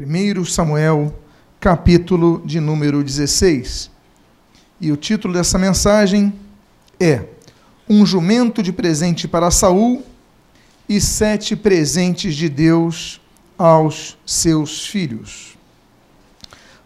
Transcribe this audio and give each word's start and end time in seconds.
1 0.00 0.44
Samuel, 0.44 1.12
capítulo 1.58 2.40
de 2.44 2.60
número 2.60 3.02
16. 3.02 3.90
E 4.80 4.92
o 4.92 4.96
título 4.96 5.34
dessa 5.34 5.58
mensagem 5.58 6.32
é 7.00 7.24
Um 7.90 8.06
jumento 8.06 8.62
de 8.62 8.72
presente 8.72 9.26
para 9.26 9.50
Saul 9.50 10.04
e 10.88 11.00
sete 11.00 11.56
presentes 11.56 12.36
de 12.36 12.48
Deus 12.48 13.20
aos 13.58 14.16
seus 14.24 14.86
filhos. 14.86 15.58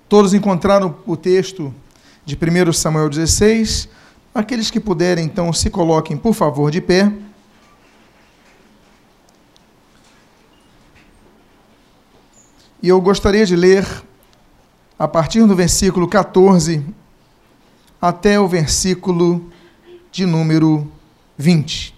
Todos 0.08 0.32
encontraram 0.32 0.96
o 1.06 1.14
texto 1.14 1.74
de 2.24 2.34
1 2.34 2.72
Samuel 2.72 3.10
16. 3.10 3.90
Aqueles 4.34 4.70
que 4.70 4.80
puderem, 4.80 5.26
então, 5.26 5.52
se 5.52 5.68
coloquem, 5.68 6.16
por 6.16 6.32
favor, 6.32 6.70
de 6.70 6.80
pé. 6.80 7.12
E 12.82 12.88
eu 12.88 13.00
gostaria 13.00 13.46
de 13.46 13.54
ler 13.54 13.86
a 14.98 15.06
partir 15.06 15.46
do 15.46 15.54
versículo 15.54 16.08
14 16.08 16.84
até 18.00 18.40
o 18.40 18.48
versículo 18.48 19.52
de 20.10 20.26
número 20.26 20.90
20. 21.38 21.94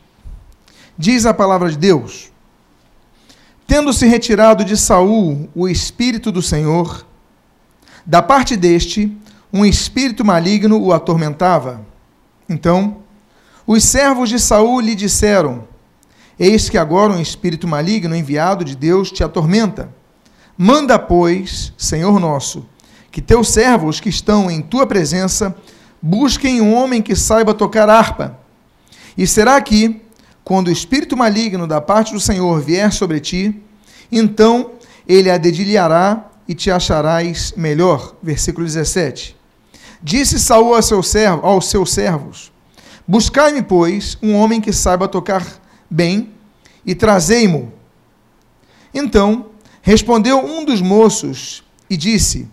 Diz 0.98 1.24
a 1.24 1.32
palavra 1.32 1.70
de 1.70 1.78
Deus: 1.78 2.30
Tendo-se 3.66 4.06
retirado 4.06 4.62
de 4.62 4.76
Saul 4.76 5.48
o 5.54 5.66
espírito 5.66 6.30
do 6.30 6.42
Senhor, 6.42 7.06
da 8.04 8.20
parte 8.20 8.54
deste, 8.54 9.10
um 9.50 9.64
espírito 9.64 10.22
maligno 10.22 10.78
o 10.78 10.92
atormentava. 10.92 11.80
Então, 12.46 12.98
os 13.66 13.82
servos 13.84 14.28
de 14.28 14.38
Saul 14.38 14.80
lhe 14.80 14.94
disseram: 14.94 15.66
Eis 16.38 16.68
que 16.68 16.76
agora 16.76 17.14
um 17.14 17.20
espírito 17.22 17.66
maligno 17.66 18.14
enviado 18.14 18.62
de 18.62 18.76
Deus 18.76 19.10
te 19.10 19.24
atormenta. 19.24 20.03
Manda, 20.56 20.98
pois, 20.98 21.72
Senhor 21.76 22.18
nosso, 22.20 22.66
que 23.10 23.20
teus 23.20 23.48
servos 23.48 24.00
que 24.00 24.08
estão 24.08 24.50
em 24.50 24.60
tua 24.60 24.86
presença 24.86 25.54
busquem 26.00 26.60
um 26.60 26.74
homem 26.74 27.02
que 27.02 27.16
saiba 27.16 27.54
tocar 27.54 27.88
harpa. 27.88 28.38
E 29.16 29.26
será 29.26 29.60
que, 29.60 30.00
quando 30.44 30.68
o 30.68 30.72
espírito 30.72 31.16
maligno 31.16 31.66
da 31.66 31.80
parte 31.80 32.12
do 32.12 32.20
Senhor 32.20 32.60
vier 32.60 32.92
sobre 32.92 33.20
ti, 33.20 33.62
então 34.10 34.72
ele 35.08 35.30
a 35.30 35.38
dedilhará 35.38 36.30
e 36.46 36.54
te 36.54 36.70
acharás 36.70 37.54
melhor. 37.56 38.14
Versículo 38.22 38.66
17. 38.66 39.36
Disse 40.02 40.38
Saul 40.38 40.74
aos 40.74 40.86
seus 40.86 41.08
servos, 41.08 41.44
aos 41.44 41.66
seus 41.66 41.92
servos 41.92 42.54
Buscai-me, 43.06 43.62
pois, 43.62 44.16
um 44.22 44.34
homem 44.34 44.62
que 44.62 44.72
saiba 44.72 45.06
tocar 45.06 45.46
bem, 45.90 46.30
e 46.86 46.94
trazei-mo. 46.94 47.72
Então 48.92 49.46
Respondeu 49.86 50.38
um 50.38 50.64
dos 50.64 50.80
moços 50.80 51.62
e 51.90 51.96
disse: 51.98 52.48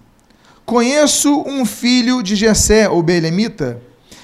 Conheço 0.65 1.41
um 1.47 1.65
filho 1.65 2.21
de 2.21 2.35
Jessé, 2.35 2.89
o 2.89 3.01
belemita, 3.01 3.81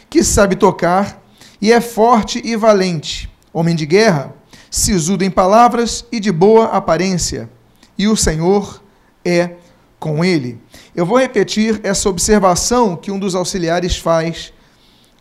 que 0.10 0.22
sabe 0.22 0.58
tocar 0.58 1.24
e 1.62 1.72
é 1.72 1.80
forte 1.80 2.42
e 2.44 2.58
valente, 2.58 3.30
homem 3.54 3.78
de 3.78 3.86
guerra, 3.86 4.36
sisudo 4.70 5.24
em 5.24 5.32
palavras 5.32 6.04
e 6.12 6.20
de 6.20 6.34
boa 6.34 6.66
aparência, 6.66 7.50
e 7.98 8.10
o 8.10 8.18
Senhor 8.18 8.84
é 9.24 9.52
com 9.98 10.24
ele. 10.24 10.60
Eu 10.94 11.06
vou 11.06 11.18
repetir 11.18 11.80
essa 11.84 12.10
observação 12.10 12.98
que 12.98 13.10
um 13.10 13.18
dos 13.18 13.36
auxiliares 13.36 13.96
faz 13.96 14.52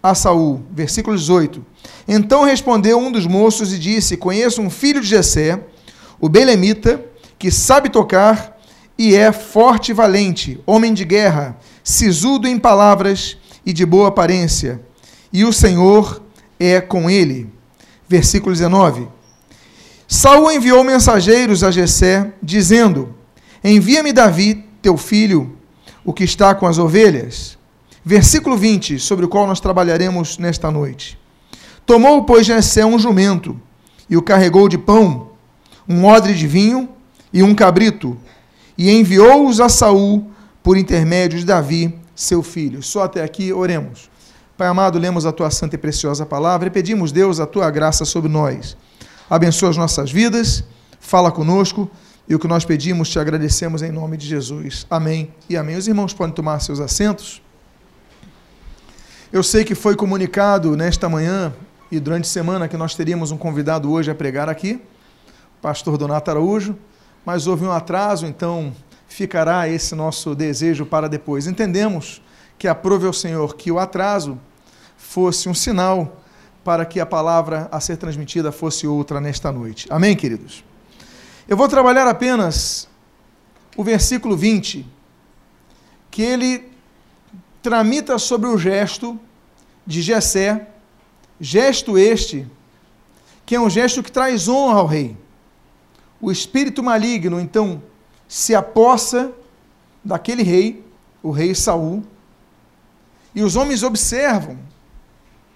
a 0.02 0.12
Saul, 0.12 0.60
versículo 0.72 1.16
18. 1.16 1.64
Então 2.08 2.42
respondeu 2.42 2.98
um 2.98 3.12
dos 3.12 3.28
moços 3.28 3.72
e 3.72 3.78
disse: 3.78 4.16
Conheço 4.16 4.60
um 4.60 4.70
filho 4.70 5.00
de 5.00 5.06
Jessé, 5.06 5.64
o 6.20 6.28
belemita, 6.28 7.00
que 7.38 7.50
sabe 7.50 7.88
tocar 7.88 8.56
e 8.98 9.14
é 9.14 9.30
forte 9.30 9.90
e 9.90 9.94
valente, 9.94 10.60
homem 10.66 10.94
de 10.94 11.04
guerra, 11.04 11.56
sisudo 11.84 12.48
em 12.48 12.58
palavras 12.58 13.36
e 13.64 13.72
de 13.72 13.84
boa 13.84 14.08
aparência. 14.08 14.80
E 15.32 15.44
o 15.44 15.52
Senhor 15.52 16.22
é 16.58 16.80
com 16.80 17.10
ele. 17.10 17.52
Versículo 18.08 18.52
19. 18.52 19.08
Saul 20.08 20.50
enviou 20.52 20.82
mensageiros 20.84 21.64
a 21.64 21.70
Jessé, 21.70 22.32
dizendo: 22.42 23.14
Envia-me 23.62 24.12
Davi, 24.12 24.64
teu 24.80 24.96
filho, 24.96 25.56
o 26.04 26.12
que 26.12 26.25
está 26.25 26.54
com 26.54 26.66
as 26.66 26.78
ovelhas. 26.78 27.58
Versículo 28.04 28.56
20, 28.56 29.00
sobre 29.00 29.25
o 29.25 29.28
qual 29.28 29.48
nós 29.48 29.58
trabalharemos 29.58 30.38
nesta 30.38 30.70
noite. 30.70 31.19
Tomou, 31.84 32.22
pois, 32.22 32.46
Jessé 32.46 32.86
um 32.86 32.98
jumento 32.98 33.60
e 34.08 34.16
o 34.16 34.22
carregou 34.22 34.69
de 34.69 34.78
pão, 34.78 35.30
um 35.88 36.04
odre 36.04 36.34
de 36.34 36.46
vinho 36.46 36.88
e 37.32 37.42
um 37.42 37.54
cabrito, 37.54 38.16
e 38.76 38.91
enviou-os 38.91 39.60
a 39.60 39.69
Saul 39.69 40.31
por 40.62 40.76
intermédio 40.76 41.38
de 41.38 41.44
Davi, 41.44 41.98
seu 42.14 42.42
filho. 42.42 42.82
Só 42.82 43.04
até 43.04 43.22
aqui 43.22 43.53
oremos. 43.53 44.10
Pai 44.56 44.69
amado, 44.69 44.98
lemos 44.98 45.26
a 45.26 45.32
tua 45.32 45.50
santa 45.50 45.75
e 45.75 45.78
preciosa 45.78 46.25
palavra 46.25 46.69
e 46.69 46.70
pedimos, 46.70 47.12
Deus, 47.12 47.41
a 47.41 47.47
tua 47.47 47.70
graça 47.70 48.04
sobre 48.04 48.31
nós. 48.31 48.76
Abençoa 49.28 49.70
as 49.70 49.76
nossas 49.76 50.10
vidas, 50.10 50.64
fala 50.98 51.31
conosco 51.31 51.91
e 52.28 52.34
o 52.34 52.38
que 52.38 52.48
nós 52.48 52.64
pedimos 52.64 53.09
te 53.10 53.19
agradecemos 53.19 53.82
em 53.82 53.93
nome 53.93 54.16
de 54.16 54.26
Jesus. 54.26 54.87
Amém 54.91 55.31
e 55.48 55.56
amém. 55.56 55.76
Os 55.76 55.87
irmãos 55.87 56.14
podem 56.14 56.34
tomar 56.34 56.60
seus 56.60 56.81
assentos. 56.81 57.43
Eu 59.32 59.43
sei 59.43 59.64
que 59.64 59.75
foi 59.75 59.94
comunicado 59.94 60.75
nesta 60.76 61.08
manhã 61.08 61.53
e 61.91 62.00
durante 62.00 62.25
a 62.25 62.31
semana 62.31 62.66
que 62.66 62.76
nós 62.76 62.94
teríamos 62.94 63.31
um 63.31 63.37
convidado 63.37 63.91
hoje 63.91 64.10
a 64.10 64.14
pregar 64.14 64.48
aqui, 64.48 64.81
pastor 65.60 65.98
Donato 65.98 66.31
Araújo 66.31 66.76
mas 67.26 67.48
houve 67.48 67.64
um 67.64 67.72
atraso, 67.72 68.25
então 68.25 68.72
ficará 69.09 69.69
esse 69.69 69.97
nosso 69.97 70.32
desejo 70.32 70.87
para 70.87 71.09
depois. 71.09 71.48
Entendemos 71.48 72.22
que 72.56 72.69
aprove 72.69 73.04
ao 73.04 73.12
Senhor 73.12 73.56
que 73.56 73.72
o 73.72 73.81
atraso 73.81 74.38
fosse 74.97 75.48
um 75.48 75.54
sinal 75.54 76.22
para 76.62 76.87
que 76.87 77.00
a 77.00 77.04
palavra 77.04 77.69
a 77.72 77.81
ser 77.81 77.97
transmitida 77.97 78.53
fosse 78.53 78.87
outra 78.87 79.20
nesta 79.20 79.50
noite. 79.50 79.88
Amém, 79.91 80.14
queridos? 80.14 80.64
Eu 81.48 81.56
vou 81.56 81.69
trabalhar 81.69 82.06
apenas 82.06 82.88
o 83.76 83.82
versículo 83.82 84.37
20, 84.37 84.87
que 86.12 86.22
ele 86.22 86.70
tramita 87.60 88.19
sobre 88.20 88.48
o 88.48 88.56
gesto 88.56 89.19
de 89.84 90.00
Jessé, 90.00 90.69
gesto 91.41 91.98
este 91.98 92.47
que 93.44 93.56
é 93.56 93.60
um 93.60 93.70
gesto 93.70 94.00
que 94.03 94.10
traz 94.10 94.48
honra 94.48 94.78
ao 94.78 94.87
rei 94.87 95.25
o 96.26 96.32
espírito 96.32 96.82
maligno 96.82 97.41
então 97.41 97.81
se 98.26 98.53
apossa 98.53 99.31
daquele 100.04 100.42
rei, 100.42 100.84
o 101.22 101.31
rei 101.31 101.54
Saul, 101.54 102.03
e 103.32 103.44
os 103.44 103.54
homens 103.54 103.84
observam 103.84 104.59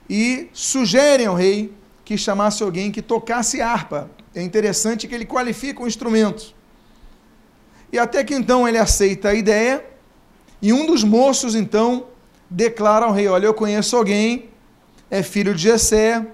e 0.08 0.48
sugerem 0.52 1.26
ao 1.26 1.34
rei 1.34 1.74
que 2.04 2.16
chamasse 2.16 2.62
alguém 2.62 2.92
que 2.92 3.02
tocasse 3.02 3.60
harpa. 3.60 4.08
É 4.32 4.40
interessante 4.40 5.08
que 5.08 5.14
ele 5.14 5.26
qualifica 5.26 5.82
o 5.82 5.88
instrumento. 5.88 6.54
E 7.92 7.98
até 7.98 8.22
que 8.22 8.32
então 8.32 8.68
ele 8.68 8.78
aceita 8.78 9.30
a 9.30 9.34
ideia, 9.34 9.84
e 10.62 10.72
um 10.72 10.86
dos 10.86 11.02
moços 11.02 11.56
então 11.56 12.06
declara 12.48 13.06
ao 13.06 13.12
rei: 13.12 13.26
Olha, 13.26 13.46
eu 13.46 13.54
conheço 13.54 13.96
alguém, 13.96 14.50
é 15.10 15.20
filho 15.20 15.52
de 15.52 15.62
Jessé, 15.62 16.24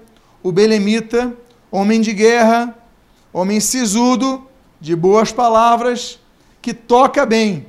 o 0.43 0.51
belemita, 0.51 1.35
homem 1.71 1.99
de 1.99 2.13
guerra, 2.13 2.76
homem 3.31 3.59
sisudo, 3.59 4.47
de 4.79 4.95
boas 4.95 5.31
palavras, 5.31 6.19
que 6.61 6.73
toca 6.73 7.25
bem 7.25 7.67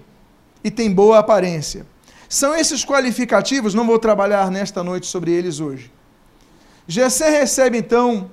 e 0.62 0.70
tem 0.70 0.92
boa 0.92 1.18
aparência. 1.18 1.86
São 2.28 2.54
esses 2.54 2.84
qualificativos, 2.84 3.74
não 3.74 3.86
vou 3.86 3.98
trabalhar 3.98 4.50
nesta 4.50 4.82
noite 4.84 5.06
sobre 5.06 5.30
eles 5.30 5.60
hoje. 5.60 5.90
Jessé 6.86 7.30
recebe 7.30 7.78
então 7.78 8.30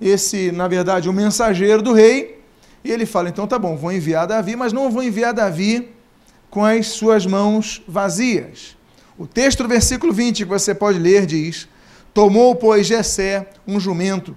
esse, 0.00 0.50
na 0.52 0.66
verdade, 0.66 1.08
o 1.08 1.12
um 1.12 1.14
mensageiro 1.14 1.82
do 1.82 1.92
rei, 1.92 2.42
e 2.82 2.90
ele 2.90 3.06
fala: 3.06 3.28
então 3.28 3.46
tá 3.46 3.58
bom, 3.58 3.76
vou 3.76 3.92
enviar 3.92 4.26
Davi, 4.26 4.56
mas 4.56 4.72
não 4.72 4.90
vou 4.90 5.02
enviar 5.02 5.32
Davi 5.32 5.90
com 6.50 6.64
as 6.64 6.88
suas 6.88 7.26
mãos 7.26 7.82
vazias. 7.86 8.76
O 9.16 9.26
texto 9.26 9.62
do 9.62 9.68
versículo 9.68 10.12
20 10.12 10.38
que 10.38 10.44
você 10.44 10.74
pode 10.74 10.98
ler 10.98 11.26
diz: 11.26 11.68
Tomou, 12.14 12.54
pois, 12.54 12.86
Jessé 12.86 13.48
um 13.66 13.78
jumento 13.78 14.34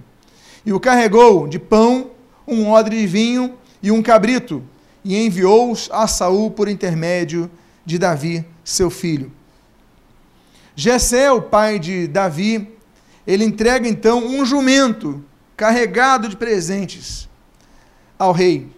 e 0.64 0.72
o 0.72 0.80
carregou 0.80 1.48
de 1.48 1.58
pão 1.58 2.11
um 2.46 2.68
odre 2.68 3.00
de 3.00 3.06
vinho 3.06 3.54
e 3.82 3.90
um 3.90 4.02
cabrito, 4.02 4.62
e 5.04 5.16
enviou-os 5.16 5.88
a 5.92 6.06
Saul 6.06 6.50
por 6.50 6.68
intermédio 6.68 7.50
de 7.84 7.98
Davi, 7.98 8.44
seu 8.64 8.90
filho. 8.90 9.32
Jessé, 10.74 11.30
o 11.30 11.42
pai 11.42 11.78
de 11.78 12.06
Davi, 12.06 12.68
ele 13.26 13.44
entrega 13.44 13.88
então 13.88 14.24
um 14.24 14.44
jumento 14.44 15.24
carregado 15.56 16.28
de 16.28 16.36
presentes 16.36 17.28
ao 18.18 18.32
rei. 18.32 18.68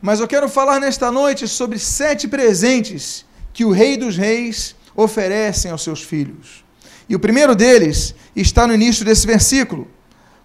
Mas 0.00 0.18
eu 0.18 0.26
quero 0.26 0.48
falar 0.48 0.80
nesta 0.80 1.12
noite 1.12 1.46
sobre 1.46 1.78
sete 1.78 2.26
presentes 2.26 3.24
que 3.52 3.64
o 3.64 3.70
rei 3.70 3.96
dos 3.96 4.16
reis 4.16 4.74
oferecem 4.96 5.70
aos 5.70 5.82
seus 5.82 6.02
filhos. 6.02 6.64
E 7.08 7.14
o 7.14 7.20
primeiro 7.20 7.54
deles 7.54 8.14
está 8.34 8.66
no 8.66 8.74
início 8.74 9.04
desse 9.04 9.26
versículo, 9.26 9.88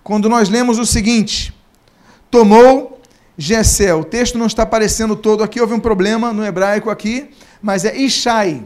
quando 0.04 0.30
nós 0.30 0.50
lemos 0.50 0.78
o 0.78 0.86
seguinte: 0.86 1.54
tomou 2.30 3.02
Gessé. 3.38 3.94
O 3.94 4.04
texto 4.04 4.38
não 4.38 4.48
está 4.48 4.64
aparecendo 4.64 5.16
todo 5.16 5.44
aqui, 5.44 5.62
houve 5.62 5.74
um 5.74 5.80
problema 5.80 6.34
no 6.34 6.46
hebraico 6.46 6.90
aqui, 6.90 7.30
mas 7.62 7.86
é 7.86 7.96
Ishai. 7.96 8.64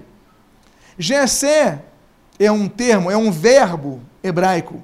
Gessé 0.98 1.84
é 2.40 2.52
um 2.52 2.68
termo, 2.68 3.12
é 3.12 3.18
um 3.18 3.32
verbo 3.32 4.02
hebraico 4.24 4.82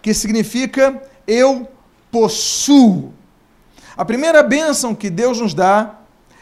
que 0.00 0.14
significa 0.14 1.02
eu 1.26 1.68
possuo. 2.10 3.12
A 3.96 4.04
primeira 4.04 4.42
bênção 4.42 4.94
que 4.94 5.10
Deus 5.10 5.40
nos 5.40 5.54
dá 5.54 5.96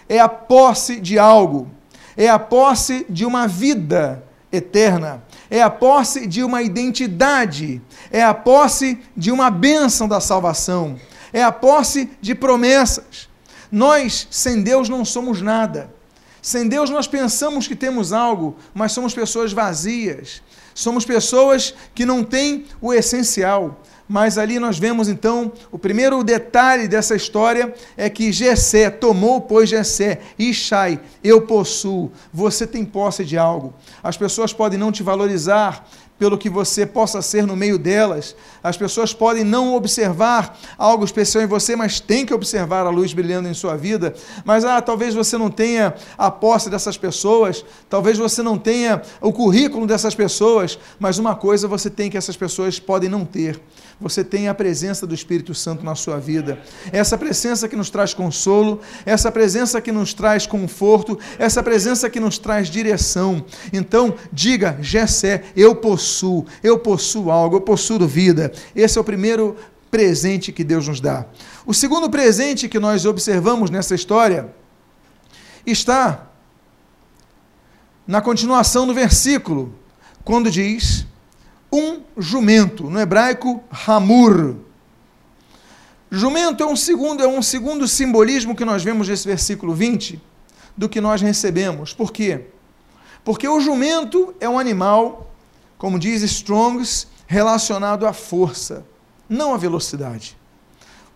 é 0.08 0.20
a 0.20 0.28
posse 0.28 1.00
de 1.00 1.18
algo, 1.18 1.68
é 2.16 2.28
a 2.28 2.38
posse 2.38 3.04
de 3.08 3.24
uma 3.24 3.48
vida 3.48 4.22
eterna, 4.52 5.24
é 5.50 5.60
a 5.62 5.70
posse 5.70 6.26
de 6.26 6.44
uma 6.44 6.62
identidade, 6.62 7.82
é 8.10 8.22
a 8.22 8.34
posse 8.34 9.00
de 9.16 9.32
uma 9.32 9.50
bênção 9.50 10.06
da 10.06 10.20
salvação, 10.20 10.96
é 11.32 11.42
a 11.42 11.52
posse 11.52 12.10
de 12.20 12.34
promessas. 12.34 13.28
Nós, 13.70 14.26
sem 14.30 14.62
Deus, 14.62 14.88
não 14.88 15.04
somos 15.04 15.42
nada. 15.42 15.94
Sem 16.40 16.68
Deus, 16.68 16.90
nós 16.90 17.08
pensamos 17.08 17.66
que 17.66 17.74
temos 17.74 18.12
algo, 18.12 18.56
mas 18.72 18.92
somos 18.92 19.12
pessoas 19.12 19.52
vazias. 19.52 20.42
Somos 20.74 21.04
pessoas 21.04 21.74
que 21.94 22.04
não 22.04 22.22
têm 22.22 22.66
o 22.80 22.92
essencial. 22.92 23.80
Mas 24.08 24.38
ali 24.38 24.58
nós 24.58 24.78
vemos 24.78 25.08
então, 25.08 25.52
o 25.72 25.78
primeiro 25.78 26.22
detalhe 26.22 26.86
dessa 26.86 27.16
história 27.16 27.74
é 27.96 28.08
que 28.08 28.32
Jessé 28.32 28.88
tomou, 28.88 29.40
pois 29.40 29.68
Jessé, 29.68 30.20
Ishai, 30.38 31.00
eu 31.24 31.42
possuo, 31.42 32.12
você 32.32 32.66
tem 32.66 32.84
posse 32.84 33.24
de 33.24 33.36
algo. 33.36 33.74
As 34.02 34.16
pessoas 34.16 34.52
podem 34.52 34.78
não 34.78 34.92
te 34.92 35.02
valorizar, 35.02 35.84
pelo 36.18 36.38
que 36.38 36.48
você 36.48 36.86
possa 36.86 37.20
ser 37.20 37.46
no 37.46 37.56
meio 37.56 37.78
delas. 37.78 38.34
As 38.62 38.76
pessoas 38.76 39.12
podem 39.12 39.44
não 39.44 39.74
observar 39.74 40.58
algo 40.78 41.04
especial 41.04 41.44
em 41.44 41.46
você, 41.46 41.76
mas 41.76 42.00
tem 42.00 42.24
que 42.24 42.32
observar 42.32 42.86
a 42.86 42.90
luz 42.90 43.12
brilhando 43.12 43.48
em 43.48 43.54
sua 43.54 43.76
vida. 43.76 44.14
Mas 44.44 44.64
ah, 44.64 44.80
talvez 44.80 45.14
você 45.14 45.36
não 45.36 45.50
tenha 45.50 45.94
a 46.16 46.30
posse 46.30 46.70
dessas 46.70 46.96
pessoas, 46.96 47.64
talvez 47.88 48.16
você 48.16 48.42
não 48.42 48.56
tenha 48.56 49.02
o 49.20 49.32
currículo 49.32 49.86
dessas 49.86 50.14
pessoas, 50.14 50.78
mas 50.98 51.18
uma 51.18 51.34
coisa 51.34 51.68
você 51.68 51.90
tem 51.90 52.10
que 52.10 52.16
essas 52.16 52.36
pessoas 52.36 52.80
podem 52.80 53.10
não 53.10 53.24
ter. 53.24 53.60
Você 54.00 54.22
tem 54.22 54.46
a 54.46 54.54
presença 54.54 55.06
do 55.06 55.14
Espírito 55.14 55.54
Santo 55.54 55.84
na 55.84 55.94
sua 55.94 56.18
vida. 56.18 56.60
Essa 56.92 57.16
presença 57.16 57.66
que 57.66 57.76
nos 57.76 57.88
traz 57.88 58.12
consolo, 58.12 58.80
essa 59.06 59.32
presença 59.32 59.80
que 59.80 59.90
nos 59.90 60.12
traz 60.12 60.46
conforto, 60.46 61.18
essa 61.38 61.62
presença 61.62 62.10
que 62.10 62.20
nos 62.20 62.38
traz 62.38 62.68
direção. 62.68 63.44
Então, 63.72 64.14
diga, 64.30 64.78
Jessé, 64.80 65.44
eu 65.56 65.74
possuo 65.74 66.44
eu 66.62 66.78
possuo 66.78 67.30
algo, 67.30 67.56
eu 67.56 67.60
possuo 67.60 68.06
vida. 68.06 68.52
Esse 68.74 68.98
é 68.98 69.00
o 69.00 69.04
primeiro 69.04 69.56
presente 69.90 70.52
que 70.52 70.64
Deus 70.64 70.88
nos 70.88 71.00
dá. 71.00 71.24
O 71.64 71.72
segundo 71.72 72.10
presente 72.10 72.68
que 72.68 72.78
nós 72.78 73.06
observamos 73.06 73.70
nessa 73.70 73.94
história 73.94 74.54
está 75.64 76.26
na 78.06 78.20
continuação 78.20 78.86
do 78.86 78.94
versículo, 78.94 79.74
quando 80.24 80.50
diz 80.50 81.06
um 81.72 82.00
jumento, 82.16 82.90
no 82.90 83.00
hebraico 83.00 83.62
hamur. 83.86 84.56
Jumento 86.10 86.62
é 86.62 86.66
um 86.66 86.76
segundo, 86.76 87.22
é 87.22 87.26
um 87.26 87.42
segundo 87.42 87.86
simbolismo 87.88 88.54
que 88.54 88.64
nós 88.64 88.82
vemos 88.82 89.08
nesse 89.08 89.26
versículo 89.26 89.74
20 89.74 90.22
do 90.76 90.88
que 90.88 91.00
nós 91.00 91.20
recebemos. 91.20 91.92
Por 91.92 92.12
quê? 92.12 92.46
Porque 93.24 93.48
o 93.48 93.60
jumento 93.60 94.34
é 94.40 94.48
um 94.48 94.58
animal 94.58 95.26
como 95.78 95.98
diz 95.98 96.22
Strongs, 96.22 97.06
relacionado 97.26 98.06
à 98.06 98.12
força, 98.12 98.84
não 99.28 99.52
à 99.52 99.56
velocidade. 99.56 100.36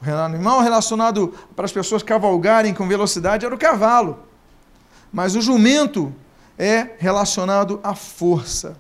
O 0.03 0.11
animal 0.11 0.61
relacionado 0.61 1.35
para 1.55 1.65
as 1.65 1.73
pessoas 1.73 2.03
cavalgarem 2.03 2.75
com 2.75 2.89
velocidade 2.89 3.45
era 3.45 3.55
o 3.55 3.59
cavalo. 3.59 4.19
Mas 5.13 5.35
o 5.35 5.41
jumento 5.41 6.15
é 6.59 6.91
relacionado 6.99 7.81
à 7.83 7.95
força. 7.95 8.77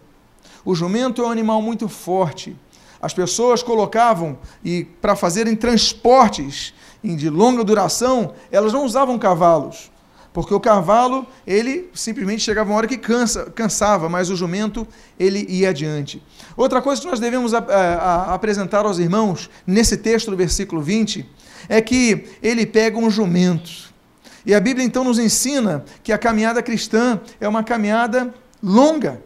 O 0.64 0.74
jumento 0.74 1.22
é 1.22 1.26
um 1.26 1.30
animal 1.30 1.60
muito 1.62 1.88
forte. 1.88 2.56
As 3.00 3.14
pessoas 3.14 3.62
colocavam, 3.62 4.38
e 4.64 4.84
para 4.84 5.16
fazerem 5.16 5.56
transportes 5.56 6.74
de 7.02 7.30
longa 7.30 7.64
duração, 7.64 8.34
elas 8.50 8.72
não 8.72 8.84
usavam 8.84 9.18
cavalos. 9.18 9.90
Porque 10.32 10.54
o 10.54 10.60
cavalo, 10.60 11.26
ele 11.44 11.90
simplesmente 11.92 12.42
chegava 12.42 12.70
uma 12.70 12.76
hora 12.76 12.86
que 12.86 12.96
cansa, 12.96 13.46
cansava, 13.46 14.08
mas 14.08 14.30
o 14.30 14.36
jumento, 14.36 14.86
ele 15.18 15.44
ia 15.48 15.70
adiante. 15.70 16.22
Outra 16.56 16.80
coisa 16.80 17.00
que 17.00 17.08
nós 17.08 17.18
devemos 17.18 17.52
a, 17.52 17.58
a, 17.58 17.94
a 18.30 18.34
apresentar 18.34 18.84
aos 18.84 18.98
irmãos, 18.98 19.50
nesse 19.66 19.96
texto 19.96 20.30
do 20.30 20.36
versículo 20.36 20.80
20, 20.80 21.28
é 21.68 21.80
que 21.80 22.26
ele 22.42 22.64
pega 22.64 22.96
um 22.96 23.10
jumento. 23.10 23.90
E 24.46 24.54
a 24.54 24.60
Bíblia 24.60 24.86
então 24.86 25.02
nos 25.02 25.18
ensina 25.18 25.84
que 26.02 26.12
a 26.12 26.18
caminhada 26.18 26.62
cristã 26.62 27.20
é 27.40 27.48
uma 27.48 27.64
caminhada 27.64 28.32
longa. 28.62 29.20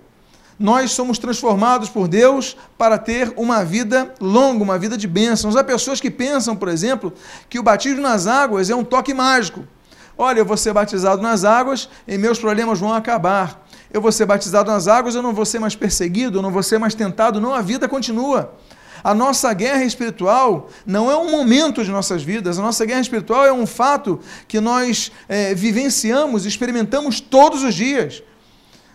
Nós 0.58 0.92
somos 0.92 1.18
transformados 1.18 1.88
por 1.88 2.06
Deus 2.06 2.56
para 2.78 2.96
ter 2.96 3.32
uma 3.36 3.64
vida 3.64 4.14
longa, 4.20 4.62
uma 4.62 4.78
vida 4.78 4.96
de 4.96 5.08
bênçãos. 5.08 5.56
Há 5.56 5.64
pessoas 5.64 6.00
que 6.00 6.10
pensam, 6.10 6.54
por 6.54 6.68
exemplo, 6.68 7.12
que 7.48 7.58
o 7.58 7.62
batismo 7.62 8.00
nas 8.00 8.26
águas 8.26 8.70
é 8.70 8.74
um 8.74 8.84
toque 8.84 9.12
mágico. 9.12 9.66
Olha, 10.16 10.38
eu 10.38 10.44
vou 10.44 10.56
ser 10.56 10.72
batizado 10.72 11.20
nas 11.20 11.44
águas 11.44 11.88
e 12.06 12.16
meus 12.16 12.38
problemas 12.38 12.78
vão 12.78 12.92
acabar. 12.92 13.66
Eu 13.92 14.00
vou 14.00 14.12
ser 14.12 14.26
batizado 14.26 14.70
nas 14.70 14.86
águas, 14.86 15.16
eu 15.16 15.22
não 15.22 15.34
vou 15.34 15.44
ser 15.44 15.58
mais 15.58 15.74
perseguido, 15.74 16.38
eu 16.38 16.42
não 16.42 16.52
vou 16.52 16.62
ser 16.62 16.78
mais 16.78 16.94
tentado. 16.94 17.40
Não, 17.40 17.52
a 17.52 17.60
vida 17.60 17.88
continua. 17.88 18.54
A 19.02 19.12
nossa 19.12 19.52
guerra 19.52 19.84
espiritual 19.84 20.70
não 20.86 21.10
é 21.10 21.16
um 21.16 21.30
momento 21.30 21.84
de 21.84 21.90
nossas 21.90 22.22
vidas, 22.22 22.58
a 22.58 22.62
nossa 22.62 22.86
guerra 22.86 23.00
espiritual 23.00 23.44
é 23.44 23.52
um 23.52 23.66
fato 23.66 24.18
que 24.48 24.60
nós 24.60 25.12
é, 25.28 25.54
vivenciamos, 25.54 26.46
experimentamos 26.46 27.20
todos 27.20 27.62
os 27.62 27.74
dias. 27.74 28.22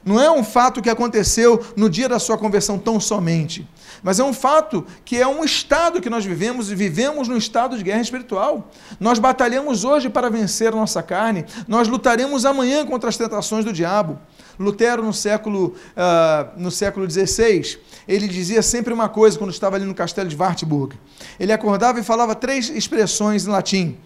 Não 0.04 0.20
é 0.20 0.32
um 0.32 0.44
fato 0.44 0.82
que 0.82 0.90
aconteceu 0.90 1.64
no 1.76 1.90
dia 1.90 2.08
da 2.08 2.20
sua 2.20 2.38
conversão 2.38 2.78
tão 2.78 3.00
somente. 3.00 3.68
Mas 4.02 4.20
é 4.20 4.24
um 4.24 4.34
fato 4.34 4.86
que 5.04 5.18
é 5.18 5.28
um 5.28 5.44
estado 5.44 6.02
que 6.02 6.10
nós 6.10 6.24
vivemos 6.24 6.72
e 6.72 6.76
vivemos 6.76 7.28
no 7.28 7.38
estado 7.38 7.78
de 7.78 7.84
guerra 7.84 8.02
espiritual. 8.02 8.72
Nós 9.00 9.20
batalhamos 9.20 9.84
hoje 9.84 10.10
para 10.10 10.30
vencer 10.30 10.70
a 10.74 10.76
nossa 10.76 11.04
carne, 11.04 11.46
nós 11.68 11.88
lutaremos 11.88 12.46
amanhã 12.46 12.86
contra 12.86 13.10
as 13.10 13.18
tentações 13.18 13.66
do 13.66 13.74
diabo. 13.74 14.20
Lutero, 14.60 15.02
no 15.02 15.14
século, 15.14 15.74
uh, 15.96 16.60
no 16.60 16.70
século 16.70 17.10
XVI, 17.10 17.80
ele 18.06 18.28
dizia 18.28 18.62
sempre 18.62 18.94
uma 18.94 19.08
coisa 19.08 19.38
quando 19.38 19.52
estava 19.52 19.78
ali 19.78 19.86
no 19.86 19.96
castelo 19.96 20.28
de 20.28 20.36
Wartburg. 20.36 20.98
Ele 21.40 21.54
acordava 21.54 22.00
e 22.00 22.04
falava 22.04 22.36
três 22.36 22.70
expressões 22.70 23.48
em 23.48 23.50
latim. 23.50 23.98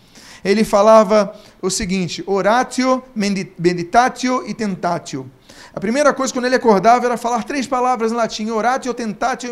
Ele 0.43 0.63
falava 0.63 1.33
o 1.61 1.69
seguinte: 1.69 2.23
oratio, 2.27 3.01
meditatio 3.15 4.47
e 4.47 4.53
tentatio. 4.53 5.29
A 5.75 5.79
primeira 5.79 6.13
coisa 6.13 6.31
quando 6.31 6.45
ele 6.45 6.55
acordava 6.55 7.05
era 7.05 7.17
falar 7.17 7.43
três 7.43 7.65
palavras 7.65 8.11
em 8.11 8.15
latim, 8.15 8.49
oratio, 8.51 8.93
tentatio, 8.93 9.51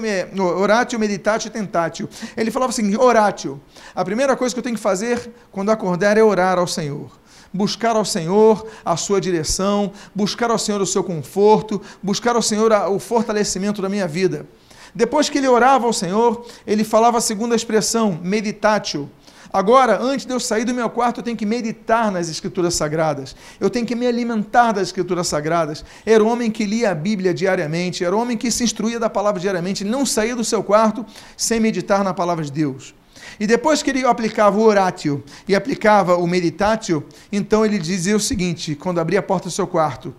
oratio, 0.55 0.99
meditatio, 0.99 1.49
tentatio. 1.49 2.07
Ele 2.37 2.51
falava 2.51 2.69
assim, 2.69 2.95
oratio. 2.95 3.59
A 3.95 4.05
primeira 4.05 4.35
coisa 4.35 4.53
que 4.53 4.59
eu 4.59 4.63
tenho 4.63 4.75
que 4.75 4.81
fazer 4.81 5.31
quando 5.51 5.71
acordar 5.71 6.17
é 6.17 6.23
orar 6.23 6.59
ao 6.59 6.67
Senhor. 6.67 7.09
Buscar 7.51 7.95
ao 7.95 8.05
Senhor 8.05 8.67
a 8.85 8.95
sua 8.95 9.19
direção, 9.19 9.91
buscar 10.13 10.51
ao 10.51 10.59
Senhor 10.59 10.79
o 10.79 10.85
seu 10.85 11.03
conforto, 11.03 11.81
buscar 12.03 12.35
ao 12.35 12.41
Senhor 12.41 12.71
o 12.91 12.99
fortalecimento 12.99 13.81
da 13.81 13.89
minha 13.89 14.07
vida. 14.07 14.45
Depois 14.93 15.27
que 15.27 15.39
ele 15.39 15.47
orava 15.47 15.87
ao 15.87 15.93
Senhor, 15.93 16.45
ele 16.67 16.83
falava 16.83 17.17
a 17.17 17.21
segunda 17.21 17.55
expressão, 17.55 18.19
meditatio 18.21 19.09
Agora, 19.53 20.01
antes 20.01 20.25
de 20.25 20.33
eu 20.33 20.39
sair 20.39 20.63
do 20.63 20.73
meu 20.73 20.89
quarto, 20.89 21.19
eu 21.19 21.23
tenho 21.23 21.35
que 21.35 21.45
meditar 21.45 22.09
nas 22.09 22.29
Escrituras 22.29 22.73
Sagradas. 22.73 23.35
Eu 23.59 23.69
tenho 23.69 23.85
que 23.85 23.95
me 23.95 24.07
alimentar 24.07 24.71
das 24.71 24.83
Escrituras 24.83 25.27
Sagradas. 25.27 25.83
Era 26.05 26.23
um 26.23 26.27
homem 26.27 26.49
que 26.49 26.65
lia 26.65 26.91
a 26.91 26.95
Bíblia 26.95 27.33
diariamente, 27.33 28.03
era 28.05 28.15
um 28.15 28.21
homem 28.21 28.37
que 28.37 28.49
se 28.49 28.63
instruía 28.63 28.99
da 28.99 29.09
palavra 29.09 29.41
diariamente. 29.41 29.83
Ele 29.83 29.89
não 29.89 30.05
saía 30.05 30.35
do 30.35 30.43
seu 30.43 30.63
quarto 30.63 31.05
sem 31.35 31.59
meditar 31.59 32.03
na 32.03 32.13
palavra 32.13 32.45
de 32.45 32.51
Deus. 32.51 32.95
E 33.39 33.45
depois 33.45 33.83
que 33.83 33.89
ele 33.89 34.05
aplicava 34.05 34.57
o 34.57 34.63
oratio 34.63 35.23
e 35.47 35.55
aplicava 35.55 36.15
o 36.15 36.25
meditatio, 36.25 37.03
então 37.31 37.65
ele 37.65 37.77
dizia 37.77 38.15
o 38.15 38.19
seguinte, 38.19 38.75
quando 38.75 38.99
abria 38.99 39.19
a 39.19 39.23
porta 39.23 39.49
do 39.49 39.51
seu 39.51 39.67
quarto, 39.67 40.13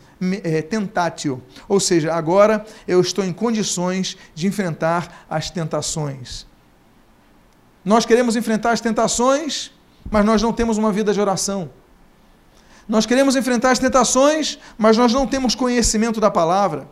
é, 0.44 0.62
tentatio, 0.62 1.42
ou 1.68 1.80
seja, 1.80 2.12
agora 2.12 2.64
eu 2.86 3.00
estou 3.00 3.24
em 3.24 3.32
condições 3.32 4.16
de 4.34 4.46
enfrentar 4.46 5.26
as 5.28 5.50
tentações. 5.50 6.46
Nós 7.84 8.06
queremos 8.06 8.36
enfrentar 8.36 8.72
as 8.72 8.80
tentações, 8.80 9.70
mas 10.10 10.24
nós 10.24 10.40
não 10.42 10.52
temos 10.52 10.78
uma 10.78 10.92
vida 10.92 11.12
de 11.12 11.20
oração. 11.20 11.70
Nós 12.88 13.06
queremos 13.06 13.36
enfrentar 13.36 13.70
as 13.70 13.78
tentações, 13.78 14.58
mas 14.76 14.96
nós 14.96 15.12
não 15.12 15.26
temos 15.26 15.54
conhecimento 15.54 16.20
da 16.20 16.30
palavra. 16.30 16.88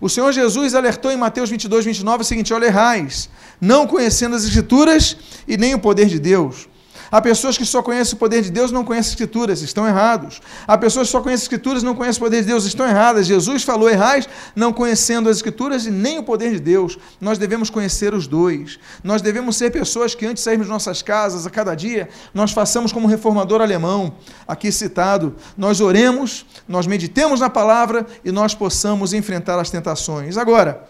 O 0.00 0.08
Senhor 0.08 0.32
Jesus 0.32 0.74
alertou 0.74 1.10
em 1.10 1.16
Mateus 1.16 1.50
22, 1.50 1.84
29 1.84 2.22
o 2.22 2.24
seguinte: 2.24 2.52
Olha, 2.52 2.66
errais, 2.66 3.28
não 3.60 3.86
conhecendo 3.86 4.36
as 4.36 4.44
Escrituras 4.44 5.16
e 5.46 5.56
nem 5.56 5.74
o 5.74 5.78
poder 5.78 6.06
de 6.06 6.18
Deus. 6.18 6.68
Há 7.12 7.20
pessoas 7.20 7.58
que 7.58 7.66
só 7.66 7.82
conhecem 7.82 8.14
o 8.14 8.16
poder 8.16 8.40
de 8.40 8.50
Deus 8.50 8.72
não 8.72 8.82
conhecem 8.82 9.08
as 9.08 9.12
Escrituras, 9.12 9.60
estão 9.60 9.86
errados. 9.86 10.40
Há 10.66 10.78
pessoas 10.78 11.08
que 11.08 11.12
só 11.12 11.20
conhecem 11.20 11.42
as 11.42 11.42
Escrituras 11.42 11.82
não 11.82 11.94
conhecem 11.94 12.18
o 12.18 12.24
poder 12.24 12.40
de 12.40 12.46
Deus, 12.46 12.64
estão 12.64 12.88
erradas. 12.88 13.26
Jesus 13.26 13.62
falou: 13.64 13.90
errais 13.90 14.26
não 14.56 14.72
conhecendo 14.72 15.28
as 15.28 15.36
Escrituras 15.36 15.84
e 15.84 15.90
nem 15.90 16.18
o 16.18 16.22
poder 16.22 16.52
de 16.52 16.60
Deus. 16.60 16.98
Nós 17.20 17.36
devemos 17.36 17.68
conhecer 17.68 18.14
os 18.14 18.26
dois. 18.26 18.78
Nós 19.04 19.20
devemos 19.20 19.58
ser 19.58 19.70
pessoas 19.70 20.14
que, 20.14 20.24
antes 20.24 20.42
de 20.42 20.44
sairmos 20.44 20.68
de 20.68 20.72
nossas 20.72 21.02
casas, 21.02 21.46
a 21.46 21.50
cada 21.50 21.74
dia, 21.74 22.08
nós 22.32 22.52
façamos 22.52 22.92
como 22.92 23.06
um 23.06 23.10
reformador 23.10 23.60
alemão, 23.60 24.14
aqui 24.48 24.72
citado: 24.72 25.36
nós 25.54 25.82
oremos, 25.82 26.46
nós 26.66 26.86
meditemos 26.86 27.40
na 27.40 27.50
palavra 27.50 28.06
e 28.24 28.32
nós 28.32 28.54
possamos 28.54 29.12
enfrentar 29.12 29.60
as 29.60 29.68
tentações. 29.68 30.38
Agora, 30.38 30.88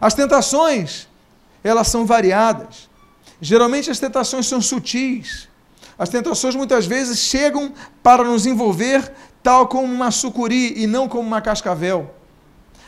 as 0.00 0.14
tentações, 0.14 1.06
elas 1.62 1.86
são 1.86 2.04
variadas. 2.04 2.92
Geralmente 3.40 3.90
as 3.90 3.98
tentações 3.98 4.46
são 4.46 4.60
sutis. 4.60 5.48
As 5.98 6.08
tentações 6.08 6.54
muitas 6.54 6.86
vezes 6.86 7.18
chegam 7.18 7.72
para 8.02 8.24
nos 8.24 8.46
envolver 8.46 9.12
tal 9.42 9.68
como 9.68 9.92
uma 9.92 10.10
sucuri 10.10 10.82
e 10.82 10.86
não 10.86 11.08
como 11.08 11.26
uma 11.26 11.40
cascavel. 11.40 12.10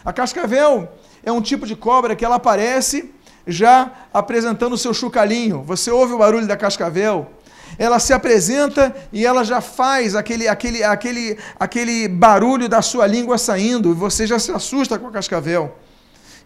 A 0.04 0.12
cascavel 0.12 0.88
é 1.22 1.30
um 1.30 1.40
tipo 1.40 1.66
de 1.66 1.76
cobra 1.76 2.16
que 2.16 2.24
ela 2.24 2.36
aparece 2.36 3.12
já 3.46 3.92
apresentando 4.12 4.72
o 4.72 4.78
seu 4.78 4.92
chucalinho. 4.92 5.62
Você 5.62 5.90
ouve 5.90 6.14
o 6.14 6.18
barulho 6.18 6.46
da 6.46 6.56
cascavel, 6.56 7.30
ela 7.78 7.98
se 7.98 8.12
apresenta 8.12 8.94
e 9.12 9.24
ela 9.24 9.44
já 9.44 9.60
faz 9.60 10.14
aquele, 10.14 10.48
aquele, 10.48 10.82
aquele, 10.82 11.38
aquele 11.58 12.08
barulho 12.08 12.68
da 12.68 12.82
sua 12.82 13.06
língua 13.06 13.38
saindo, 13.38 13.90
e 13.90 13.94
você 13.94 14.26
já 14.26 14.38
se 14.38 14.50
assusta 14.50 14.98
com 14.98 15.08
a 15.08 15.10
cascavel. 15.10 15.76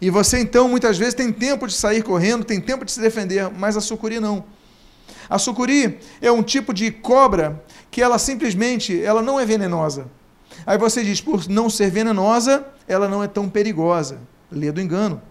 E 0.01 0.09
você 0.09 0.39
então 0.39 0.67
muitas 0.67 0.97
vezes 0.97 1.13
tem 1.13 1.31
tempo 1.31 1.67
de 1.67 1.73
sair 1.73 2.01
correndo, 2.01 2.43
tem 2.43 2.59
tempo 2.59 2.83
de 2.83 2.91
se 2.91 2.99
defender, 2.99 3.51
mas 3.51 3.77
a 3.77 3.81
sucuri 3.81 4.19
não. 4.19 4.43
A 5.29 5.37
sucuri 5.37 5.99
é 6.19 6.31
um 6.31 6.41
tipo 6.41 6.73
de 6.73 6.91
cobra 6.91 7.63
que 7.91 8.01
ela 8.01 8.17
simplesmente, 8.17 8.99
ela 9.01 9.21
não 9.21 9.39
é 9.39 9.45
venenosa. 9.45 10.07
Aí 10.65 10.77
você 10.77 11.03
diz, 11.03 11.21
por 11.21 11.47
não 11.47 11.69
ser 11.69 11.91
venenosa, 11.91 12.65
ela 12.87 13.07
não 13.07 13.23
é 13.23 13.27
tão 13.27 13.47
perigosa. 13.47 14.19
Lê 14.51 14.71
do 14.71 14.81
engano. 14.81 15.21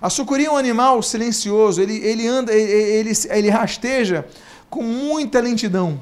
A 0.00 0.08
sucuri 0.08 0.46
é 0.46 0.50
um 0.50 0.56
animal 0.56 1.02
silencioso, 1.02 1.80
ele, 1.80 1.98
ele 1.98 2.26
anda, 2.26 2.54
ele, 2.54 2.72
ele, 2.72 3.12
ele 3.28 3.50
rasteja 3.50 4.26
com 4.70 4.82
muita 4.82 5.40
lentidão, 5.40 6.00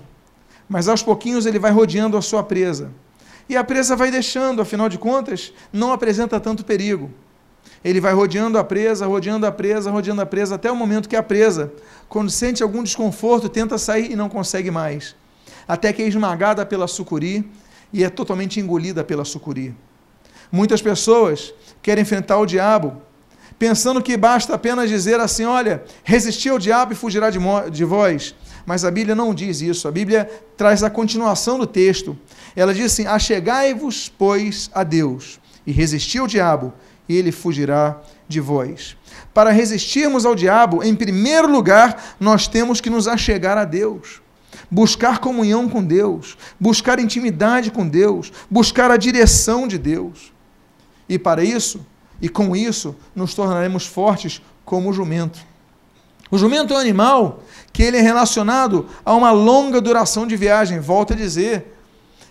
mas 0.69 0.88
aos 0.88 1.02
pouquinhos 1.02 1.47
ele 1.47 1.59
vai 1.59 1.73
rodeando 1.73 2.17
a 2.17 2.23
sua 2.23 2.45
presa. 2.45 2.93
E 3.49 3.57
a 3.57 3.64
presa 3.64 3.97
vai 3.97 4.11
deixando, 4.11 4.62
afinal 4.62 4.88
de 4.88 4.99
contas, 4.99 5.52
não 5.73 5.93
apresenta 5.93 6.38
tanto 6.38 6.64
perigo. 6.64 7.11
Ele 7.84 8.00
vai 8.00 8.12
rodeando 8.12 8.58
a 8.58 8.64
presa, 8.64 9.06
rodeando 9.06 9.46
a 9.46 9.52
presa, 9.52 9.90
rodeando 9.90 10.20
a 10.20 10.26
presa, 10.26 10.54
até 10.56 10.70
o 10.70 10.76
momento 10.76 11.08
que 11.08 11.16
a 11.16 11.22
presa, 11.22 11.72
quando 12.08 12.30
sente 12.30 12.62
algum 12.62 12.82
desconforto, 12.82 13.48
tenta 13.48 13.78
sair 13.78 14.10
e 14.10 14.16
não 14.16 14.28
consegue 14.28 14.70
mais. 14.70 15.14
Até 15.66 15.92
que 15.92 16.02
é 16.02 16.08
esmagada 16.08 16.64
pela 16.66 16.88
sucuri 16.88 17.48
e 17.92 18.04
é 18.04 18.10
totalmente 18.10 18.58
engolida 18.58 19.04
pela 19.04 19.25
sucuri. 19.25 19.75
Muitas 20.50 20.80
pessoas 20.80 21.52
querem 21.82 22.02
enfrentar 22.02 22.38
o 22.38 22.46
diabo, 22.46 23.02
pensando 23.58 24.02
que 24.02 24.16
basta 24.16 24.54
apenas 24.54 24.88
dizer 24.88 25.20
assim: 25.20 25.44
olha, 25.44 25.84
resistir 26.02 26.48
ao 26.48 26.58
diabo 26.58 26.92
e 26.92 26.96
fugirá 26.96 27.30
de, 27.30 27.38
de 27.70 27.84
vós. 27.84 28.34
Mas 28.64 28.84
a 28.84 28.90
Bíblia 28.90 29.14
não 29.14 29.34
diz 29.34 29.60
isso. 29.60 29.88
A 29.88 29.90
Bíblia 29.90 30.30
traz 30.56 30.82
a 30.82 30.90
continuação 30.90 31.58
do 31.58 31.66
texto. 31.66 32.16
Ela 32.56 32.75
diz 32.75 32.92
assim: 32.92 33.06
Achegai-vos, 33.06 34.08
pois, 34.08 34.70
a 34.75 34.84
Deus, 34.84 35.38
e 35.66 35.72
resisti 35.72 36.18
ao 36.18 36.26
diabo, 36.26 36.72
ele 37.09 37.33
fugirá 37.33 38.00
de 38.29 38.41
vós. 38.41 38.97
Para 39.33 39.50
resistirmos 39.50 40.27
ao 40.27 40.35
diabo, 40.35 40.83
em 40.83 40.95
primeiro 40.95 41.50
lugar, 41.50 42.17
nós 42.21 42.47
temos 42.47 42.81
que 42.81 42.91
nos 42.91 43.09
achegar 43.09 43.57
a 43.57 43.65
Deus. 43.65 44.21
Buscar 44.71 45.19
comunhão 45.19 45.69
com 45.69 45.83
Deus, 45.83 46.37
buscar 46.61 46.99
intimidade 46.99 47.71
com 47.71 47.88
Deus, 47.88 48.33
buscar 48.50 48.91
a 48.91 48.97
direção 48.97 49.67
de 49.67 49.79
Deus. 49.79 50.33
E 51.09 51.19
para 51.19 51.43
isso, 51.43 51.87
e 52.21 52.29
com 52.29 52.55
isso, 52.55 52.95
nos 53.15 53.35
tornaremos 53.35 53.87
fortes 53.87 54.43
como 54.65 54.91
o 54.91 54.93
jumento. 54.93 55.38
O 56.31 56.37
jumento 56.37 56.75
é 56.75 56.77
um 56.77 56.81
animal 56.81 57.43
que 57.73 57.83
ele 57.83 57.97
é 57.97 58.03
relacionado 58.03 58.87
a 59.05 59.15
uma 59.15 59.31
longa 59.31 59.81
duração 59.81 60.27
de 60.27 60.37
viagem, 60.37 60.79
volto 60.79 61.15
a 61.15 61.17
dizer. 61.17 61.75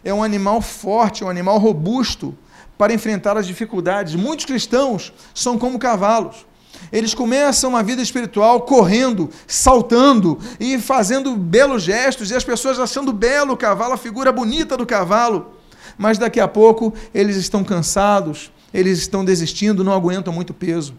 É 0.04 0.14
um 0.14 0.24
animal 0.24 0.62
forte, 0.62 1.24
um 1.24 1.30
animal 1.30 1.58
robusto, 1.58 2.38
para 2.78 2.94
enfrentar 2.94 3.38
as 3.38 3.48
dificuldades. 3.48 4.16
Muitos 4.16 4.46
cristãos 4.46 5.12
são 5.34 5.58
como 5.58 5.80
cavalos. 5.80 6.46
Eles 6.92 7.14
começam 7.14 7.72
uma 7.72 7.82
vida 7.82 8.02
espiritual 8.02 8.62
correndo, 8.62 9.30
saltando 9.48 10.38
e 10.60 10.78
fazendo 10.78 11.36
belos 11.36 11.84
gestos, 11.84 12.30
e 12.30 12.36
as 12.36 12.44
pessoas 12.44 12.80
achando 12.80 13.12
belo 13.12 13.54
o 13.54 13.58
cavalo, 13.58 13.94
a 13.94 13.98
figura 13.98 14.32
bonita 14.32 14.78
do 14.78 14.86
cavalo. 14.86 15.54
Mas 15.98 16.18
daqui 16.18 16.40
a 16.40 16.48
pouco 16.48 16.94
eles 17.14 17.36
estão 17.36 17.64
cansados, 17.64 18.52
eles 18.74 19.00
estão 19.00 19.26
desistindo, 19.26 19.84
não 19.84 19.92
aguentam 19.92 20.32
muito 20.32 20.54
peso. 20.54 20.94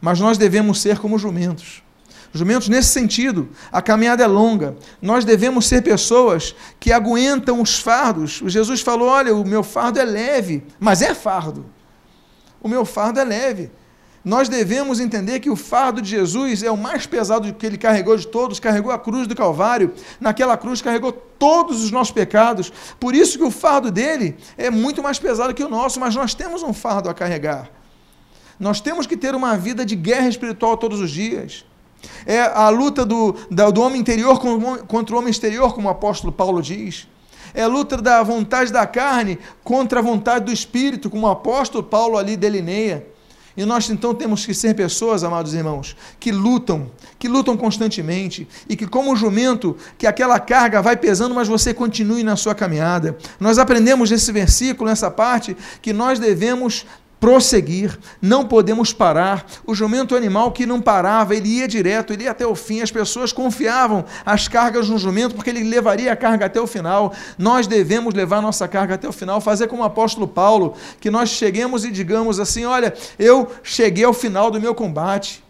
Mas 0.00 0.18
nós 0.18 0.36
devemos 0.36 0.80
ser 0.80 0.98
como 0.98 1.18
jumentos. 1.18 1.83
Jumentos 2.36 2.68
nesse 2.68 2.88
sentido, 2.88 3.48
a 3.70 3.80
caminhada 3.80 4.24
é 4.24 4.26
longa. 4.26 4.76
Nós 5.00 5.24
devemos 5.24 5.66
ser 5.66 5.82
pessoas 5.82 6.52
que 6.80 6.92
aguentam 6.92 7.62
os 7.62 7.78
fardos. 7.78 8.42
O 8.42 8.48
Jesus 8.48 8.80
falou: 8.80 9.08
"Olha, 9.08 9.32
o 9.32 9.46
meu 9.46 9.62
fardo 9.62 10.00
é 10.00 10.04
leve", 10.04 10.64
mas 10.80 11.00
é 11.00 11.14
fardo. 11.14 11.64
O 12.60 12.66
meu 12.66 12.84
fardo 12.84 13.20
é 13.20 13.24
leve. 13.24 13.70
Nós 14.24 14.48
devemos 14.48 14.98
entender 14.98 15.38
que 15.38 15.48
o 15.48 15.54
fardo 15.54 16.02
de 16.02 16.10
Jesus 16.10 16.64
é 16.64 16.70
o 16.72 16.76
mais 16.76 17.06
pesado 17.06 17.52
que 17.54 17.64
ele 17.64 17.78
carregou 17.78 18.16
de 18.16 18.26
todos, 18.26 18.58
carregou 18.58 18.90
a 18.90 18.98
cruz 18.98 19.28
do 19.28 19.36
Calvário. 19.36 19.92
Naquela 20.18 20.56
cruz 20.56 20.82
carregou 20.82 21.12
todos 21.12 21.84
os 21.84 21.92
nossos 21.92 22.12
pecados. 22.12 22.72
Por 22.98 23.14
isso 23.14 23.38
que 23.38 23.44
o 23.44 23.50
fardo 23.50 23.92
dele 23.92 24.34
é 24.56 24.70
muito 24.70 25.02
mais 25.02 25.20
pesado 25.20 25.54
que 25.54 25.62
o 25.62 25.68
nosso, 25.68 26.00
mas 26.00 26.16
nós 26.16 26.34
temos 26.34 26.64
um 26.64 26.72
fardo 26.72 27.08
a 27.08 27.14
carregar. 27.14 27.70
Nós 28.58 28.80
temos 28.80 29.06
que 29.06 29.16
ter 29.16 29.36
uma 29.36 29.56
vida 29.56 29.84
de 29.84 29.94
guerra 29.94 30.28
espiritual 30.28 30.76
todos 30.76 31.00
os 31.00 31.10
dias. 31.10 31.64
É 32.26 32.40
a 32.40 32.68
luta 32.68 33.04
do, 33.04 33.34
do 33.50 33.80
homem 33.80 34.00
interior 34.00 34.40
contra 34.86 35.14
o 35.14 35.18
homem 35.18 35.30
exterior, 35.30 35.74
como 35.74 35.88
o 35.88 35.90
apóstolo 35.90 36.32
Paulo 36.32 36.62
diz. 36.62 37.08
É 37.52 37.62
a 37.62 37.68
luta 37.68 37.96
da 37.96 38.22
vontade 38.22 38.72
da 38.72 38.86
carne 38.86 39.38
contra 39.62 40.00
a 40.00 40.02
vontade 40.02 40.46
do 40.46 40.52
espírito, 40.52 41.08
como 41.08 41.26
o 41.26 41.30
apóstolo 41.30 41.84
Paulo 41.84 42.18
ali 42.18 42.36
delineia. 42.36 43.06
E 43.56 43.64
nós 43.64 43.88
então 43.88 44.12
temos 44.12 44.44
que 44.44 44.52
ser 44.52 44.74
pessoas, 44.74 45.22
amados 45.22 45.54
irmãos, 45.54 45.96
que 46.18 46.32
lutam, 46.32 46.90
que 47.18 47.28
lutam 47.28 47.56
constantemente 47.56 48.48
e 48.68 48.74
que, 48.74 48.84
como 48.84 49.12
o 49.12 49.16
jumento, 49.16 49.76
que 49.96 50.08
aquela 50.08 50.40
carga 50.40 50.82
vai 50.82 50.96
pesando, 50.96 51.34
mas 51.34 51.46
você 51.46 51.72
continue 51.72 52.24
na 52.24 52.34
sua 52.34 52.52
caminhada. 52.52 53.16
Nós 53.38 53.56
aprendemos 53.56 54.10
nesse 54.10 54.32
versículo, 54.32 54.90
nessa 54.90 55.08
parte, 55.08 55.56
que 55.80 55.92
nós 55.92 56.18
devemos 56.18 56.84
prosseguir, 57.24 57.98
não 58.20 58.46
podemos 58.46 58.92
parar. 58.92 59.46
O 59.66 59.74
jumento 59.74 60.14
animal 60.14 60.52
que 60.52 60.66
não 60.66 60.78
parava, 60.78 61.34
ele 61.34 61.48
ia 61.48 61.66
direto, 61.66 62.12
ele 62.12 62.24
ia 62.24 62.32
até 62.32 62.46
o 62.46 62.54
fim. 62.54 62.82
As 62.82 62.90
pessoas 62.90 63.32
confiavam 63.32 64.04
as 64.26 64.46
cargas 64.46 64.90
no 64.90 64.98
jumento 64.98 65.34
porque 65.34 65.48
ele 65.48 65.64
levaria 65.64 66.12
a 66.12 66.16
carga 66.16 66.44
até 66.44 66.60
o 66.60 66.66
final. 66.66 67.14
Nós 67.38 67.66
devemos 67.66 68.12
levar 68.12 68.42
nossa 68.42 68.68
carga 68.68 68.96
até 68.96 69.08
o 69.08 69.12
final, 69.12 69.40
fazer 69.40 69.68
como 69.68 69.80
o 69.80 69.86
apóstolo 69.86 70.28
Paulo, 70.28 70.74
que 71.00 71.10
nós 71.10 71.30
cheguemos 71.30 71.82
e 71.86 71.90
digamos 71.90 72.38
assim: 72.38 72.66
olha, 72.66 72.92
eu 73.18 73.50
cheguei 73.62 74.04
ao 74.04 74.12
final 74.12 74.50
do 74.50 74.60
meu 74.60 74.74
combate, 74.74 75.42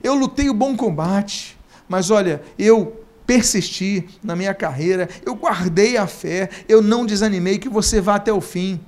eu 0.00 0.14
lutei 0.14 0.48
o 0.48 0.54
bom 0.54 0.76
combate, 0.76 1.58
mas 1.88 2.12
olha, 2.12 2.42
eu 2.56 3.04
persisti 3.26 4.08
na 4.22 4.36
minha 4.36 4.54
carreira, 4.54 5.08
eu 5.26 5.34
guardei 5.34 5.96
a 5.96 6.06
fé, 6.06 6.48
eu 6.68 6.80
não 6.80 7.04
desanimei, 7.04 7.58
que 7.58 7.68
você 7.68 8.00
vá 8.00 8.14
até 8.14 8.32
o 8.32 8.40
fim 8.40 8.78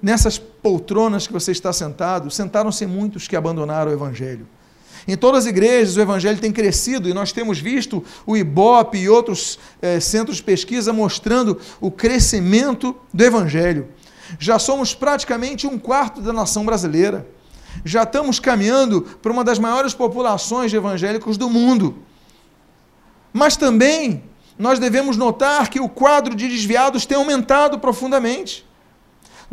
nessas 0.00 0.40
poltronas 0.64 1.26
que 1.26 1.32
você 1.34 1.52
está 1.52 1.74
sentado, 1.74 2.30
sentaram-se 2.30 2.86
muitos 2.86 3.28
que 3.28 3.36
abandonaram 3.36 3.90
o 3.90 3.94
Evangelho. 3.94 4.46
Em 5.06 5.14
todas 5.14 5.44
as 5.44 5.50
igrejas 5.50 5.94
o 5.94 6.00
Evangelho 6.00 6.40
tem 6.40 6.50
crescido 6.50 7.06
e 7.06 7.12
nós 7.12 7.32
temos 7.32 7.58
visto 7.58 8.02
o 8.24 8.34
IBOP 8.34 8.96
e 8.96 9.06
outros 9.06 9.58
eh, 9.82 10.00
centros 10.00 10.38
de 10.38 10.42
pesquisa 10.42 10.90
mostrando 10.90 11.60
o 11.82 11.90
crescimento 11.90 12.96
do 13.12 13.22
Evangelho. 13.22 13.88
Já 14.38 14.58
somos 14.58 14.94
praticamente 14.94 15.66
um 15.66 15.78
quarto 15.78 16.22
da 16.22 16.32
nação 16.32 16.64
brasileira. 16.64 17.28
Já 17.84 18.04
estamos 18.04 18.40
caminhando 18.40 19.02
para 19.20 19.32
uma 19.32 19.44
das 19.44 19.58
maiores 19.58 19.92
populações 19.92 20.70
de 20.70 20.78
evangélicos 20.78 21.36
do 21.36 21.50
mundo. 21.50 21.98
Mas 23.34 23.54
também 23.54 24.24
nós 24.58 24.78
devemos 24.78 25.18
notar 25.18 25.68
que 25.68 25.78
o 25.78 25.90
quadro 25.90 26.34
de 26.34 26.48
desviados 26.48 27.04
tem 27.04 27.18
aumentado 27.18 27.78
profundamente. 27.78 28.64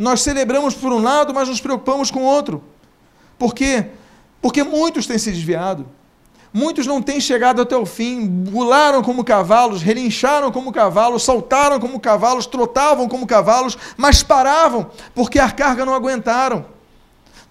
Nós 0.02 0.20
celebramos 0.20 0.74
por 0.74 0.92
um 0.92 1.00
lado, 1.00 1.32
mas 1.32 1.48
nos 1.48 1.60
preocupamos 1.60 2.10
com 2.10 2.22
o 2.22 2.24
outro. 2.24 2.60
Por 3.38 3.54
quê? 3.54 3.86
Porque 4.40 4.64
muitos 4.64 5.06
têm 5.06 5.16
se 5.16 5.30
desviado. 5.30 5.86
Muitos 6.52 6.88
não 6.88 7.00
têm 7.00 7.20
chegado 7.20 7.62
até 7.62 7.76
o 7.76 7.86
fim, 7.86 8.26
bularam 8.26 9.00
como 9.00 9.22
cavalos, 9.22 9.80
relincharam 9.80 10.50
como 10.50 10.72
cavalos, 10.72 11.22
saltaram 11.22 11.78
como 11.78 12.00
cavalos, 12.00 12.46
trotavam 12.46 13.08
como 13.08 13.28
cavalos, 13.28 13.78
mas 13.96 14.24
paravam, 14.24 14.90
porque 15.14 15.38
a 15.38 15.48
carga 15.48 15.86
não 15.86 15.94
aguentaram. 15.94 16.66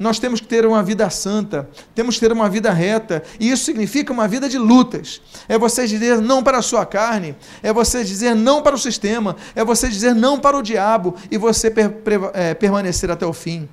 Nós 0.01 0.17
temos 0.17 0.39
que 0.41 0.47
ter 0.47 0.65
uma 0.65 0.81
vida 0.81 1.07
santa, 1.11 1.69
temos 1.93 2.15
que 2.15 2.21
ter 2.21 2.31
uma 2.31 2.49
vida 2.49 2.71
reta, 2.71 3.21
e 3.39 3.51
isso 3.51 3.65
significa 3.65 4.11
uma 4.11 4.27
vida 4.27 4.49
de 4.49 4.57
lutas. 4.57 5.21
É 5.47 5.59
você 5.59 5.85
dizer 5.85 6.19
não 6.19 6.41
para 6.41 6.57
a 6.57 6.61
sua 6.63 6.87
carne, 6.87 7.35
é 7.61 7.71
você 7.71 8.03
dizer 8.03 8.35
não 8.35 8.63
para 8.63 8.75
o 8.75 8.79
sistema, 8.79 9.35
é 9.55 9.63
você 9.63 9.87
dizer 9.87 10.15
não 10.15 10.39
para 10.39 10.57
o 10.57 10.63
diabo 10.63 11.13
e 11.29 11.37
você 11.37 11.69
per, 11.69 11.93
é, 12.33 12.55
permanecer 12.55 13.11
até 13.11 13.27
o 13.27 13.31
fim. 13.31 13.69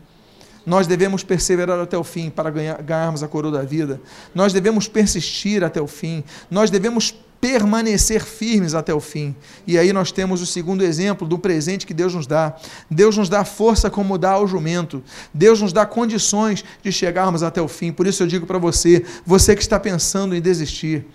Nós 0.66 0.87
devemos 0.87 1.25
perseverar 1.25 1.80
até 1.80 1.97
o 1.97 2.04
fim 2.04 2.28
para 2.28 2.50
ganhar, 2.50 2.82
ganharmos 2.82 3.23
a 3.23 3.28
coroa 3.28 3.50
da 3.50 3.62
vida. 3.62 3.99
Nós 4.35 4.52
devemos 4.52 4.87
persistir 4.87 5.64
até 5.64 5.80
o 5.80 5.87
fim. 5.87 6.23
Nós 6.50 6.68
devemos 6.68 7.14
permanecer 7.40 8.25
firmes 8.25 8.75
até 8.75 8.92
o 8.92 9.00
fim. 9.00 9.35
E 9.66 9.78
aí 9.78 9.92
nós 9.92 10.11
temos 10.11 10.40
o 10.40 10.47
segundo 10.47 10.83
exemplo 10.83 11.26
do 11.26 11.38
presente 11.38 11.87
que 11.87 11.95
Deus 11.95 12.14
nos 12.14 12.26
dá. 12.26 12.57
Deus 12.90 13.16
nos 13.16 13.28
dá 13.28 13.45
força 13.45 13.88
como 13.88 14.18
dá 14.18 14.33
ao 14.33 14.47
jumento. 14.47 15.02
Deus 15.33 15.61
nos 15.61 15.73
dá 15.73 15.87
condições 15.87 16.64
de 16.83 16.90
chegarmos 16.90 17.42
até 17.42 17.62
o 17.62 17.68
fim. 17.68 17.92
Por 17.92 18.07
isso 18.07 18.23
eu 18.23 18.26
digo 18.26 18.47
para 18.47 18.59
você, 18.59 19.04
você 19.25 19.54
que 19.54 19.62
está 19.62 19.78
pensando 19.78 20.35
em 20.35 20.40
desistir, 20.40 21.07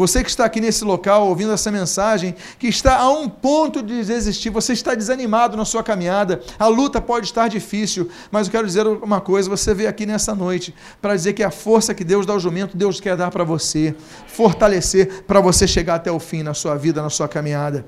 você 0.00 0.24
que 0.24 0.30
está 0.30 0.46
aqui 0.46 0.62
nesse 0.62 0.82
local 0.82 1.28
ouvindo 1.28 1.52
essa 1.52 1.70
mensagem, 1.70 2.34
que 2.58 2.66
está 2.66 2.96
a 2.96 3.10
um 3.10 3.28
ponto 3.28 3.82
de 3.82 4.02
desistir, 4.02 4.48
você 4.48 4.72
está 4.72 4.94
desanimado 4.94 5.58
na 5.58 5.66
sua 5.66 5.82
caminhada, 5.82 6.40
a 6.58 6.66
luta 6.68 7.02
pode 7.02 7.26
estar 7.26 7.48
difícil, 7.48 8.08
mas 8.30 8.46
eu 8.46 8.50
quero 8.50 8.66
dizer 8.66 8.86
uma 8.86 9.20
coisa: 9.20 9.50
você 9.50 9.74
veio 9.74 9.90
aqui 9.90 10.06
nessa 10.06 10.34
noite 10.34 10.74
para 11.02 11.14
dizer 11.14 11.34
que 11.34 11.42
a 11.42 11.50
força 11.50 11.92
que 11.92 12.02
Deus 12.02 12.24
dá 12.24 12.32
ao 12.32 12.40
jumento, 12.40 12.78
Deus 12.78 12.98
quer 12.98 13.14
dar 13.14 13.30
para 13.30 13.44
você, 13.44 13.94
fortalecer 14.26 15.24
para 15.24 15.38
você 15.38 15.68
chegar 15.68 15.96
até 15.96 16.10
o 16.10 16.18
fim 16.18 16.42
na 16.42 16.54
sua 16.54 16.76
vida, 16.76 17.02
na 17.02 17.10
sua 17.10 17.28
caminhada. 17.28 17.84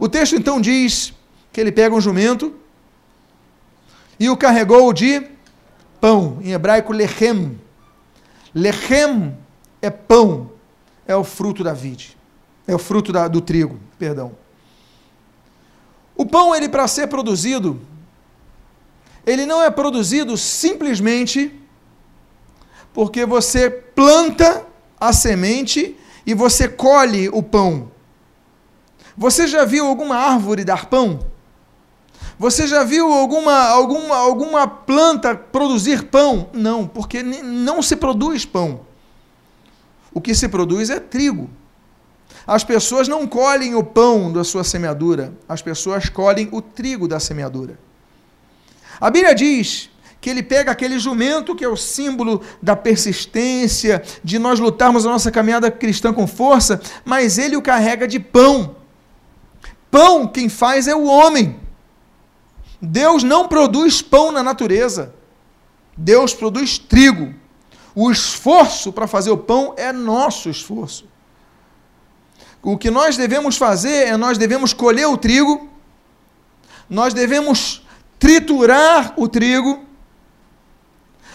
O 0.00 0.08
texto 0.08 0.34
então 0.34 0.60
diz 0.60 1.14
que 1.52 1.60
ele 1.60 1.70
pega 1.70 1.94
um 1.94 2.00
jumento 2.00 2.52
e 4.18 4.28
o 4.28 4.36
carregou 4.36 4.92
de 4.92 5.22
pão, 6.00 6.38
em 6.42 6.50
hebraico 6.50 6.92
lechem. 6.92 7.56
Lechem 8.52 9.36
é 9.80 9.90
pão 9.90 10.53
é 11.06 11.14
o 11.14 11.24
fruto 11.24 11.62
da 11.62 11.72
vide, 11.72 12.16
é 12.66 12.74
o 12.74 12.78
fruto 12.78 13.12
da, 13.12 13.28
do 13.28 13.40
trigo, 13.40 13.78
perdão. 13.98 14.32
O 16.16 16.24
pão, 16.24 16.54
ele 16.54 16.68
para 16.68 16.86
ser 16.86 17.08
produzido, 17.08 17.80
ele 19.26 19.44
não 19.46 19.62
é 19.62 19.70
produzido 19.70 20.36
simplesmente 20.36 21.52
porque 22.92 23.26
você 23.26 23.68
planta 23.68 24.64
a 25.00 25.12
semente 25.12 25.96
e 26.24 26.32
você 26.32 26.68
colhe 26.68 27.28
o 27.28 27.42
pão. 27.42 27.90
Você 29.16 29.46
já 29.46 29.64
viu 29.64 29.86
alguma 29.86 30.16
árvore 30.16 30.64
dar 30.64 30.86
pão? 30.86 31.20
Você 32.38 32.66
já 32.66 32.82
viu 32.84 33.12
alguma, 33.12 33.68
alguma, 33.68 34.16
alguma 34.16 34.66
planta 34.66 35.34
produzir 35.34 36.04
pão? 36.04 36.48
Não, 36.52 36.86
porque 36.86 37.22
não 37.22 37.82
se 37.82 37.96
produz 37.96 38.44
pão 38.44 38.80
o 40.14 40.20
que 40.20 40.34
se 40.34 40.48
produz 40.48 40.88
é 40.88 41.00
trigo. 41.00 41.50
As 42.46 42.62
pessoas 42.62 43.08
não 43.08 43.26
colhem 43.26 43.74
o 43.74 43.82
pão 43.82 44.32
da 44.32 44.44
sua 44.44 44.62
semeadura, 44.62 45.34
as 45.48 45.60
pessoas 45.60 46.08
colhem 46.08 46.48
o 46.52 46.62
trigo 46.62 47.08
da 47.08 47.18
semeadura. 47.18 47.78
A 49.00 49.10
Bíblia 49.10 49.34
diz 49.34 49.90
que 50.20 50.30
ele 50.30 50.42
pega 50.42 50.70
aquele 50.70 50.98
jumento 50.98 51.54
que 51.54 51.64
é 51.64 51.68
o 51.68 51.76
símbolo 51.76 52.40
da 52.62 52.74
persistência, 52.74 54.02
de 54.22 54.38
nós 54.38 54.58
lutarmos 54.58 55.04
a 55.04 55.10
nossa 55.10 55.30
caminhada 55.30 55.70
cristã 55.70 56.14
com 56.14 56.26
força, 56.26 56.80
mas 57.04 57.36
ele 57.36 57.56
o 57.56 57.62
carrega 57.62 58.06
de 58.06 58.20
pão. 58.20 58.76
Pão 59.90 60.26
quem 60.26 60.48
faz 60.48 60.86
é 60.86 60.94
o 60.94 61.04
homem. 61.04 61.56
Deus 62.80 63.22
não 63.22 63.48
produz 63.48 64.00
pão 64.00 64.30
na 64.30 64.42
natureza. 64.42 65.14
Deus 65.96 66.34
produz 66.34 66.78
trigo. 66.78 67.34
O 67.94 68.10
esforço 68.10 68.92
para 68.92 69.06
fazer 69.06 69.30
o 69.30 69.38
pão 69.38 69.74
é 69.76 69.92
nosso 69.92 70.50
esforço. 70.50 71.06
O 72.62 72.78
que 72.78 72.90
nós 72.90 73.16
devemos 73.16 73.56
fazer 73.56 74.08
é 74.08 74.16
nós 74.16 74.38
devemos 74.38 74.72
colher 74.72 75.06
o 75.06 75.16
trigo, 75.16 75.68
nós 76.88 77.12
devemos 77.12 77.84
triturar 78.18 79.12
o 79.16 79.28
trigo, 79.28 79.84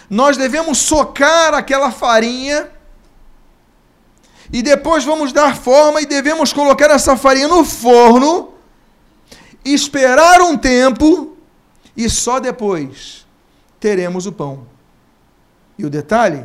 nós 0.08 0.36
devemos 0.36 0.78
socar 0.78 1.54
aquela 1.54 1.92
farinha 1.92 2.68
e 4.52 4.60
depois 4.60 5.04
vamos 5.04 5.32
dar 5.32 5.56
forma 5.56 6.02
e 6.02 6.06
devemos 6.06 6.52
colocar 6.52 6.90
essa 6.90 7.16
farinha 7.16 7.46
no 7.46 7.64
forno, 7.64 8.52
esperar 9.64 10.40
um 10.40 10.58
tempo 10.58 11.36
e 11.96 12.10
só 12.10 12.40
depois 12.40 13.24
teremos 13.78 14.26
o 14.26 14.32
pão. 14.32 14.66
E 15.80 15.86
o 15.86 15.88
detalhe: 15.88 16.44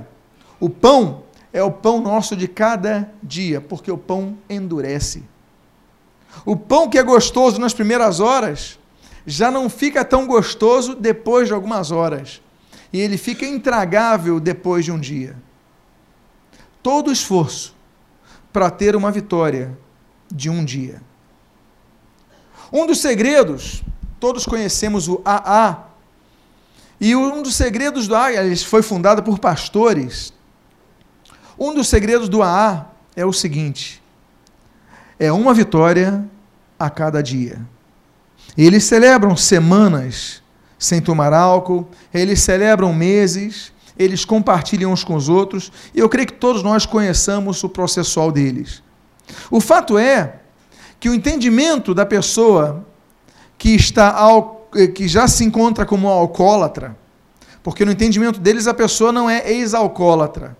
o 0.61 0.69
pão 0.69 1.23
é 1.51 1.61
o 1.61 1.69
pão 1.69 1.99
nosso 1.99 2.37
de 2.37 2.47
cada 2.47 3.11
dia, 3.21 3.59
porque 3.59 3.91
o 3.91 3.97
pão 3.97 4.37
endurece. 4.49 5.23
O 6.45 6.55
pão 6.55 6.89
que 6.89 6.97
é 6.97 7.03
gostoso 7.03 7.59
nas 7.59 7.73
primeiras 7.73 8.21
horas 8.21 8.79
já 9.25 9.51
não 9.51 9.69
fica 9.69 10.05
tão 10.05 10.25
gostoso 10.25 10.95
depois 10.95 11.49
de 11.49 11.53
algumas 11.53 11.91
horas. 11.91 12.41
E 12.93 12.99
ele 13.01 13.17
fica 13.17 13.45
intragável 13.45 14.39
depois 14.39 14.85
de 14.85 14.91
um 14.91 14.99
dia. 14.99 15.35
Todo 16.81 17.11
esforço 17.11 17.75
para 18.53 18.69
ter 18.69 18.95
uma 18.95 19.11
vitória 19.11 19.77
de 20.31 20.49
um 20.49 20.63
dia. 20.63 21.01
Um 22.71 22.87
dos 22.87 23.01
segredos, 23.01 23.83
todos 24.17 24.45
conhecemos 24.45 25.09
o 25.09 25.21
AA, 25.25 25.84
e 26.99 27.15
um 27.15 27.41
dos 27.41 27.55
segredos 27.55 28.07
do 28.07 28.15
AA, 28.15 28.55
foi 28.65 28.81
fundado 28.81 29.21
por 29.21 29.39
pastores. 29.39 30.33
Um 31.57 31.73
dos 31.73 31.87
segredos 31.87 32.29
do 32.29 32.41
AA 32.41 32.87
é 33.15 33.25
o 33.25 33.33
seguinte: 33.33 34.01
é 35.19 35.31
uma 35.31 35.53
vitória 35.53 36.25
a 36.79 36.89
cada 36.89 37.21
dia. 37.21 37.59
Eles 38.57 38.83
celebram 38.83 39.35
semanas 39.35 40.41
sem 40.77 41.01
tomar 41.01 41.33
álcool, 41.33 41.87
eles 42.13 42.41
celebram 42.41 42.93
meses, 42.93 43.71
eles 43.97 44.23
compartilham 44.25 44.91
uns 44.91 45.03
com 45.03 45.15
os 45.15 45.29
outros, 45.29 45.71
e 45.93 45.99
eu 45.99 46.09
creio 46.09 46.27
que 46.27 46.33
todos 46.33 46.61
nós 46.61 46.85
conheçamos 46.85 47.63
o 47.63 47.69
processual 47.69 48.31
deles. 48.31 48.83
O 49.49 49.59
fato 49.59 49.97
é 49.97 50.41
que 50.99 51.09
o 51.09 51.13
entendimento 51.13 51.93
da 51.93 52.05
pessoa 52.05 52.85
que 53.57 53.69
está 53.69 54.11
ao 54.11 54.54
que 54.93 55.07
já 55.07 55.27
se 55.27 55.43
encontra 55.43 55.85
como 55.85 56.07
alcoólatra, 56.07 56.97
porque 57.63 57.85
no 57.85 57.91
entendimento 57.91 58.39
deles 58.39 58.67
a 58.67 58.73
pessoa 58.73 59.11
não 59.11 59.29
é 59.29 59.51
ex-alcoólatra. 59.51 60.57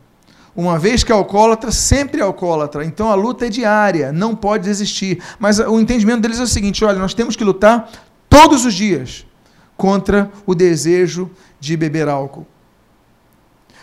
Uma 0.56 0.80
vez 0.80 1.04
que 1.04 1.12
é 1.12 1.16
alcoólatra, 1.16 1.70
sempre 1.70 2.22
é 2.22 2.24
alcoólatra. 2.24 2.86
Então 2.86 3.12
a 3.12 3.16
luta 3.16 3.46
é 3.46 3.50
diária, 3.50 4.14
não 4.14 4.34
pode 4.34 4.64
desistir. 4.64 5.22
Mas 5.38 5.60
o 5.60 5.80
entendimento 5.80 6.22
deles 6.22 6.40
é 6.40 6.44
o 6.44 6.48
seguinte: 6.48 6.84
olha, 6.86 6.98
nós 6.98 7.14
temos 7.14 7.36
que 7.36 7.44
lutar 7.44 7.90
todos 8.30 8.66
os 8.66 8.74
dias 8.74 9.26
contra 9.76 10.32
o 10.46 10.56
desejo 10.56 11.30
de 11.60 11.76
beber 11.76 12.08
álcool. 12.08 12.48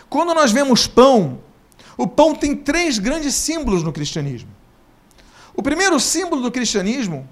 Quando 0.09 0.33
nós 0.33 0.51
vemos 0.51 0.85
pão, 0.85 1.39
o 1.97 2.07
pão 2.07 2.35
tem 2.35 2.55
três 2.55 2.99
grandes 2.99 3.35
símbolos 3.35 3.83
no 3.83 3.93
cristianismo. 3.93 4.49
O 5.55 5.63
primeiro 5.63 5.99
símbolo 5.99 6.41
do 6.41 6.51
cristianismo 6.51 7.27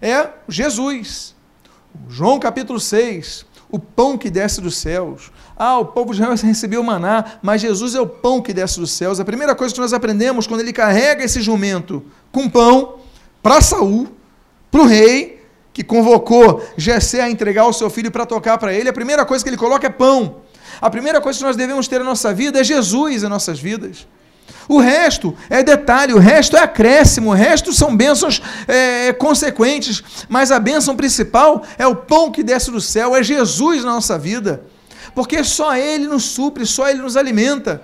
é 0.00 0.30
Jesus. 0.48 1.35
João 2.08 2.38
capítulo 2.38 2.78
6, 2.78 3.46
o 3.70 3.78
pão 3.78 4.16
que 4.16 4.30
desce 4.30 4.60
dos 4.60 4.76
céus. 4.76 5.30
Ah, 5.56 5.78
o 5.78 5.86
povo 5.86 6.12
já 6.12 6.34
recebeu 6.34 6.82
maná, 6.82 7.38
mas 7.42 7.60
Jesus 7.60 7.94
é 7.94 8.00
o 8.00 8.06
pão 8.06 8.40
que 8.40 8.52
desce 8.52 8.78
dos 8.78 8.90
céus. 8.90 9.18
A 9.20 9.24
primeira 9.24 9.54
coisa 9.54 9.74
que 9.74 9.80
nós 9.80 9.92
aprendemos 9.92 10.46
quando 10.46 10.60
ele 10.60 10.72
carrega 10.72 11.24
esse 11.24 11.40
jumento 11.40 12.02
com 12.30 12.48
pão 12.48 12.96
para 13.42 13.60
Saul, 13.60 14.08
para 14.70 14.80
o 14.82 14.86
rei, 14.86 15.36
que 15.72 15.84
convocou 15.84 16.62
Jessé 16.76 17.20
a 17.20 17.30
entregar 17.30 17.66
o 17.66 17.72
seu 17.72 17.90
filho 17.90 18.10
para 18.10 18.24
tocar 18.24 18.56
para 18.58 18.72
ele, 18.72 18.88
a 18.88 18.92
primeira 18.92 19.26
coisa 19.26 19.44
que 19.44 19.50
ele 19.50 19.56
coloca 19.56 19.86
é 19.86 19.90
pão. 19.90 20.36
A 20.80 20.90
primeira 20.90 21.20
coisa 21.20 21.38
que 21.38 21.44
nós 21.44 21.56
devemos 21.56 21.88
ter 21.88 21.98
na 21.98 22.04
nossa 22.04 22.32
vida 22.32 22.60
é 22.60 22.64
Jesus 22.64 23.22
em 23.22 23.28
nossas 23.28 23.58
vidas. 23.58 24.06
O 24.68 24.78
resto 24.78 25.34
é 25.48 25.62
detalhe, 25.62 26.12
o 26.12 26.18
resto 26.18 26.56
é 26.56 26.60
acréscimo, 26.60 27.30
o 27.30 27.34
resto 27.34 27.72
são 27.72 27.96
bênçãos 27.96 28.42
é, 28.66 29.12
consequentes, 29.12 30.02
mas 30.28 30.50
a 30.50 30.58
bênção 30.58 30.96
principal 30.96 31.62
é 31.78 31.86
o 31.86 31.94
pão 31.94 32.30
que 32.30 32.42
desce 32.42 32.70
do 32.70 32.80
céu, 32.80 33.14
é 33.14 33.22
Jesus 33.22 33.84
na 33.84 33.92
nossa 33.92 34.18
vida, 34.18 34.62
porque 35.14 35.44
só 35.44 35.76
Ele 35.76 36.06
nos 36.08 36.24
supre, 36.24 36.66
só 36.66 36.88
Ele 36.88 37.00
nos 37.00 37.16
alimenta. 37.16 37.80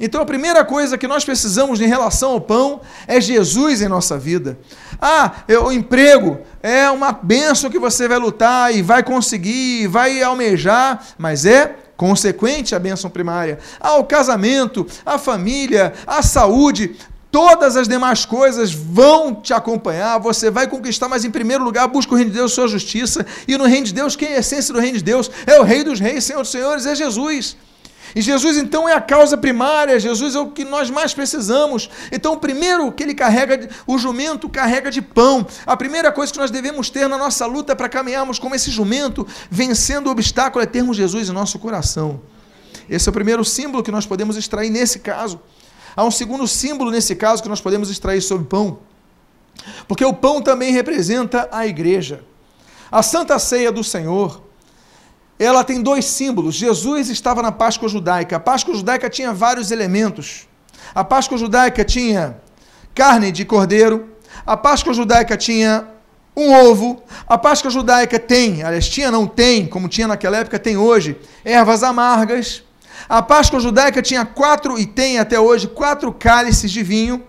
Então 0.00 0.20
a 0.20 0.26
primeira 0.26 0.64
coisa 0.64 0.98
que 0.98 1.06
nós 1.06 1.24
precisamos 1.24 1.80
em 1.80 1.86
relação 1.86 2.32
ao 2.32 2.40
pão 2.40 2.80
é 3.06 3.20
Jesus 3.20 3.80
em 3.80 3.88
nossa 3.88 4.18
vida. 4.18 4.58
Ah, 5.00 5.32
o 5.64 5.70
emprego 5.70 6.38
é 6.62 6.90
uma 6.90 7.12
bênção 7.12 7.70
que 7.70 7.78
você 7.78 8.08
vai 8.08 8.18
lutar 8.18 8.74
e 8.74 8.82
vai 8.82 9.02
conseguir, 9.02 9.86
vai 9.86 10.20
almejar, 10.22 11.04
mas 11.16 11.46
é 11.46 11.76
consequente 11.96 12.74
à 12.74 12.78
bênção 12.78 13.10
primária, 13.10 13.58
ao 13.80 14.04
casamento, 14.04 14.86
à 15.04 15.18
família, 15.18 15.92
à 16.06 16.22
saúde, 16.22 16.96
todas 17.30 17.76
as 17.76 17.88
demais 17.88 18.24
coisas 18.24 18.72
vão 18.72 19.34
te 19.34 19.52
acompanhar, 19.52 20.18
você 20.18 20.50
vai 20.50 20.68
conquistar, 20.68 21.08
mas 21.08 21.24
em 21.24 21.30
primeiro 21.30 21.64
lugar, 21.64 21.88
busca 21.88 22.12
o 22.12 22.16
reino 22.16 22.30
de 22.30 22.36
Deus, 22.36 22.52
sua 22.52 22.68
justiça, 22.68 23.26
e 23.48 23.58
no 23.58 23.64
reino 23.64 23.86
de 23.86 23.92
Deus, 23.92 24.14
quem 24.14 24.28
é 24.28 24.36
a 24.36 24.38
essência 24.38 24.72
do 24.72 24.78
reino 24.78 24.98
de 24.98 25.04
Deus? 25.04 25.30
É 25.46 25.58
o 25.58 25.64
rei 25.64 25.82
dos 25.82 25.98
reis, 25.98 26.22
Senhor 26.22 26.42
dos 26.42 26.50
senhores, 26.50 26.86
é 26.86 26.94
Jesus. 26.94 27.56
E 28.14 28.22
Jesus 28.22 28.56
então 28.56 28.88
é 28.88 28.92
a 28.92 29.00
causa 29.00 29.36
primária, 29.36 29.98
Jesus 29.98 30.36
é 30.36 30.38
o 30.38 30.50
que 30.50 30.64
nós 30.64 30.88
mais 30.88 31.12
precisamos. 31.12 31.90
Então, 32.12 32.38
primeiro 32.38 32.92
que 32.92 33.02
ele 33.02 33.14
carrega, 33.14 33.68
o 33.86 33.98
jumento 33.98 34.48
carrega 34.48 34.90
de 34.90 35.02
pão. 35.02 35.44
A 35.66 35.76
primeira 35.76 36.12
coisa 36.12 36.32
que 36.32 36.38
nós 36.38 36.50
devemos 36.50 36.90
ter 36.90 37.08
na 37.08 37.18
nossa 37.18 37.44
luta 37.44 37.74
para 37.74 37.88
caminharmos 37.88 38.38
como 38.38 38.54
esse 38.54 38.70
jumento, 38.70 39.26
vencendo 39.50 40.06
o 40.06 40.10
obstáculo, 40.10 40.62
é 40.62 40.66
termos 40.66 40.96
Jesus 40.96 41.28
em 41.28 41.32
nosso 41.32 41.58
coração. 41.58 42.20
Esse 42.88 43.08
é 43.08 43.10
o 43.10 43.12
primeiro 43.12 43.44
símbolo 43.44 43.82
que 43.82 43.90
nós 43.90 44.06
podemos 44.06 44.36
extrair 44.36 44.70
nesse 44.70 45.00
caso. 45.00 45.40
Há 45.96 46.04
um 46.04 46.10
segundo 46.10 46.46
símbolo 46.46 46.90
nesse 46.90 47.16
caso 47.16 47.42
que 47.42 47.48
nós 47.48 47.60
podemos 47.60 47.90
extrair 47.90 48.20
sobre 48.20 48.46
pão. 48.46 48.78
Porque 49.88 50.04
o 50.04 50.12
pão 50.12 50.40
também 50.40 50.72
representa 50.72 51.48
a 51.50 51.66
igreja. 51.66 52.24
A 52.90 53.02
Santa 53.02 53.38
Ceia 53.38 53.72
do 53.72 53.82
Senhor, 53.82 54.42
ela 55.38 55.64
tem 55.64 55.82
dois 55.82 56.04
símbolos. 56.04 56.54
Jesus 56.54 57.08
estava 57.08 57.42
na 57.42 57.52
Páscoa 57.52 57.88
judaica. 57.88 58.36
A 58.36 58.40
Páscoa 58.40 58.74
judaica 58.74 59.10
tinha 59.10 59.32
vários 59.32 59.70
elementos. 59.70 60.46
A 60.94 61.02
Páscoa 61.02 61.36
judaica 61.36 61.84
tinha 61.84 62.36
carne 62.94 63.32
de 63.32 63.44
cordeiro. 63.44 64.10
A 64.46 64.56
Páscoa 64.56 64.94
judaica 64.94 65.36
tinha 65.36 65.88
um 66.36 66.52
ovo. 66.52 67.02
A 67.26 67.38
Páscoa 67.38 67.70
judaica 67.70 68.18
tem, 68.18 68.62
aliás, 68.62 68.88
tinha 68.88 69.10
não 69.10 69.26
tem, 69.26 69.66
como 69.66 69.88
tinha 69.88 70.08
naquela 70.08 70.36
época, 70.36 70.58
tem 70.58 70.76
hoje, 70.76 71.16
ervas 71.44 71.82
amargas. 71.82 72.62
A 73.08 73.22
Páscoa 73.22 73.60
judaica 73.60 74.02
tinha 74.02 74.24
quatro, 74.24 74.78
e 74.78 74.86
tem 74.86 75.18
até 75.18 75.38
hoje, 75.38 75.68
quatro 75.68 76.12
cálices 76.12 76.70
de 76.70 76.82
vinho. 76.82 77.22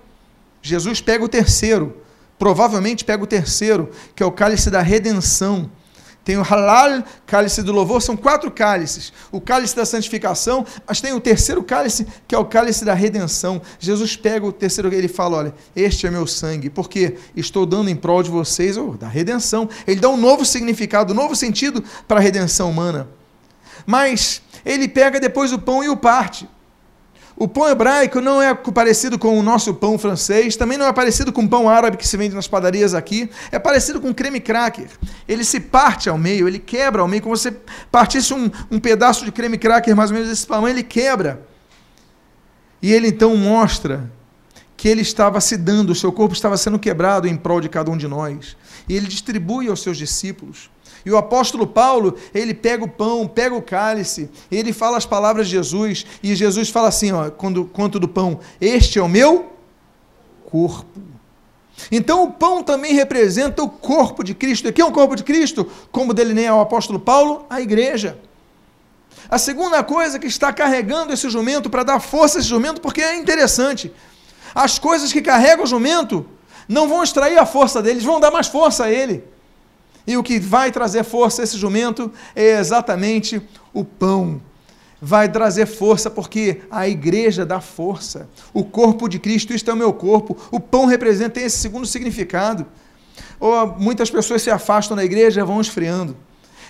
Jesus 0.61 1.01
pega 1.01 1.23
o 1.23 1.29
terceiro, 1.29 1.97
provavelmente 2.39 3.05
pega 3.05 3.23
o 3.23 3.27
terceiro, 3.27 3.91
que 4.15 4.23
é 4.23 4.25
o 4.25 4.31
cálice 4.31 4.69
da 4.69 4.81
redenção. 4.81 5.69
Tem 6.25 6.38
o 6.38 6.41
halal, 6.41 7.03
cálice 7.27 7.61
do 7.61 7.71
louvor, 7.71 8.01
são 8.01 8.17
quatro 8.17 8.49
cálices. 8.49 9.13
O 9.31 9.39
cálice 9.39 9.75
da 9.75 9.85
santificação, 9.85 10.65
mas 10.88 10.99
tem 10.99 11.13
o 11.13 11.19
terceiro 11.19 11.61
cálice, 11.61 12.07
que 12.27 12.33
é 12.33 12.38
o 12.38 12.43
cálice 12.43 12.83
da 12.83 12.95
redenção. 12.95 13.61
Jesus 13.79 14.15
pega 14.15 14.43
o 14.43 14.51
terceiro, 14.51 14.91
ele 14.91 15.07
fala: 15.07 15.38
Olha, 15.38 15.53
este 15.75 16.07
é 16.07 16.09
meu 16.09 16.25
sangue, 16.25 16.67
porque 16.67 17.15
estou 17.35 17.63
dando 17.63 17.91
em 17.91 17.95
prol 17.95 18.23
de 18.23 18.31
vocês, 18.31 18.75
oh, 18.75 18.93
da 18.93 19.07
redenção. 19.07 19.69
Ele 19.85 19.99
dá 19.99 20.09
um 20.09 20.17
novo 20.17 20.43
significado, 20.43 21.13
um 21.13 21.15
novo 21.15 21.35
sentido 21.35 21.83
para 22.07 22.17
a 22.17 22.23
redenção 22.23 22.71
humana. 22.71 23.07
Mas 23.85 24.41
ele 24.65 24.88
pega 24.88 25.19
depois 25.19 25.53
o 25.53 25.59
pão 25.59 25.83
e 25.83 25.89
o 25.89 25.95
parte. 25.95 26.49
O 27.38 27.50
pão 27.50 27.67
hebraico 27.67 28.21
não 28.21 28.41
é 28.41 28.54
parecido 28.56 29.19
com 29.19 29.38
o 29.38 29.43
nosso 29.43 29.74
pão 29.74 29.98
francês, 29.98 30.56
também 30.56 30.78
não 30.78 30.88
é 30.88 30.93
parecido 30.93 31.34
com 31.34 31.43
o 31.43 31.50
pão 31.50 31.67
árabe 31.67 31.98
que 31.98 32.08
se 32.08 32.15
vende 32.15 32.34
nas 32.34 32.48
padarias 32.48 32.93
aqui, 32.93 33.30
é 33.52 33.60
parecido 33.60 34.00
com 34.00 34.13
creme 34.13 34.39
cracker. 34.39 34.88
Ele 35.28 35.43
se 35.43 35.60
parte 35.60 36.08
ao 36.08 36.17
meio, 36.17 36.48
ele 36.48 36.60
quebra 36.60 37.02
ao 37.02 37.08
meio, 37.10 37.21
como 37.21 37.36
se 37.36 37.50
você 37.50 37.58
partisse 37.91 38.34
um, 38.34 38.50
um 38.71 38.80
pedaço 38.80 39.26
de 39.26 39.34
creme 39.34 39.58
cracker 39.58 39.93
mais 39.95 40.12
ou 40.12 40.15
menos 40.15 40.30
desse 40.30 40.48
tamanho, 40.48 40.76
ele 40.76 40.84
quebra. 40.84 41.45
E 42.82 42.93
ele 42.93 43.10
então 43.10 43.36
mostra 43.36 44.10
que 44.78 44.88
ele 44.88 45.02
estava 45.02 45.41
se 45.41 45.58
dando, 45.58 45.89
o 45.89 45.95
seu 45.95 46.12
corpo 46.12 46.34
estava 46.34 46.56
sendo 46.56 46.80
quebrado 46.80 47.28
em 47.28 47.36
prol 47.36 47.60
de 47.60 47.67
cada 47.67 47.91
um 47.91 47.98
de 47.98 48.08
nós. 48.08 48.56
E 48.88 48.95
ele 48.95 49.08
distribui 49.08 49.67
aos 49.67 49.82
seus 49.82 49.98
discípulos. 49.98 50.69
E 51.05 51.11
o 51.11 51.17
apóstolo 51.17 51.67
Paulo, 51.67 52.15
ele 52.33 52.53
pega 52.53 52.83
o 52.83 52.89
pão, 52.89 53.27
pega 53.27 53.55
o 53.55 53.61
cálice, 53.61 54.29
ele 54.51 54.73
fala 54.73 54.97
as 54.97 55.05
palavras 55.05 55.47
de 55.47 55.53
Jesus, 55.53 56.05
e 56.23 56.35
Jesus 56.35 56.69
fala 56.69 56.87
assim, 56.87 57.11
ó, 57.11 57.29
quando 57.29 57.65
quanto 57.65 57.99
do 57.99 58.07
pão, 58.07 58.39
este 58.59 58.97
é 58.97 59.01
o 59.03 59.07
meu 59.07 59.51
corpo. 60.45 60.99
Então 61.91 62.23
o 62.23 62.31
pão 62.31 62.63
também 62.63 62.93
representa 62.93 63.61
o 63.61 63.69
corpo 63.69 64.23
de 64.23 64.33
Cristo. 64.33 64.67
E 64.67 64.71
que 64.71 64.81
é 64.81 64.85
o 64.85 64.91
corpo 64.91 65.15
de 65.15 65.23
Cristo? 65.23 65.69
Como 65.91 66.13
delineia 66.13 66.55
o 66.55 66.61
apóstolo 66.61 66.99
Paulo? 66.99 67.45
A 67.49 67.61
igreja. 67.61 68.17
A 69.29 69.37
segunda 69.37 69.83
coisa 69.83 70.17
que 70.17 70.27
está 70.27 70.53
carregando 70.53 71.13
esse 71.13 71.29
jumento 71.29 71.69
para 71.69 71.83
dar 71.83 71.99
força 71.99 72.37
a 72.37 72.39
esse 72.39 72.47
jumento, 72.47 72.79
porque 72.79 73.01
é 73.01 73.15
interessante. 73.15 73.91
As 74.53 74.79
coisas 74.79 75.11
que 75.11 75.21
carregam 75.21 75.65
o 75.65 75.67
jumento 75.67 76.25
não 76.67 76.87
vão 76.87 77.03
extrair 77.03 77.37
a 77.37 77.45
força 77.45 77.81
dele, 77.81 77.99
vão 77.99 78.19
dar 78.19 78.31
mais 78.31 78.47
força 78.47 78.85
a 78.85 78.91
ele. 78.91 79.23
E 80.07 80.17
o 80.17 80.23
que 80.23 80.39
vai 80.39 80.71
trazer 80.71 81.03
força 81.03 81.41
a 81.41 81.43
esse 81.43 81.57
jumento 81.57 82.11
é 82.35 82.59
exatamente 82.59 83.41
o 83.73 83.83
pão. 83.83 84.41
Vai 85.01 85.29
trazer 85.29 85.65
força 85.65 86.09
porque 86.09 86.61
a 86.69 86.87
igreja 86.87 87.45
dá 87.45 87.59
força. 87.59 88.29
O 88.53 88.63
corpo 88.63 89.07
de 89.07 89.19
Cristo, 89.19 89.53
isto 89.53 89.69
é 89.69 89.73
o 89.73 89.77
meu 89.77 89.93
corpo. 89.93 90.37
O 90.51 90.59
pão 90.59 90.85
representa 90.85 91.39
esse 91.39 91.57
segundo 91.57 91.85
significado. 91.85 92.65
Ou 93.39 93.67
muitas 93.79 94.09
pessoas 94.09 94.41
se 94.41 94.49
afastam 94.49 94.95
da 94.95 95.03
igreja 95.03 95.41
e 95.41 95.43
vão 95.43 95.59
esfriando. 95.59 96.15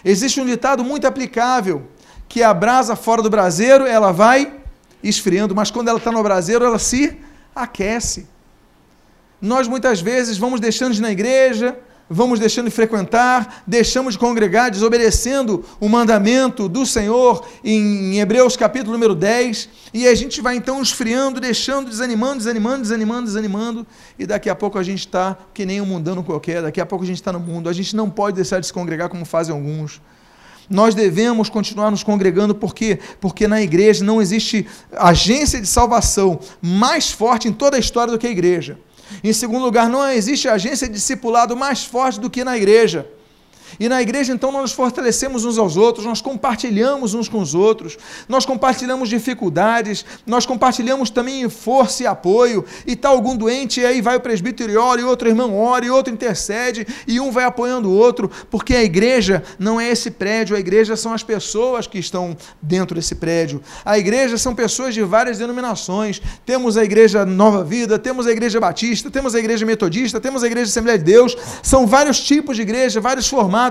Existe 0.04 0.40
um 0.40 0.46
ditado 0.46 0.84
muito 0.84 1.06
aplicável 1.06 1.84
que 2.28 2.44
a 2.44 2.54
brasa 2.54 2.96
fora 2.96 3.22
do 3.22 3.30
braseiro 3.30 3.86
ela 3.86 4.12
vai 4.12 4.54
esfriando, 5.04 5.56
mas 5.56 5.70
quando 5.70 5.88
ela 5.88 5.98
está 5.98 6.12
no 6.12 6.22
braseiro 6.24 6.66
ela 6.66 6.80
se 6.80 7.18
aquece. 7.56 8.28
Nós 9.40 9.68
muitas 9.68 10.02
vezes 10.02 10.38
vamos 10.38 10.60
deixando 10.60 10.94
de 10.94 11.00
ir 11.00 11.02
na 11.02 11.12
igreja, 11.12 11.78
vamos 12.10 12.40
deixando 12.40 12.66
de 12.66 12.72
frequentar, 12.72 13.64
deixamos 13.66 14.14
de 14.14 14.20
congregar, 14.20 14.70
desobedecendo 14.70 15.66
o 15.80 15.90
mandamento 15.90 16.70
do 16.70 16.86
Senhor 16.86 17.46
em 17.64 18.20
Hebreus 18.20 18.56
capítulo 18.56 18.94
número 18.94 19.16
10, 19.16 19.70
e 19.94 20.08
a 20.08 20.14
gente 20.14 20.42
vai 20.42 20.56
então 20.56 20.82
esfriando, 20.82 21.40
deixando, 21.40 21.90
desanimando, 21.90 22.38
desanimando, 22.38 22.82
desanimando, 22.82 23.26
desanimando, 23.26 23.88
e 24.20 24.26
daqui 24.26 24.50
a 24.50 24.56
pouco 24.56 24.78
a 24.78 24.84
gente 24.84 25.00
está 25.00 25.38
que 25.54 25.66
nem 25.66 25.82
um 25.82 25.86
mundano 25.86 26.24
qualquer, 26.24 26.62
daqui 26.62 26.80
a 26.80 26.86
pouco 26.86 27.04
a 27.04 27.08
gente 27.08 27.18
está 27.18 27.34
no 27.34 27.40
mundo, 27.40 27.70
a 27.70 27.74
gente 27.74 27.96
não 27.96 28.10
pode 28.10 28.36
deixar 28.36 28.60
de 28.60 28.68
se 28.68 28.74
congregar 28.74 29.10
como 29.10 29.26
fazem 29.26 29.54
alguns. 29.54 30.02
Nós 30.70 30.96
devemos 30.96 31.48
continuar 31.48 31.92
nos 31.92 32.04
congregando 32.04 32.56
porque 32.56 33.00
porque 33.22 33.48
na 33.48 33.62
igreja 33.62 34.04
não 34.04 34.20
existe 34.20 34.66
agência 34.92 35.62
de 35.62 35.68
salvação 35.68 36.40
mais 36.60 37.12
forte 37.12 37.48
em 37.48 37.54
toda 37.54 37.78
a 37.78 37.80
história 37.80 38.12
do 38.12 38.18
que 38.18 38.26
a 38.26 38.32
igreja. 38.32 38.80
Em 39.24 39.34
segundo 39.34 39.64
lugar, 39.64 39.90
não 39.90 40.08
existe 40.10 40.48
agência 40.48 40.88
de 40.88 40.94
discipulado 40.94 41.56
mais 41.56 41.84
forte 41.84 42.20
do 42.20 42.30
que 42.30 42.44
na 42.44 42.58
igreja. 42.58 43.08
E 43.80 43.90
na 43.90 44.02
igreja, 44.02 44.34
então, 44.34 44.52
nós 44.52 44.62
nos 44.62 44.72
fortalecemos 44.72 45.46
uns 45.46 45.58
aos 45.58 45.78
outros, 45.78 46.06
nós 46.06 46.22
compartilhamos 46.22 47.14
uns 47.14 47.28
com 47.28 47.40
os 47.40 47.54
outros, 47.54 47.98
nós 48.28 48.46
compartilhamos 48.46 49.10
dificuldades, 49.10 50.06
nós 50.26 50.46
compartilhamos 50.46 51.10
também 51.10 51.48
força 51.50 52.04
e 52.04 52.08
apoio. 52.08 52.66
E 52.86 52.94
está 52.94 53.10
algum 53.10 53.36
doente, 53.36 53.82
e 53.82 53.86
aí 53.86 54.02
vai 54.02 54.16
o 54.16 54.20
presbítero 54.20 54.72
e 54.72 54.78
ora, 54.78 55.02
e 55.02 55.04
outro 55.04 55.28
irmão 55.28 55.58
ora, 55.58 55.86
e 55.86 55.90
outro 55.90 56.14
intercede, 56.14 56.88
e 57.08 57.20
um 57.20 57.32
vai 57.32 57.44
apoiando 57.44 57.90
o 57.90 57.94
outro, 57.94 58.30
porque 58.50 58.76
a 58.76 58.84
igreja 58.84 59.44
não 59.60 59.80
é 59.80 59.90
esse 59.90 60.12
prédio, 60.12 60.56
a 60.56 60.60
igreja 60.60 60.96
são 60.96 61.14
as 61.14 61.24
pessoas 61.24 61.88
que 61.88 62.00
estão 62.00 62.36
dentro 62.62 62.96
desse 62.96 63.16
prédio. 63.16 63.62
A 63.84 63.98
igreja 63.98 64.38
são 64.38 64.56
pessoas 64.56 64.94
de 64.94 65.04
várias 65.04 65.38
denominações. 65.38 66.22
Temos 66.46 66.78
a 66.78 66.84
igreja 66.84 67.26
Nova 67.26 67.64
Vida, 67.64 68.00
temos 68.00 68.28
a 68.28 68.32
igreja 68.32 68.60
Batista, 68.60 69.10
temos 69.12 69.36
a 69.36 69.40
igreja 69.40 69.66
Metodista, 69.66 70.20
temos 70.20 70.44
a 70.44 70.48
igreja 70.48 70.70
Assembleia 70.70 70.98
de 70.98 71.04
Deus. 71.04 71.36
São 71.62 71.86
vários 71.86 72.20
tipos 72.20 72.56
de 72.56 72.62
igreja, 72.62 73.02
vários 73.02 73.28
formatos 73.28 73.65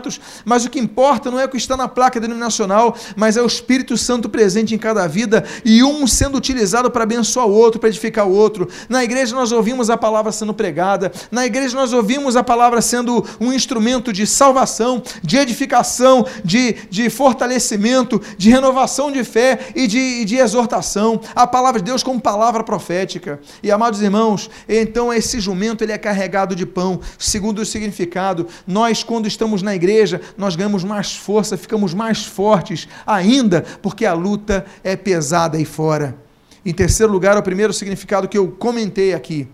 mas 0.44 0.64
o 0.64 0.70
que 0.70 0.78
importa 0.78 1.30
não 1.30 1.38
é 1.38 1.44
o 1.44 1.48
que 1.48 1.56
está 1.56 1.76
na 1.76 1.88
placa 1.88 2.20
denominacional, 2.20 2.96
mas 3.16 3.36
é 3.36 3.42
o 3.42 3.46
Espírito 3.46 3.96
Santo 3.96 4.28
presente 4.28 4.74
em 4.74 4.78
cada 4.78 5.06
vida 5.06 5.44
e 5.64 5.82
um 5.82 6.06
sendo 6.06 6.36
utilizado 6.36 6.90
para 6.90 7.04
abençoar 7.04 7.46
o 7.46 7.52
outro, 7.52 7.80
para 7.80 7.88
edificar 7.88 8.26
o 8.26 8.32
outro. 8.32 8.68
Na 8.88 9.04
igreja 9.04 9.34
nós 9.34 9.52
ouvimos 9.52 9.90
a 9.90 9.96
palavra 9.96 10.32
sendo 10.32 10.54
pregada, 10.54 11.12
na 11.30 11.46
igreja 11.46 11.76
nós 11.76 11.92
ouvimos 11.92 12.36
a 12.36 12.44
palavra 12.44 12.80
sendo 12.80 13.24
um 13.40 13.52
instrumento 13.52 14.12
de 14.12 14.26
salvação, 14.26 15.02
de 15.22 15.36
edificação, 15.36 16.26
de, 16.44 16.76
de 16.90 17.10
fortalecimento, 17.10 18.20
de 18.36 18.50
renovação 18.50 19.10
de 19.10 19.24
fé 19.24 19.58
e 19.74 19.86
de, 19.86 20.24
de 20.24 20.36
exortação. 20.36 21.20
A 21.34 21.46
palavra 21.46 21.80
de 21.80 21.86
Deus 21.86 22.02
como 22.02 22.20
palavra 22.20 22.62
profética. 22.62 23.40
E 23.62 23.70
amados 23.70 24.00
irmãos, 24.00 24.50
então 24.68 25.12
esse 25.12 25.40
jumento 25.40 25.82
ele 25.82 25.92
é 25.92 25.98
carregado 25.98 26.54
de 26.54 26.66
pão, 26.66 27.00
segundo 27.18 27.60
o 27.60 27.66
significado. 27.66 28.46
Nós, 28.66 29.02
quando 29.02 29.26
estamos 29.26 29.62
na 29.62 29.74
igreja, 29.84 30.20
nós 30.36 30.56
ganhamos 30.56 30.82
mais 30.82 31.14
força, 31.14 31.56
ficamos 31.56 31.92
mais 31.92 32.24
fortes 32.24 32.88
ainda, 33.06 33.64
porque 33.82 34.06
a 34.06 34.14
luta 34.14 34.64
é 34.82 34.96
pesada 34.96 35.56
aí 35.56 35.64
fora. 35.64 36.16
Em 36.64 36.72
terceiro 36.72 37.12
lugar, 37.12 37.36
o 37.36 37.42
primeiro 37.42 37.72
significado 37.72 38.26
que 38.26 38.38
eu 38.38 38.48
comentei 38.48 39.12
aqui. 39.12 39.46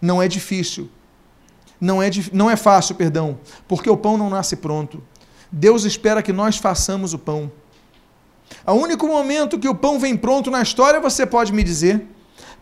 Não 0.00 0.22
é 0.22 0.28
difícil. 0.28 0.88
Não 1.80 2.02
é, 2.02 2.10
não 2.32 2.50
é 2.50 2.56
fácil, 2.56 2.94
perdão, 2.94 3.38
porque 3.66 3.88
o 3.88 3.96
pão 3.96 4.18
não 4.18 4.28
nasce 4.28 4.56
pronto. 4.56 5.02
Deus 5.50 5.84
espera 5.84 6.22
que 6.22 6.32
nós 6.32 6.58
façamos 6.58 7.14
o 7.14 7.18
pão. 7.18 7.50
O 8.66 8.72
único 8.72 9.06
momento 9.06 9.58
que 9.58 9.68
o 9.68 9.74
pão 9.74 9.98
vem 9.98 10.16
pronto 10.16 10.50
na 10.50 10.60
história, 10.60 11.00
você 11.00 11.24
pode 11.24 11.52
me 11.52 11.62
dizer? 11.62 12.06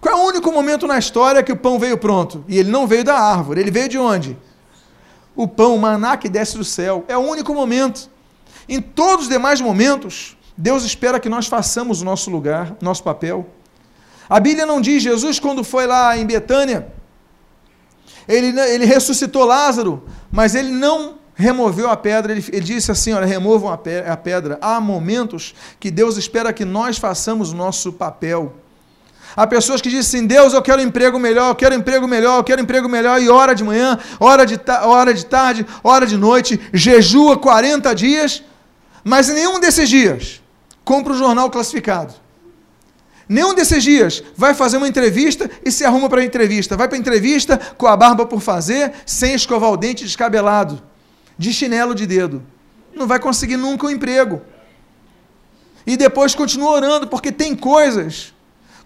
Qual 0.01 0.17
é 0.17 0.23
o 0.23 0.29
único 0.29 0.53
momento 0.53 0.87
na 0.87 0.99
história 0.99 1.43
que 1.43 1.53
o 1.53 1.57
pão 1.57 1.79
veio 1.79 1.99
pronto? 1.99 2.45
E 2.47 2.59
ele 2.59 2.71
não 2.71 2.87
veio 2.87 3.03
da 3.03 3.19
árvore, 3.19 3.61
ele 3.61 3.71
veio 3.71 3.89
de 3.89 3.99
onde? 3.99 4.37
O 5.39 5.47
pão, 5.47 5.77
o 5.77 5.79
maná 5.79 6.17
que 6.17 6.29
desce 6.29 6.59
do 6.59 6.65
céu. 6.65 7.05
É 7.07 7.17
o 7.17 7.21
único 7.21 7.55
momento. 7.55 8.11
Em 8.69 8.83
todos 8.83 9.27
os 9.27 9.31
demais 9.31 9.61
momentos, 9.61 10.37
Deus 10.57 10.83
espera 10.83 11.21
que 11.21 11.29
nós 11.29 11.47
façamos 11.47 12.03
o 12.03 12.05
nosso 12.05 12.29
lugar, 12.29 12.77
nosso 12.81 13.05
papel. 13.05 13.47
A 14.29 14.41
Bíblia 14.41 14.67
não 14.67 14.81
diz, 14.81 15.01
Jesus, 15.01 15.39
quando 15.39 15.63
foi 15.63 15.87
lá 15.87 16.19
em 16.19 16.27
Betânia, 16.27 16.89
ele, 18.27 18.49
ele 18.61 18.85
ressuscitou 18.85 19.45
Lázaro, 19.45 20.03
mas 20.29 20.57
ele 20.57 20.73
não 20.73 21.19
removeu 21.37 21.89
a 21.89 21.97
pedra, 21.97 22.33
ele, 22.33 22.45
ele 22.53 22.65
disse 22.65 22.91
assim: 22.91 23.13
olha, 23.13 23.25
removam 23.25 23.71
a 23.71 24.17
pedra. 24.17 24.59
Há 24.61 24.81
momentos 24.81 25.55
que 25.79 25.89
Deus 25.89 26.17
espera 26.17 26.53
que 26.53 26.65
nós 26.65 26.99
façamos 26.99 27.53
o 27.53 27.57
nosso 27.57 27.93
papel. 27.93 28.57
Há 29.37 29.47
pessoas 29.47 29.81
que 29.81 29.89
dizem 29.89 30.21
assim: 30.21 30.27
Deus, 30.27 30.53
eu 30.53 30.63
quero 30.63 30.81
emprego 30.83 31.19
melhor, 31.19 31.51
eu 31.51 31.55
quero 31.55 31.75
emprego 31.75 32.07
melhor, 32.07 32.39
eu 32.39 32.45
quero 32.45 32.61
emprego 32.61 32.89
melhor, 32.89 33.21
e 33.23 33.29
hora 33.29 33.55
de 33.55 33.65
manhã, 33.65 33.99
hora 34.19 34.45
de, 34.45 34.59
hora 34.83 35.15
de 35.15 35.27
tarde, 35.27 35.67
hora 35.83 36.07
de 36.07 36.17
noite, 36.17 36.61
jejua 36.73 37.39
40 37.39 37.95
dias, 37.95 38.43
mas 39.05 39.29
em 39.29 39.35
nenhum 39.35 39.61
desses 39.61 39.89
dias 39.89 40.43
compra 40.85 41.13
o 41.13 41.17
um 41.17 41.19
jornal 41.19 41.51
classificado. 41.51 42.15
Nenhum 43.29 43.55
desses 43.55 43.85
dias 43.85 44.25
vai 44.35 44.55
fazer 44.55 44.79
uma 44.79 44.89
entrevista 44.89 45.51
e 45.63 45.71
se 45.71 45.85
arruma 45.85 46.09
para 46.09 46.23
a 46.23 46.25
entrevista. 46.25 46.77
Vai 46.79 46.89
para 46.89 46.97
a 46.97 47.01
entrevista 47.01 47.59
com 47.77 47.87
a 47.87 47.95
barba 47.95 48.25
por 48.25 48.41
fazer, 48.41 48.93
sem 49.05 49.35
escovar 49.35 49.71
o 49.71 49.77
dente, 49.77 50.03
descabelado, 50.05 50.81
de 51.37 51.53
chinelo 51.53 51.95
de 51.95 52.07
dedo. 52.07 52.43
Não 52.95 53.07
vai 53.07 53.21
conseguir 53.21 53.59
nunca 53.59 53.87
um 53.87 53.91
emprego. 53.91 54.41
E 55.87 55.97
depois 55.97 56.35
continua 56.35 56.71
orando, 56.71 57.07
porque 57.07 57.31
tem 57.31 57.55
coisas, 57.55 58.33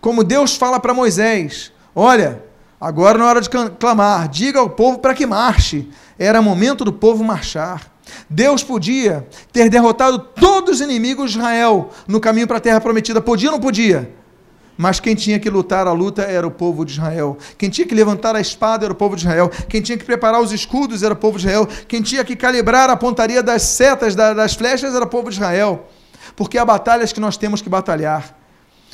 como 0.02 0.24
Deus 0.24 0.56
fala 0.56 0.78
para 0.80 0.92
Moisés: 0.92 1.72
olha, 1.94 2.44
agora 2.78 3.16
na 3.16 3.24
hora 3.24 3.40
de 3.40 3.48
clamar, 3.48 4.28
diga 4.28 4.58
ao 4.58 4.68
povo 4.68 4.98
para 4.98 5.14
que 5.14 5.24
marche. 5.24 5.88
Era 6.18 6.42
momento 6.42 6.84
do 6.84 6.92
povo 6.92 7.24
marchar. 7.24 7.90
Deus 8.28 8.62
podia 8.62 9.26
ter 9.52 9.70
derrotado 9.70 10.18
todos 10.18 10.74
os 10.74 10.80
inimigos 10.80 11.30
de 11.30 11.38
Israel 11.38 11.90
no 12.06 12.20
caminho 12.20 12.48
para 12.48 12.58
a 12.58 12.60
terra 12.60 12.80
prometida. 12.80 13.20
Podia 13.20 13.48
ou 13.48 13.52
não 13.52 13.60
podia? 13.60 14.12
Mas 14.76 14.98
quem 14.98 15.14
tinha 15.14 15.38
que 15.38 15.48
lutar 15.48 15.86
a 15.86 15.92
luta 15.92 16.22
era 16.22 16.46
o 16.46 16.50
povo 16.50 16.84
de 16.84 16.92
Israel. 16.92 17.38
Quem 17.56 17.70
tinha 17.70 17.86
que 17.86 17.94
levantar 17.94 18.34
a 18.34 18.40
espada 18.40 18.84
era 18.84 18.92
o 18.92 18.96
povo 18.96 19.14
de 19.14 19.22
Israel. 19.22 19.50
Quem 19.68 19.80
tinha 19.80 19.96
que 19.96 20.04
preparar 20.04 20.40
os 20.40 20.50
escudos 20.50 21.04
era 21.04 21.14
o 21.14 21.16
povo 21.16 21.38
de 21.38 21.46
Israel. 21.46 21.68
Quem 21.86 22.02
tinha 22.02 22.24
que 22.24 22.34
calibrar 22.34 22.90
a 22.90 22.96
pontaria 22.96 23.42
das 23.42 23.62
setas, 23.62 24.16
das 24.16 24.54
flechas, 24.54 24.94
era 24.94 25.04
o 25.04 25.08
povo 25.08 25.30
de 25.30 25.36
Israel. 25.36 25.86
Porque 26.34 26.58
há 26.58 26.64
batalhas 26.64 27.12
que 27.12 27.20
nós 27.20 27.36
temos 27.36 27.62
que 27.62 27.68
batalhar. 27.68 28.41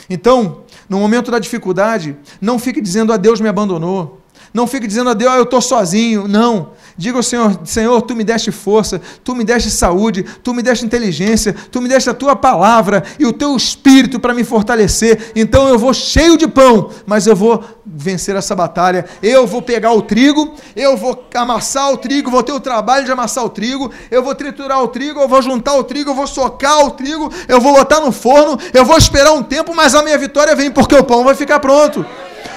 Então, 0.08 0.62
no 0.88 0.98
momento 0.98 1.30
da 1.30 1.38
dificuldade, 1.38 2.16
não 2.40 2.58
fique 2.58 2.80
dizendo 2.80 3.12
a 3.12 3.16
Deus 3.16 3.40
me 3.40 3.48
abandonou. 3.48 4.20
Não 4.52 4.66
fique 4.66 4.86
dizendo 4.86 5.10
a 5.10 5.14
Deus, 5.14 5.32
ah, 5.32 5.36
eu 5.36 5.44
estou 5.44 5.60
sozinho. 5.60 6.26
Não. 6.26 6.70
Diga 6.96 7.16
ao 7.16 7.22
Senhor, 7.22 7.60
Senhor, 7.64 8.02
tu 8.02 8.16
me 8.16 8.24
deste 8.24 8.50
força, 8.50 9.00
tu 9.22 9.34
me 9.34 9.44
deste 9.44 9.70
saúde, 9.70 10.24
tu 10.42 10.52
me 10.52 10.62
deste 10.62 10.84
inteligência, 10.84 11.54
tu 11.70 11.80
me 11.80 11.88
deste 11.88 12.10
a 12.10 12.14
tua 12.14 12.34
palavra 12.34 13.04
e 13.20 13.24
o 13.24 13.32
teu 13.32 13.56
espírito 13.56 14.18
para 14.18 14.34
me 14.34 14.42
fortalecer. 14.42 15.32
Então 15.36 15.68
eu 15.68 15.78
vou 15.78 15.94
cheio 15.94 16.36
de 16.36 16.48
pão, 16.48 16.90
mas 17.06 17.28
eu 17.28 17.36
vou 17.36 17.62
vencer 17.86 18.34
essa 18.34 18.54
batalha. 18.56 19.04
Eu 19.22 19.46
vou 19.46 19.62
pegar 19.62 19.92
o 19.92 20.02
trigo, 20.02 20.54
eu 20.74 20.96
vou 20.96 21.24
amassar 21.34 21.92
o 21.92 21.96
trigo, 21.96 22.32
vou 22.32 22.42
ter 22.42 22.52
o 22.52 22.58
trabalho 22.60 23.04
de 23.04 23.12
amassar 23.12 23.44
o 23.44 23.48
trigo, 23.48 23.92
eu 24.10 24.22
vou 24.22 24.34
triturar 24.34 24.82
o 24.82 24.88
trigo, 24.88 25.20
eu 25.20 25.28
vou 25.28 25.40
juntar 25.40 25.74
o 25.74 25.84
trigo, 25.84 26.10
eu 26.10 26.14
vou 26.14 26.26
socar 26.26 26.84
o 26.84 26.90
trigo, 26.90 27.32
eu 27.46 27.60
vou 27.60 27.74
botar 27.74 28.00
no 28.00 28.10
forno, 28.10 28.58
eu 28.74 28.84
vou 28.84 28.98
esperar 28.98 29.32
um 29.32 29.42
tempo, 29.42 29.72
mas 29.74 29.94
a 29.94 30.02
minha 30.02 30.18
vitória 30.18 30.56
vem 30.56 30.70
porque 30.70 30.96
o 30.96 31.04
pão 31.04 31.22
vai 31.22 31.36
ficar 31.36 31.60
pronto. 31.60 32.04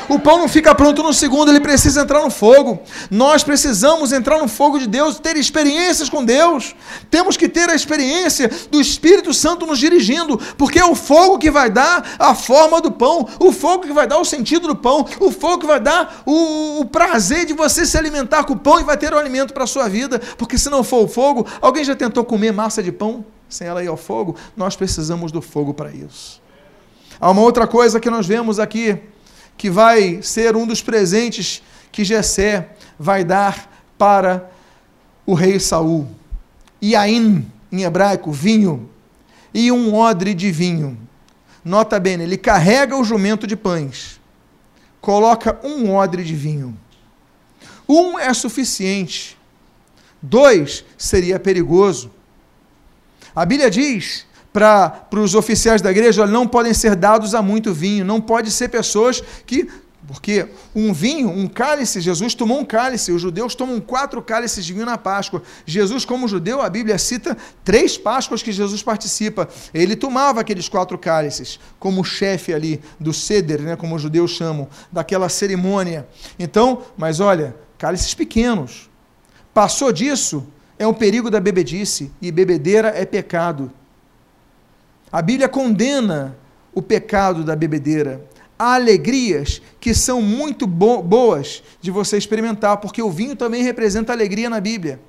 O 0.09 0.19
pão 0.19 0.37
não 0.37 0.47
fica 0.47 0.73
pronto 0.75 1.03
no 1.03 1.13
segundo, 1.13 1.49
ele 1.49 1.59
precisa 1.59 2.01
entrar 2.01 2.21
no 2.21 2.29
fogo. 2.29 2.79
Nós 3.09 3.43
precisamos 3.43 4.11
entrar 4.11 4.39
no 4.39 4.47
fogo 4.47 4.79
de 4.79 4.87
Deus, 4.87 5.19
ter 5.19 5.37
experiências 5.37 6.09
com 6.09 6.23
Deus. 6.23 6.75
Temos 7.09 7.37
que 7.37 7.47
ter 7.47 7.69
a 7.69 7.75
experiência 7.75 8.49
do 8.69 8.79
Espírito 8.79 9.33
Santo 9.33 9.65
nos 9.65 9.79
dirigindo, 9.79 10.37
porque 10.57 10.79
é 10.79 10.85
o 10.85 10.95
fogo 10.95 11.37
que 11.37 11.51
vai 11.51 11.69
dar 11.69 12.15
a 12.19 12.35
forma 12.35 12.81
do 12.81 12.91
pão, 12.91 13.27
o 13.39 13.51
fogo 13.51 13.83
que 13.83 13.93
vai 13.93 14.07
dar 14.07 14.17
o 14.17 14.25
sentido 14.25 14.67
do 14.67 14.75
pão, 14.75 15.05
o 15.19 15.31
fogo 15.31 15.59
que 15.59 15.67
vai 15.67 15.79
dar 15.79 16.21
o, 16.25 16.81
o 16.81 16.85
prazer 16.85 17.45
de 17.45 17.53
você 17.53 17.85
se 17.85 17.97
alimentar 17.97 18.43
com 18.43 18.53
o 18.53 18.59
pão 18.59 18.79
e 18.79 18.83
vai 18.83 18.97
ter 18.97 19.13
o 19.13 19.17
alimento 19.17 19.53
para 19.53 19.63
a 19.63 19.67
sua 19.67 19.87
vida. 19.87 20.19
Porque 20.37 20.57
se 20.57 20.69
não 20.69 20.83
for 20.83 21.03
o 21.03 21.07
fogo, 21.07 21.45
alguém 21.61 21.83
já 21.83 21.95
tentou 21.95 22.23
comer 22.23 22.51
massa 22.51 22.81
de 22.81 22.91
pão 22.91 23.25
sem 23.51 23.67
ela 23.67 23.83
ir 23.83 23.87
ao 23.87 23.97
fogo? 23.97 24.35
Nós 24.55 24.75
precisamos 24.75 25.31
do 25.31 25.41
fogo 25.41 25.73
para 25.73 25.91
isso. 25.91 26.41
Há 27.19 27.29
uma 27.29 27.41
outra 27.41 27.67
coisa 27.67 27.99
que 27.99 28.09
nós 28.09 28.25
vemos 28.25 28.59
aqui 28.59 28.99
que 29.61 29.69
vai 29.69 30.23
ser 30.23 30.55
um 30.55 30.65
dos 30.65 30.81
presentes 30.81 31.61
que 31.91 32.03
Jessé 32.03 32.71
vai 32.97 33.23
dar 33.23 33.71
para 33.95 34.49
o 35.23 35.35
rei 35.35 35.59
Saul. 35.59 36.09
Iain, 36.81 37.45
em 37.71 37.83
hebraico, 37.83 38.31
vinho, 38.31 38.89
e 39.53 39.71
um 39.71 39.93
odre 39.93 40.33
de 40.33 40.51
vinho. 40.51 40.97
Nota 41.63 41.99
bem, 41.99 42.19
ele 42.19 42.37
carrega 42.37 42.97
o 42.97 43.03
jumento 43.03 43.45
de 43.45 43.55
pães, 43.55 44.19
coloca 44.99 45.59
um 45.63 45.93
odre 45.93 46.23
de 46.23 46.35
vinho. 46.35 46.75
Um 47.87 48.17
é 48.17 48.33
suficiente, 48.33 49.37
dois 50.19 50.83
seria 50.97 51.39
perigoso. 51.39 52.11
A 53.35 53.45
Bíblia 53.45 53.69
diz 53.69 54.25
para 54.53 55.07
os 55.13 55.33
oficiais 55.33 55.81
da 55.81 55.91
igreja, 55.91 56.21
olha, 56.23 56.31
não 56.31 56.47
podem 56.47 56.73
ser 56.73 56.95
dados 56.95 57.33
a 57.33 57.41
muito 57.41 57.73
vinho, 57.73 58.03
não 58.03 58.19
pode 58.19 58.51
ser 58.51 58.69
pessoas 58.69 59.23
que. 59.45 59.67
Porque 60.07 60.47
um 60.75 60.91
vinho, 60.91 61.29
um 61.29 61.47
cálice, 61.47 62.01
Jesus 62.01 62.33
tomou 62.33 62.59
um 62.59 62.65
cálice, 62.65 63.13
os 63.13 63.21
judeus 63.21 63.55
tomam 63.55 63.79
quatro 63.79 64.21
cálices 64.21 64.65
de 64.65 64.73
vinho 64.73 64.85
na 64.85 64.97
Páscoa. 64.97 65.41
Jesus, 65.65 66.03
como 66.03 66.27
judeu, 66.27 66.59
a 66.59 66.69
Bíblia 66.69 66.97
cita 66.97 67.37
três 67.63 67.97
Páscoas 67.97 68.43
que 68.43 68.51
Jesus 68.51 68.83
participa. 68.83 69.47
Ele 69.73 69.95
tomava 69.95 70.41
aqueles 70.41 70.67
quatro 70.67 70.97
cálices, 70.97 71.59
como 71.79 72.03
chefe 72.03 72.53
ali 72.53 72.81
do 72.99 73.13
ceder, 73.13 73.61
né, 73.61 73.75
como 73.77 73.95
os 73.95 74.01
judeus 74.01 74.31
chamam, 74.31 74.67
daquela 74.91 75.29
cerimônia. 75.29 76.05
Então, 76.37 76.81
mas 76.97 77.21
olha, 77.21 77.55
cálices 77.77 78.13
pequenos. 78.13 78.89
Passou 79.53 79.93
disso, 79.93 80.45
é 80.77 80.85
um 80.85 80.93
perigo 80.93 81.29
da 81.29 81.39
bebedice, 81.39 82.11
e 82.21 82.31
bebedeira 82.31 82.89
é 82.89 83.05
pecado. 83.05 83.71
A 85.11 85.21
Bíblia 85.21 85.49
condena 85.49 86.37
o 86.73 86.81
pecado 86.81 87.43
da 87.43 87.55
bebedeira. 87.55 88.25
Há 88.57 88.75
alegrias 88.75 89.61
que 89.79 89.93
são 89.93 90.21
muito 90.21 90.65
bo 90.65 91.01
boas 91.01 91.63
de 91.81 91.91
você 91.91 92.17
experimentar, 92.17 92.77
porque 92.77 93.01
o 93.01 93.09
vinho 93.09 93.35
também 93.35 93.63
representa 93.63 94.13
alegria 94.13 94.49
na 94.49 94.61
Bíblia. 94.61 94.99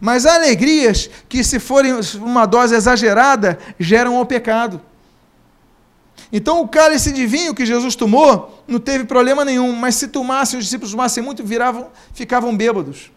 Mas 0.00 0.24
há 0.24 0.34
alegrias 0.34 1.10
que, 1.28 1.44
se 1.44 1.60
forem 1.60 1.92
uma 2.16 2.46
dose 2.46 2.74
exagerada, 2.74 3.58
geram 3.78 4.16
ao 4.16 4.24
pecado. 4.24 4.80
Então, 6.32 6.60
o 6.62 6.68
cálice 6.68 7.12
de 7.12 7.26
vinho 7.26 7.54
que 7.54 7.66
Jesus 7.66 7.94
tomou 7.94 8.62
não 8.66 8.78
teve 8.78 9.04
problema 9.04 9.44
nenhum, 9.44 9.72
mas 9.72 9.96
se 9.96 10.08
tomassem, 10.08 10.58
os 10.58 10.64
discípulos 10.64 10.92
tomassem 10.92 11.22
muito, 11.22 11.44
viravam, 11.44 11.88
ficavam 12.14 12.56
bêbados. 12.56 13.10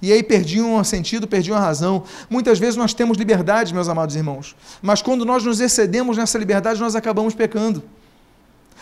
E 0.00 0.12
aí 0.12 0.22
perdiam 0.22 0.76
o 0.76 0.84
sentido, 0.84 1.26
perdiam 1.26 1.56
a 1.56 1.60
razão. 1.60 2.04
Muitas 2.28 2.58
vezes 2.58 2.76
nós 2.76 2.92
temos 2.92 3.16
liberdade, 3.16 3.72
meus 3.72 3.88
amados 3.88 4.14
irmãos, 4.14 4.54
mas 4.82 5.00
quando 5.00 5.24
nós 5.24 5.42
nos 5.42 5.60
excedemos 5.60 6.16
nessa 6.16 6.38
liberdade, 6.38 6.80
nós 6.80 6.94
acabamos 6.94 7.34
pecando. 7.34 7.82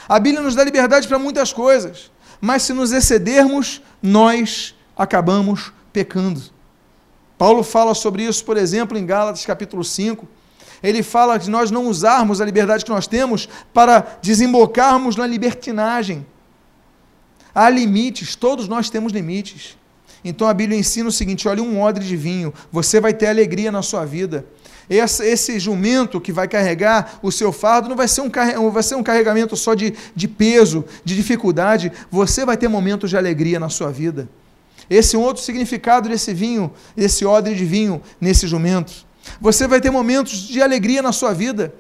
A 0.08 0.18
Bíblia 0.18 0.42
nos 0.42 0.54
dá 0.54 0.64
liberdade 0.64 1.06
para 1.08 1.18
muitas 1.18 1.52
coisas, 1.52 2.10
mas 2.40 2.62
se 2.62 2.72
nos 2.72 2.92
excedermos, 2.92 3.80
nós 4.02 4.74
acabamos 4.96 5.72
pecando. 5.92 6.42
Paulo 7.38 7.62
fala 7.62 7.94
sobre 7.94 8.24
isso, 8.24 8.44
por 8.44 8.56
exemplo, 8.56 8.98
em 8.98 9.06
Gálatas 9.06 9.46
capítulo 9.46 9.82
5. 9.82 10.26
Ele 10.82 11.02
fala 11.02 11.38
de 11.38 11.48
nós 11.48 11.70
não 11.70 11.86
usarmos 11.86 12.40
a 12.40 12.44
liberdade 12.44 12.84
que 12.84 12.90
nós 12.90 13.06
temos 13.06 13.48
para 13.72 14.18
desembocarmos 14.20 15.16
na 15.16 15.26
libertinagem. 15.26 16.26
Há 17.54 17.70
limites, 17.70 18.36
todos 18.36 18.68
nós 18.68 18.90
temos 18.90 19.12
limites. 19.12 19.78
Então 20.24 20.48
a 20.48 20.54
Bíblia 20.54 20.78
ensina 20.78 21.08
o 21.08 21.12
seguinte: 21.12 21.46
olha, 21.46 21.62
um 21.62 21.80
odre 21.80 22.04
de 22.04 22.16
vinho, 22.16 22.52
você 22.72 23.00
vai 23.00 23.12
ter 23.12 23.26
alegria 23.26 23.70
na 23.70 23.82
sua 23.82 24.04
vida. 24.04 24.46
Esse, 24.88 25.24
esse 25.24 25.58
jumento 25.58 26.20
que 26.20 26.32
vai 26.32 26.46
carregar 26.46 27.18
o 27.22 27.32
seu 27.32 27.52
fardo 27.52 27.88
não 27.88 27.96
vai 27.96 28.06
ser 28.06 28.20
um, 28.20 28.70
vai 28.70 28.82
ser 28.82 28.94
um 28.96 29.02
carregamento 29.02 29.56
só 29.56 29.74
de, 29.74 29.94
de 30.14 30.28
peso, 30.28 30.84
de 31.04 31.14
dificuldade, 31.14 31.90
você 32.10 32.44
vai 32.44 32.56
ter 32.56 32.68
momentos 32.68 33.10
de 33.10 33.16
alegria 33.16 33.58
na 33.58 33.68
sua 33.68 33.90
vida. 33.90 34.28
Esse 34.88 35.16
é 35.16 35.18
um 35.18 35.22
outro 35.22 35.42
significado 35.42 36.08
desse 36.08 36.34
vinho, 36.34 36.70
desse 36.94 37.24
odre 37.24 37.54
de 37.54 37.64
vinho 37.64 38.02
nesse 38.20 38.46
jumento. 38.46 38.92
Você 39.40 39.66
vai 39.66 39.80
ter 39.80 39.90
momentos 39.90 40.46
de 40.46 40.60
alegria 40.60 41.00
na 41.00 41.12
sua 41.12 41.32
vida. 41.32 41.72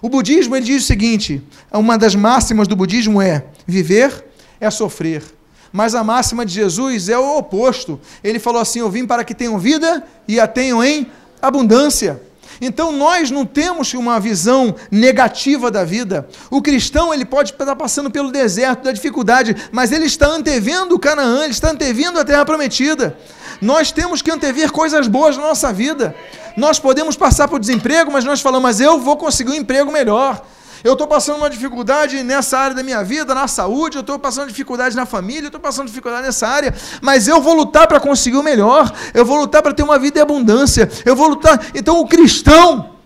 O 0.00 0.08
budismo 0.08 0.56
ele 0.56 0.66
diz 0.66 0.82
o 0.82 0.86
seguinte: 0.86 1.40
uma 1.72 1.96
das 1.96 2.16
máximas 2.16 2.66
do 2.66 2.74
budismo 2.74 3.22
é: 3.22 3.44
viver 3.66 4.24
é 4.60 4.68
sofrer. 4.68 5.22
Mas 5.72 5.94
a 5.94 6.04
máxima 6.04 6.44
de 6.44 6.52
Jesus 6.52 7.08
é 7.08 7.18
o 7.18 7.38
oposto. 7.38 7.98
Ele 8.22 8.38
falou 8.38 8.60
assim: 8.60 8.80
Eu 8.80 8.90
vim 8.90 9.06
para 9.06 9.24
que 9.24 9.34
tenham 9.34 9.58
vida 9.58 10.04
e 10.28 10.38
a 10.38 10.46
tenham 10.46 10.84
em 10.84 11.10
abundância. 11.40 12.20
Então 12.60 12.92
nós 12.92 13.28
não 13.28 13.44
temos 13.44 13.92
uma 13.94 14.20
visão 14.20 14.74
negativa 14.90 15.68
da 15.68 15.84
vida. 15.84 16.28
O 16.48 16.62
cristão 16.62 17.12
ele 17.12 17.24
pode 17.24 17.50
estar 17.50 17.74
passando 17.74 18.08
pelo 18.10 18.30
deserto 18.30 18.84
da 18.84 18.92
dificuldade, 18.92 19.56
mas 19.72 19.90
ele 19.90 20.04
está 20.04 20.28
antevendo 20.28 20.94
o 20.94 20.98
Canaã, 20.98 21.42
ele 21.42 21.52
está 21.52 21.70
antevendo 21.70 22.20
a 22.20 22.24
terra 22.24 22.44
prometida. 22.44 23.18
Nós 23.60 23.90
temos 23.90 24.22
que 24.22 24.30
antever 24.30 24.70
coisas 24.70 25.08
boas 25.08 25.36
na 25.36 25.42
nossa 25.42 25.72
vida. 25.72 26.14
Nós 26.56 26.78
podemos 26.78 27.16
passar 27.16 27.48
por 27.48 27.58
desemprego, 27.58 28.12
mas 28.12 28.24
nós 28.24 28.40
falamos, 28.40 28.62
mas 28.62 28.80
eu 28.80 29.00
vou 29.00 29.16
conseguir 29.16 29.50
um 29.50 29.54
emprego 29.54 29.90
melhor. 29.90 30.44
Eu 30.84 30.94
estou 30.94 31.06
passando 31.06 31.36
uma 31.36 31.48
dificuldade 31.48 32.22
nessa 32.24 32.58
área 32.58 32.74
da 32.74 32.82
minha 32.82 33.04
vida, 33.04 33.34
na 33.34 33.46
saúde, 33.46 33.96
eu 33.96 34.00
estou 34.00 34.18
passando 34.18 34.48
dificuldade 34.48 34.96
na 34.96 35.06
família, 35.06 35.44
eu 35.44 35.48
estou 35.48 35.60
passando 35.60 35.86
dificuldade 35.86 36.26
nessa 36.26 36.48
área, 36.48 36.74
mas 37.00 37.28
eu 37.28 37.40
vou 37.40 37.54
lutar 37.54 37.86
para 37.86 38.00
conseguir 38.00 38.36
o 38.36 38.42
melhor, 38.42 38.92
eu 39.14 39.24
vou 39.24 39.36
lutar 39.36 39.62
para 39.62 39.72
ter 39.72 39.82
uma 39.82 39.98
vida 39.98 40.18
em 40.18 40.22
abundância, 40.22 40.90
eu 41.04 41.14
vou 41.14 41.28
lutar. 41.28 41.66
Então 41.74 42.00
o 42.00 42.08
cristão, 42.08 42.96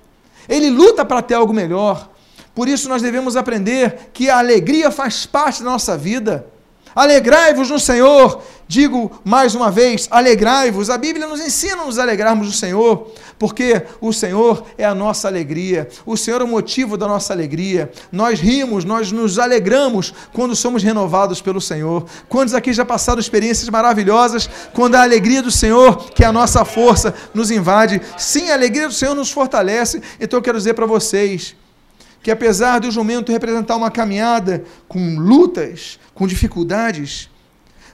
ele 0.49 0.71
luta 0.71 1.05
para 1.05 1.21
ter 1.21 1.35
algo 1.35 1.53
melhor. 1.53 2.11
Por 2.55 2.69
isso 2.69 2.89
nós 2.89 3.03
devemos 3.03 3.37
aprender 3.37 4.11
que 4.15 4.31
a 4.31 4.39
alegria 4.39 4.91
faz 4.91 5.27
parte 5.27 5.63
da 5.63 5.71
nossa 5.71 5.99
vida. 5.99 6.47
Alegrai-vos 6.97 7.69
no 7.69 7.79
Senhor. 7.79 8.43
Digo 8.67 9.21
mais 9.23 9.55
uma 9.55 9.71
vez, 9.71 10.09
alegrai-vos. 10.11 10.89
A 10.89 10.97
Bíblia 10.97 11.27
nos 11.27 11.41
ensina 11.41 11.83
a 11.83 11.85
nos 11.85 11.99
alegrarmos 11.99 12.47
no 12.47 12.53
Senhor, 12.53 13.13
porque 13.39 13.83
o 14.01 14.13
Senhor 14.13 14.65
é 14.79 14.85
a 14.85 14.95
nossa 14.95 15.29
alegria. 15.29 15.89
O 16.07 16.17
Senhor 16.17 16.41
é 16.41 16.45
o 16.45 16.49
motivo 16.49 16.97
da 16.97 17.07
nossa 17.07 17.33
alegria. 17.33 17.93
Nós 18.11 18.41
rimos, 18.41 18.85
nós 18.85 19.13
nos 19.13 19.39
alegramos 19.39 20.13
quando 20.33 20.57
somos 20.57 20.83
renovados 20.83 21.41
pelo 21.41 21.61
Senhor. 21.61 22.07
Quantos 22.31 22.55
aqui 22.55 22.73
já 22.73 22.85
passaram 22.85 23.21
experiências 23.21 23.69
maravilhosas 23.69 24.49
quando 24.73 24.95
a 24.95 25.03
alegria 25.03 25.43
do 25.43 25.51
Senhor, 25.51 26.11
que 26.11 26.25
é 26.25 26.27
a 26.27 26.33
nossa 26.33 26.65
força, 26.65 27.15
nos 27.35 27.51
invade? 27.51 28.01
Sim, 28.17 28.51
a 28.51 28.55
alegria 28.55 28.89
do 28.89 28.95
Senhor 28.95 29.15
nos 29.15 29.31
fortalece. 29.31 30.03
Então 30.19 30.39
eu 30.39 30.43
quero 30.43 30.59
dizer 30.59 30.75
para 30.75 30.87
vocês, 30.87 31.55
que 32.23 32.31
apesar 32.31 32.81
do 32.81 32.91
jumento 32.91 33.33
representar 33.33 33.77
uma 33.77 33.91
caminhada 33.91 34.65
com 34.89 35.19
lutas, 35.19 35.99
com 36.15 36.27
dificuldades, 36.27 37.29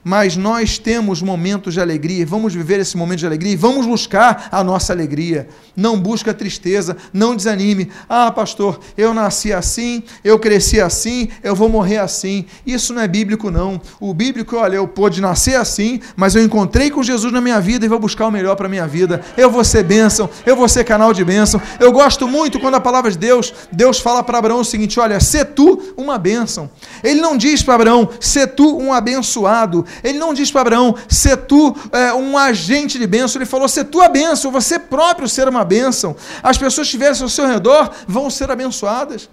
mas 0.03 0.35
nós 0.35 0.77
temos 0.77 1.21
momentos 1.21 1.73
de 1.73 1.79
alegria, 1.81 2.25
vamos 2.25 2.53
viver 2.53 2.79
esse 2.79 2.97
momento 2.97 3.19
de 3.19 3.25
alegria 3.25 3.53
e 3.53 3.55
vamos 3.55 3.85
buscar 3.85 4.49
a 4.51 4.63
nossa 4.63 4.91
alegria. 4.91 5.47
Não 5.75 5.99
busque 5.99 6.29
a 6.29 6.33
tristeza, 6.33 6.97
não 7.11 7.35
desanime. 7.35 7.89
Ah, 8.07 8.31
pastor, 8.31 8.79
eu 8.97 9.13
nasci 9.13 9.53
assim, 9.53 10.03
eu 10.23 10.37
cresci 10.37 10.79
assim, 10.79 11.29
eu 11.41 11.55
vou 11.55 11.69
morrer 11.69 11.97
assim. 11.97 12.45
Isso 12.65 12.93
não 12.93 13.01
é 13.01 13.07
bíblico, 13.07 13.49
não. 13.49 13.81
O 13.99 14.13
bíblico, 14.13 14.55
olha, 14.57 14.75
eu 14.75 14.87
pude 14.87 15.21
nascer 15.21 15.55
assim, 15.55 15.99
mas 16.15 16.35
eu 16.35 16.43
encontrei 16.43 16.91
com 16.91 17.01
Jesus 17.01 17.31
na 17.31 17.41
minha 17.41 17.59
vida 17.59 17.85
e 17.85 17.89
vou 17.89 17.99
buscar 17.99 18.27
o 18.27 18.31
melhor 18.31 18.55
para 18.55 18.67
a 18.67 18.69
minha 18.69 18.87
vida. 18.87 19.21
Eu 19.37 19.49
vou 19.49 19.63
ser 19.63 19.83
bênção, 19.83 20.29
eu 20.45 20.55
vou 20.55 20.67
ser 20.67 20.83
canal 20.83 21.13
de 21.13 21.23
bênção. 21.23 21.61
Eu 21.79 21.91
gosto 21.91 22.27
muito 22.27 22.59
quando 22.59 22.75
a 22.75 22.81
palavra 22.81 23.09
de 23.09 23.17
Deus, 23.17 23.53
Deus 23.71 23.99
fala 23.99 24.21
para 24.21 24.37
Abraão 24.37 24.59
o 24.59 24.65
seguinte: 24.65 24.99
olha, 24.99 25.19
se 25.19 25.43
tu 25.45 25.93
uma 25.97 26.17
bênção. 26.17 26.69
Ele 27.03 27.21
não 27.21 27.37
diz 27.37 27.63
para 27.63 27.75
Abraão, 27.75 28.09
se 28.19 28.45
tu 28.47 28.77
um 28.77 28.93
abençoado. 28.93 29.85
Ele 30.03 30.17
não 30.17 30.33
diz 30.33 30.51
para 30.51 30.61
Abraão, 30.61 30.95
ser 31.09 31.37
tu 31.37 31.75
é, 31.91 32.13
um 32.13 32.37
agente 32.37 32.97
de 32.97 33.05
bênção, 33.05 33.39
ele 33.39 33.45
falou, 33.45 33.67
ser 33.67 33.85
tu 33.85 34.01
a 34.01 34.07
bênção, 34.07 34.51
você 34.51 34.79
próprio 34.79 35.27
ser 35.27 35.47
uma 35.47 35.65
bênção. 35.65 36.15
As 36.41 36.57
pessoas 36.57 36.87
que 36.87 36.95
estiverem 36.95 37.21
ao 37.21 37.29
seu 37.29 37.47
redor 37.47 37.91
vão 38.07 38.29
ser 38.29 38.49
abençoadas. 38.49 39.29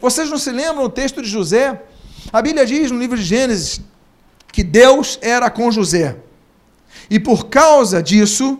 Vocês 0.00 0.30
não 0.30 0.38
se 0.38 0.50
lembram 0.50 0.84
o 0.84 0.88
texto 0.88 1.22
de 1.22 1.28
José? 1.28 1.82
A 2.32 2.42
Bíblia 2.42 2.66
diz 2.66 2.90
no 2.90 2.98
livro 2.98 3.16
de 3.16 3.22
Gênesis 3.22 3.80
que 4.52 4.62
Deus 4.62 5.18
era 5.20 5.50
com 5.50 5.70
José. 5.70 6.16
E 7.10 7.18
por 7.18 7.46
causa 7.46 8.02
disso, 8.02 8.58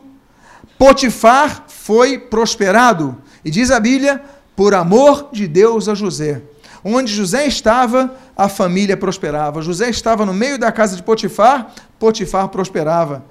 Potifar 0.79 1.65
foi 1.69 2.19
prosperado. 2.19 3.17
E 3.45 3.51
diz 3.51 3.71
a 3.71 3.79
Bíblia, 3.79 4.23
por 4.57 4.75
amor 4.75 5.29
de 5.33 5.47
Deus 5.47 5.89
a 5.89 5.95
José. 5.95 6.43
Onde 6.85 7.13
José 7.13 7.47
estava, 7.47 8.15
a 8.37 8.49
família 8.49 8.97
prosperava. 8.97 9.63
José 9.63 9.89
estava 9.89 10.27
no 10.27 10.35
meio 10.35 10.59
da 10.59 10.71
casa 10.71 10.97
de 10.97 11.03
Potifar, 11.03 11.73
Potifar 11.99 12.49
prosperava. 12.49 13.25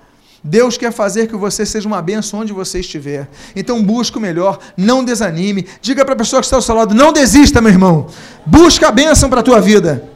Deus 0.43 0.75
quer 0.75 0.91
fazer 0.91 1.27
que 1.27 1.35
você 1.37 1.65
seja 1.65 1.87
uma 1.87 2.01
benção 2.01 2.41
onde 2.41 2.51
você 2.51 2.79
estiver. 2.79 3.29
Então 3.55 3.81
busque 3.81 4.17
o 4.17 4.21
melhor, 4.21 4.59
não 4.75 5.03
desanime. 5.03 5.67
Diga 5.81 6.03
para 6.03 6.15
a 6.15 6.17
pessoa 6.17 6.41
que 6.41 6.45
está 6.45 6.57
ao 6.57 6.61
seu 6.61 6.75
lado, 6.75 6.95
não 6.95 7.13
desista, 7.13 7.61
meu 7.61 7.71
irmão. 7.71 8.07
Busca 8.45 8.89
a 8.89 8.91
bênção 8.91 9.29
para 9.29 9.39
a 9.39 9.43
tua 9.43 9.61
vida. 9.61 10.09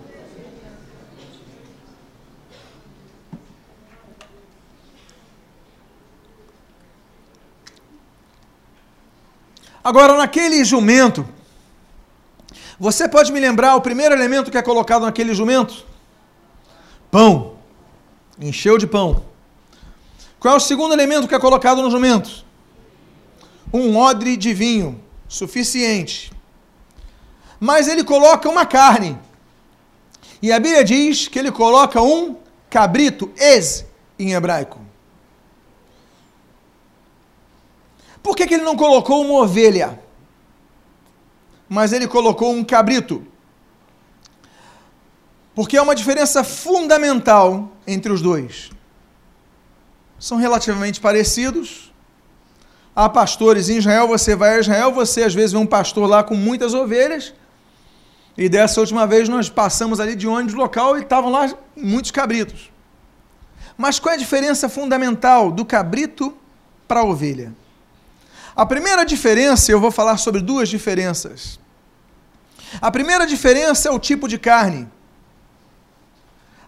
Agora, 9.82 10.18
naquele 10.18 10.66
jumento, 10.66 11.26
você 12.80 13.10
pode 13.10 13.32
me 13.32 13.40
lembrar 13.40 13.76
o 13.76 13.82
primeiro 13.82 14.14
elemento 14.14 14.52
que 14.52 14.58
é 14.58 14.62
colocado 14.62 15.04
naquele 15.04 15.34
jumento? 15.34 15.86
Pão. 17.10 17.56
Encheu 18.40 18.78
de 18.78 18.86
pão. 18.86 19.26
Qual 20.40 20.54
é 20.54 20.58
o 20.58 20.60
segundo 20.62 20.94
elemento 20.94 21.28
que 21.28 21.34
é 21.34 21.40
colocado 21.40 21.82
no 21.82 21.90
jumento? 21.90 22.46
Um 23.74 23.98
odre 23.98 24.38
de 24.38 24.54
vinho, 24.54 25.02
suficiente. 25.28 26.32
Mas 27.60 27.88
ele 27.88 28.04
coloca 28.04 28.48
uma 28.48 28.66
carne. 28.66 29.18
E 30.40 30.52
a 30.52 30.60
Bíblia 30.60 30.84
diz 30.84 31.28
que 31.28 31.40
ele 31.40 31.52
coloca 31.52 32.00
um 32.00 32.36
cabrito, 32.70 33.32
ex, 33.36 33.86
em 34.20 34.34
hebraico. 34.34 34.80
Por 38.22 38.36
que, 38.36 38.46
que 38.46 38.54
ele 38.54 38.64
não 38.64 38.76
colocou 38.76 39.26
uma 39.26 39.42
ovelha? 39.42 40.00
Mas 41.70 41.94
ele 41.94 42.08
colocou 42.08 42.54
um 42.54 42.64
cabrito. 42.64 43.26
Porque 45.54 45.76
há 45.76 45.84
uma 45.84 45.96
diferença 45.96 46.44
fundamental 46.44 47.72
entre 47.86 48.12
os 48.12 48.22
dois. 48.22 48.70
São 50.20 50.38
relativamente 50.38 51.02
parecidos. 51.02 51.94
Há 52.96 53.10
pastores 53.10 53.70
em 53.70 53.78
Israel, 53.78 54.08
você 54.08 54.36
vai 54.36 54.56
a 54.56 54.60
Israel, 54.60 54.92
você 54.92 55.24
às 55.24 55.34
vezes 55.34 55.52
vê 55.52 55.58
um 55.58 55.66
pastor 55.66 56.10
lá 56.10 56.24
com 56.24 56.36
muitas 56.36 56.74
ovelhas. 56.74 57.34
E 58.38 58.48
dessa 58.48 58.80
última 58.80 59.06
vez 59.08 59.28
nós 59.28 59.50
passamos 59.50 60.00
ali 60.00 60.16
de 60.16 60.28
ônibus 60.28 60.54
local 60.54 60.98
e 60.98 61.02
estavam 61.02 61.32
lá 61.32 61.52
muitos 61.76 62.12
cabritos. 62.12 62.72
Mas 63.76 64.00
qual 64.00 64.14
é 64.14 64.16
a 64.16 64.20
diferença 64.20 64.68
fundamental 64.68 65.52
do 65.52 65.66
cabrito 65.66 66.36
para 66.88 67.02
a 67.02 67.04
ovelha? 67.04 67.54
A 68.58 68.66
primeira 68.66 69.06
diferença, 69.06 69.72
eu 69.72 69.80
vou 69.80 69.92
falar 69.92 70.18
sobre 70.18 70.42
duas 70.42 70.68
diferenças. 70.68 71.60
A 72.82 72.90
primeira 72.90 73.28
diferença 73.28 73.88
é 73.88 73.92
o 73.92 74.00
tipo 74.00 74.28
de 74.28 74.40
carne. 74.40 74.88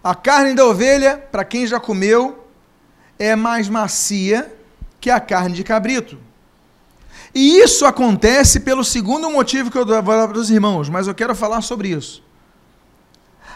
A 0.02 0.14
carne 0.14 0.54
da 0.54 0.64
ovelha, 0.64 1.18
para 1.18 1.44
quem 1.44 1.66
já 1.66 1.80
comeu, 1.80 2.46
é 3.18 3.34
mais 3.34 3.68
macia 3.68 4.54
que 5.00 5.10
a 5.10 5.18
carne 5.18 5.56
de 5.56 5.64
cabrito. 5.64 6.16
E 7.34 7.58
isso 7.58 7.84
acontece 7.84 8.60
pelo 8.60 8.84
segundo 8.84 9.28
motivo 9.28 9.68
que 9.68 9.76
eu 9.76 9.84
vou 9.84 10.00
falar 10.00 10.28
para 10.28 10.38
os 10.38 10.48
irmãos, 10.48 10.88
mas 10.88 11.08
eu 11.08 11.14
quero 11.14 11.34
falar 11.34 11.60
sobre 11.60 11.88
isso. 11.88 12.22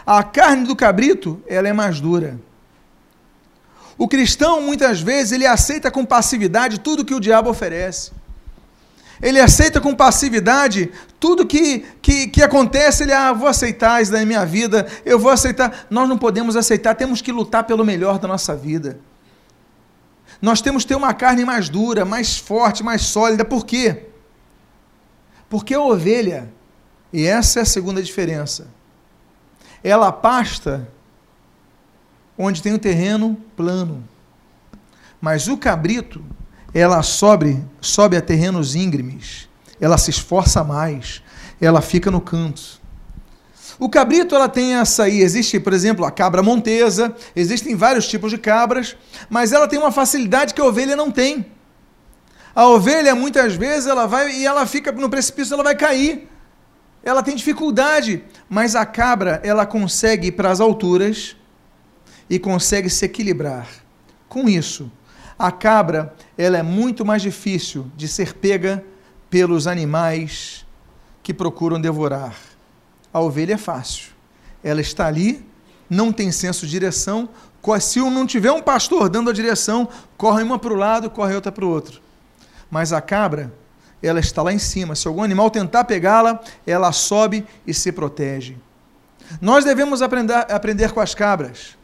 A 0.05 0.21
carne 0.23 0.67
do 0.67 0.75
cabrito, 0.75 1.41
ela 1.47 1.69
é 1.69 1.73
mais 1.73 2.01
dura. 2.01 2.37
O 3.97 4.09
cristão, 4.09 4.59
muitas 4.59 4.99
vezes, 4.99 5.31
ele 5.31 5.47
aceita 5.47 5.89
com 5.89 6.03
passividade 6.03 6.81
tudo 6.81 7.05
que 7.05 7.15
o 7.15 7.19
diabo 7.21 7.49
oferece. 7.49 8.11
Ele 9.21 9.39
aceita 9.39 9.79
com 9.79 9.95
passividade 9.95 10.91
tudo 11.19 11.45
que, 11.45 11.79
que, 12.01 12.27
que 12.27 12.43
acontece, 12.43 13.03
ele, 13.03 13.13
ah, 13.13 13.33
vou 13.33 13.47
aceitar 13.47 14.01
isso 14.01 14.11
da 14.11 14.23
minha 14.25 14.45
vida, 14.45 14.85
eu 15.05 15.17
vou 15.17 15.31
aceitar. 15.31 15.87
Nós 15.89 16.07
não 16.07 16.17
podemos 16.17 16.55
aceitar, 16.55 16.95
temos 16.95 17.21
que 17.21 17.31
lutar 17.31 17.63
pelo 17.63 17.85
melhor 17.85 18.19
da 18.19 18.27
nossa 18.27 18.55
vida. 18.55 18.99
Nós 20.41 20.61
temos 20.61 20.83
que 20.83 20.89
ter 20.89 20.95
uma 20.95 21.13
carne 21.13 21.45
mais 21.45 21.69
dura, 21.69 22.05
mais 22.05 22.37
forte, 22.37 22.83
mais 22.83 23.03
sólida. 23.03 23.45
Por 23.45 23.65
quê? 23.65 24.07
Porque 25.49 25.73
a 25.73 25.81
ovelha, 25.81 26.51
e 27.11 27.25
essa 27.25 27.59
é 27.59 27.61
a 27.61 27.65
segunda 27.65 28.03
diferença, 28.03 28.67
ela 29.83 30.11
pasta 30.11 30.87
onde 32.37 32.61
tem 32.61 32.73
o 32.73 32.79
terreno 32.79 33.37
plano. 33.55 34.03
Mas 35.21 35.47
o 35.47 35.57
cabrito, 35.57 36.23
ela 36.75 37.01
sobe, 37.01 37.63
sobe 37.79 38.17
a 38.17 38.21
terrenos 38.21 38.75
íngremes, 38.75 39.47
ela 39.79 39.97
se 39.97 40.09
esforça 40.09 40.61
mais, 40.61 41.21
ela 41.61 41.81
fica 41.81 42.11
no 42.11 42.19
canto. 42.19 42.81
O 43.79 43.87
cabrito 43.87 44.35
ela 44.35 44.49
tem 44.49 44.75
essa 44.75 45.03
aí, 45.03 45.21
existe, 45.21 45.57
por 45.57 45.71
exemplo, 45.71 46.03
a 46.03 46.11
cabra 46.11 46.43
montesa, 46.43 47.15
existem 47.33 47.77
vários 47.77 48.09
tipos 48.09 48.29
de 48.29 48.37
cabras, 48.37 48.97
mas 49.29 49.53
ela 49.53 49.69
tem 49.69 49.79
uma 49.79 49.91
facilidade 49.91 50.53
que 50.53 50.59
a 50.59 50.65
ovelha 50.65 50.97
não 50.97 51.09
tem. 51.09 51.45
A 52.53 52.67
ovelha 52.67 53.15
muitas 53.15 53.55
vezes 53.55 53.87
ela 53.87 54.05
vai 54.05 54.33
e 54.33 54.45
ela 54.45 54.65
fica 54.65 54.91
no 54.91 55.09
precipício, 55.09 55.53
ela 55.53 55.63
vai 55.63 55.75
cair. 55.75 56.29
Ela 57.01 57.23
tem 57.23 57.37
dificuldade, 57.37 58.21
mas 58.49 58.75
a 58.75 58.85
cabra 58.85 59.39
ela 59.45 59.65
consegue 59.65 60.27
ir 60.27 60.31
para 60.33 60.51
as 60.51 60.59
alturas 60.59 61.37
e 62.29 62.37
consegue 62.37 62.89
se 62.89 63.05
equilibrar. 63.05 63.67
Com 64.27 64.49
isso, 64.49 64.91
a 65.37 65.51
cabra, 65.51 66.13
ela 66.37 66.57
é 66.57 66.63
muito 66.63 67.05
mais 67.05 67.21
difícil 67.21 67.91
de 67.95 68.07
ser 68.07 68.33
pega 68.33 68.83
pelos 69.29 69.67
animais 69.67 70.65
que 71.21 71.33
procuram 71.33 71.79
devorar. 71.79 72.35
A 73.13 73.19
ovelha 73.19 73.53
é 73.53 73.57
fácil. 73.57 74.11
Ela 74.63 74.81
está 74.81 75.07
ali, 75.07 75.45
não 75.89 76.11
tem 76.11 76.31
senso 76.31 76.65
de 76.65 76.71
direção. 76.71 77.29
Se 77.81 77.99
não 77.99 78.25
tiver 78.25 78.51
um 78.51 78.61
pastor 78.61 79.09
dando 79.09 79.29
a 79.29 79.33
direção, 79.33 79.89
corre 80.17 80.43
uma 80.43 80.59
para 80.59 80.73
o 80.73 80.75
lado, 80.75 81.09
corre 81.09 81.33
outra 81.33 81.51
para 81.51 81.65
o 81.65 81.69
outro. 81.69 81.99
Mas 82.69 82.93
a 82.93 83.01
cabra, 83.01 83.51
ela 84.01 84.19
está 84.19 84.41
lá 84.43 84.53
em 84.53 84.59
cima. 84.59 84.95
Se 84.95 85.07
algum 85.07 85.23
animal 85.23 85.49
tentar 85.49 85.83
pegá-la, 85.83 86.39
ela 86.65 86.91
sobe 86.91 87.45
e 87.65 87.73
se 87.73 87.91
protege. 87.91 88.57
Nós 89.41 89.65
devemos 89.65 90.01
aprender, 90.01 90.33
aprender 90.51 90.91
com 90.91 90.99
as 90.99 91.15
cabras. 91.15 91.75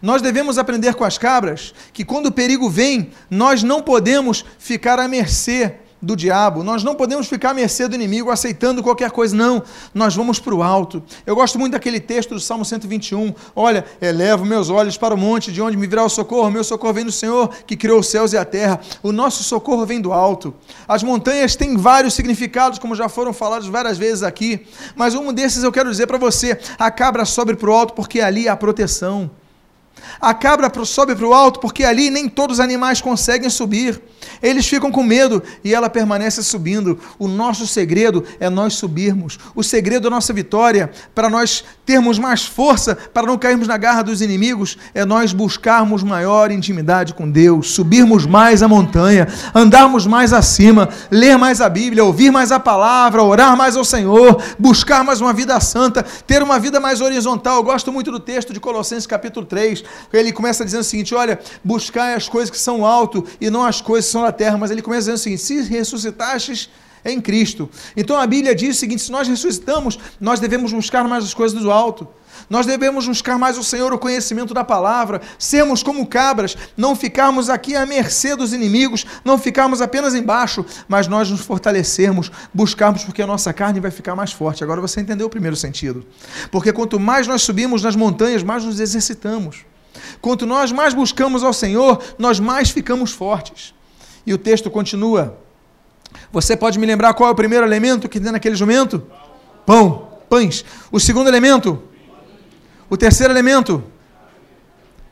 Nós 0.00 0.22
devemos 0.22 0.58
aprender 0.58 0.94
com 0.94 1.04
as 1.04 1.18
cabras 1.18 1.74
que 1.92 2.04
quando 2.04 2.26
o 2.26 2.32
perigo 2.32 2.70
vem, 2.70 3.10
nós 3.30 3.62
não 3.62 3.82
podemos 3.82 4.44
ficar 4.58 4.98
à 4.98 5.08
mercê 5.08 5.76
do 6.00 6.16
diabo. 6.16 6.62
Nós 6.62 6.84
não 6.84 6.94
podemos 6.94 7.26
ficar 7.26 7.50
à 7.50 7.54
mercê 7.54 7.88
do 7.88 7.94
inimigo 7.94 8.30
aceitando 8.30 8.82
qualquer 8.82 9.10
coisa, 9.10 9.34
não. 9.34 9.62
Nós 9.92 10.14
vamos 10.14 10.38
para 10.38 10.54
o 10.54 10.62
alto. 10.62 11.02
Eu 11.26 11.34
gosto 11.34 11.58
muito 11.58 11.72
daquele 11.72 12.00
texto 12.00 12.34
do 12.34 12.40
Salmo 12.40 12.64
121. 12.64 13.34
Olha, 13.54 13.84
elevo 14.00 14.44
meus 14.44 14.70
olhos 14.70 14.96
para 14.96 15.14
o 15.14 15.18
monte, 15.18 15.52
de 15.52 15.60
onde 15.60 15.76
me 15.76 15.86
virá 15.86 16.04
o 16.04 16.08
socorro. 16.08 16.50
Meu 16.50 16.64
socorro 16.64 16.92
vem 16.92 17.04
do 17.04 17.12
Senhor, 17.12 17.48
que 17.66 17.76
criou 17.76 18.00
os 18.00 18.08
céus 18.08 18.32
e 18.32 18.36
a 18.36 18.44
terra. 18.44 18.80
O 19.02 19.12
nosso 19.12 19.42
socorro 19.42 19.84
vem 19.84 20.00
do 20.00 20.12
alto. 20.12 20.54
As 20.86 21.02
montanhas 21.02 21.56
têm 21.56 21.76
vários 21.76 22.14
significados, 22.14 22.78
como 22.78 22.94
já 22.94 23.08
foram 23.08 23.32
falados 23.32 23.68
várias 23.68 23.98
vezes 23.98 24.22
aqui. 24.22 24.66
Mas 24.94 25.14
um 25.14 25.32
desses 25.32 25.64
eu 25.64 25.72
quero 25.72 25.90
dizer 25.90 26.06
para 26.06 26.18
você: 26.18 26.58
a 26.78 26.90
cabra 26.90 27.24
sobe 27.24 27.56
para 27.56 27.70
o 27.70 27.72
alto 27.72 27.94
porque 27.94 28.20
ali 28.20 28.48
há 28.48 28.56
proteção. 28.56 29.30
A 30.20 30.34
cabra 30.34 30.72
sobe 30.84 31.14
para 31.14 31.26
o 31.26 31.34
alto 31.34 31.60
porque 31.60 31.84
ali 31.84 32.10
nem 32.10 32.28
todos 32.28 32.58
os 32.58 32.60
animais 32.60 33.00
conseguem 33.00 33.50
subir. 33.50 34.00
Eles 34.42 34.66
ficam 34.66 34.90
com 34.90 35.02
medo 35.02 35.42
e 35.64 35.74
ela 35.74 35.90
permanece 35.90 36.42
subindo. 36.42 36.98
O 37.18 37.28
nosso 37.28 37.66
segredo 37.66 38.24
é 38.38 38.48
nós 38.48 38.74
subirmos. 38.74 39.38
O 39.54 39.62
segredo 39.62 40.04
da 40.04 40.10
nossa 40.10 40.32
vitória, 40.32 40.90
para 41.14 41.28
nós 41.28 41.64
termos 41.88 42.18
mais 42.18 42.44
força, 42.44 42.94
para 42.94 43.26
não 43.26 43.38
cairmos 43.38 43.66
na 43.66 43.78
garra 43.78 44.02
dos 44.02 44.20
inimigos, 44.20 44.76
é 44.92 45.06
nós 45.06 45.32
buscarmos 45.32 46.02
maior 46.02 46.50
intimidade 46.50 47.14
com 47.14 47.30
Deus, 47.30 47.70
subirmos 47.70 48.26
mais 48.26 48.62
a 48.62 48.68
montanha, 48.68 49.26
andarmos 49.54 50.06
mais 50.06 50.34
acima, 50.34 50.90
ler 51.10 51.38
mais 51.38 51.62
a 51.62 51.68
Bíblia, 51.70 52.04
ouvir 52.04 52.30
mais 52.30 52.52
a 52.52 52.60
palavra, 52.60 53.22
orar 53.22 53.56
mais 53.56 53.74
ao 53.74 53.86
Senhor, 53.86 54.38
buscar 54.58 55.02
mais 55.02 55.22
uma 55.22 55.32
vida 55.32 55.58
santa, 55.60 56.04
ter 56.26 56.42
uma 56.42 56.58
vida 56.58 56.78
mais 56.78 57.00
horizontal. 57.00 57.56
Eu 57.56 57.62
gosto 57.62 57.90
muito 57.90 58.12
do 58.12 58.20
texto 58.20 58.52
de 58.52 58.60
Colossenses 58.60 59.06
capítulo 59.06 59.46
3 59.46 59.82
ele 60.12 60.30
começa 60.30 60.66
dizendo 60.66 60.82
o 60.82 60.84
seguinte: 60.84 61.14
olha, 61.14 61.38
buscai 61.64 62.12
as 62.12 62.28
coisas 62.28 62.50
que 62.50 62.58
são 62.58 62.84
alto 62.84 63.24
e 63.40 63.48
não 63.48 63.64
as 63.64 63.80
coisas 63.80 64.04
que 64.04 64.12
são 64.12 64.20
na 64.20 64.32
terra. 64.32 64.58
Mas 64.58 64.70
ele 64.70 64.82
começa 64.82 65.10
dizendo 65.10 65.16
o 65.16 65.18
seguinte: 65.18 65.42
se 65.42 65.62
ressuscitastes 65.62 66.68
em 67.04 67.20
Cristo. 67.20 67.68
Então 67.96 68.16
a 68.16 68.26
Bíblia 68.26 68.54
diz 68.54 68.76
o 68.76 68.80
seguinte: 68.80 69.02
se 69.02 69.12
nós 69.12 69.28
ressuscitamos, 69.28 69.98
nós 70.20 70.40
devemos 70.40 70.72
buscar 70.72 71.06
mais 71.06 71.24
as 71.24 71.34
coisas 71.34 71.60
do 71.60 71.70
alto. 71.70 72.08
Nós 72.48 72.66
devemos 72.66 73.06
buscar 73.06 73.38
mais 73.38 73.58
o 73.58 73.64
Senhor, 73.64 73.92
o 73.92 73.98
conhecimento 73.98 74.54
da 74.54 74.64
palavra, 74.64 75.20
sermos 75.38 75.82
como 75.82 76.06
cabras, 76.06 76.56
não 76.76 76.94
ficarmos 76.94 77.50
aqui 77.50 77.76
à 77.76 77.84
mercê 77.84 78.36
dos 78.36 78.52
inimigos, 78.52 79.04
não 79.24 79.38
ficarmos 79.38 79.82
apenas 79.82 80.14
embaixo, 80.14 80.64
mas 80.86 81.08
nós 81.08 81.30
nos 81.30 81.40
fortalecermos, 81.40 82.30
buscarmos, 82.52 83.04
porque 83.04 83.22
a 83.22 83.26
nossa 83.26 83.52
carne 83.52 83.80
vai 83.80 83.90
ficar 83.90 84.14
mais 84.14 84.32
forte. 84.32 84.62
Agora 84.62 84.80
você 84.80 85.00
entendeu 85.00 85.26
o 85.26 85.30
primeiro 85.30 85.56
sentido. 85.56 86.06
Porque 86.50 86.72
quanto 86.72 86.98
mais 86.98 87.26
nós 87.26 87.42
subimos 87.42 87.82
nas 87.82 87.96
montanhas, 87.96 88.42
mais 88.42 88.64
nos 88.64 88.80
exercitamos. 88.80 89.64
Quanto 90.20 90.46
nós 90.46 90.72
mais 90.72 90.94
buscamos 90.94 91.42
ao 91.42 91.52
Senhor, 91.52 92.02
nós 92.18 92.40
mais 92.40 92.70
ficamos 92.70 93.12
fortes. 93.12 93.74
E 94.26 94.32
o 94.32 94.38
texto 94.38 94.70
continua. 94.70 95.38
Você 96.32 96.56
pode 96.56 96.78
me 96.78 96.86
lembrar 96.86 97.14
qual 97.14 97.28
é 97.28 97.32
o 97.32 97.36
primeiro 97.36 97.64
elemento 97.64 98.08
que 98.08 98.20
tem 98.20 98.32
naquele 98.32 98.54
jumento? 98.54 99.06
Pão, 99.64 100.08
pães. 100.28 100.64
O 100.90 101.00
segundo 101.00 101.28
elemento? 101.28 101.82
O 102.90 102.96
terceiro 102.96 103.32
elemento? 103.32 103.82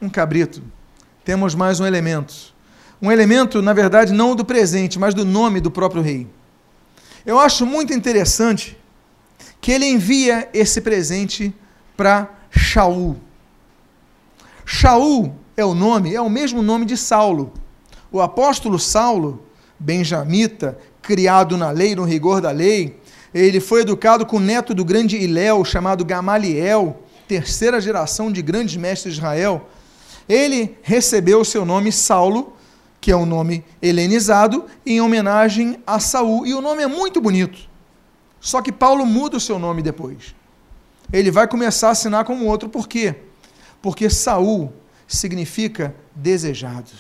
Um 0.01 0.09
cabrito. 0.09 0.63
Temos 1.25 1.55
mais 1.55 1.81
um 1.81 1.87
elemento. 1.87 2.55
Um 3.01 3.11
elemento, 3.11 3.61
na 3.61 3.73
verdade, 3.73 4.13
não 4.13 4.35
do 4.35 4.45
presente, 4.45 4.99
mas 4.99 5.15
do 5.15 5.25
nome 5.25 5.61
do 5.61 5.71
próprio 5.71 6.03
rei. 6.03 6.27
Eu 7.25 7.39
acho 7.39 7.67
muito 7.67 7.93
interessante 7.93 8.79
que 9.61 9.73
ele 9.73 9.87
envia 9.87 10.49
esse 10.55 10.81
presente 10.81 11.55
para 11.97 12.29
Shaul. 12.51 13.17
Shaul 14.65 15.35
é 15.57 15.65
o 15.65 15.75
nome, 15.75 16.15
é 16.15 16.21
o 16.21 16.31
mesmo 16.31 16.63
nome 16.63 16.85
de 16.85 16.97
Saulo. 16.97 17.53
O 18.11 18.21
apóstolo 18.21 18.79
Saulo, 18.79 19.46
benjamita, 19.79 20.79
criado 21.03 21.57
na 21.57 21.71
lei, 21.71 21.95
no 21.95 22.05
rigor 22.05 22.41
da 22.41 22.51
lei, 22.51 22.99
ele 23.35 23.61
foi 23.61 23.83
educado 23.83 24.25
com 24.25 24.37
o 24.37 24.41
neto 24.41 24.75
do 24.75 24.85
grande 24.85 25.17
Iléu, 25.17 25.65
chamado 25.65 26.05
Gamaliel, 26.05 27.03
terceira 27.29 27.81
geração 27.81 28.33
de 28.33 28.41
grandes 28.43 28.77
mestres 28.77 29.15
de 29.15 29.21
Israel. 29.21 29.69
Ele 30.29 30.77
recebeu 30.83 31.41
o 31.41 31.45
seu 31.45 31.65
nome 31.65 31.93
Saulo, 31.93 32.57
que 33.01 33.13
é 33.13 33.17
um 33.17 33.27
nome 33.27 33.65
helenizado, 33.81 34.65
em 34.85 35.01
homenagem 35.01 35.79
a 35.87 36.01
Saul, 36.01 36.47
e 36.47 36.55
o 36.55 36.61
nome 36.61 36.83
é 36.83 36.87
muito 36.87 37.21
bonito. 37.21 37.59
Só 38.41 38.63
que 38.63 38.73
Paulo 38.73 39.05
muda 39.05 39.37
o 39.37 39.41
seu 39.41 39.59
nome 39.59 39.83
depois. 39.83 40.35
Ele 41.13 41.31
vai 41.31 41.47
começar 41.47 41.89
a 41.89 41.93
assinar 41.93 42.25
como 42.25 42.47
outro, 42.47 42.69
por 42.69 42.89
quê? 42.89 43.15
porque 43.87 44.11
Saul 44.11 44.73
significa 45.07 45.95
desejado. 46.13 46.91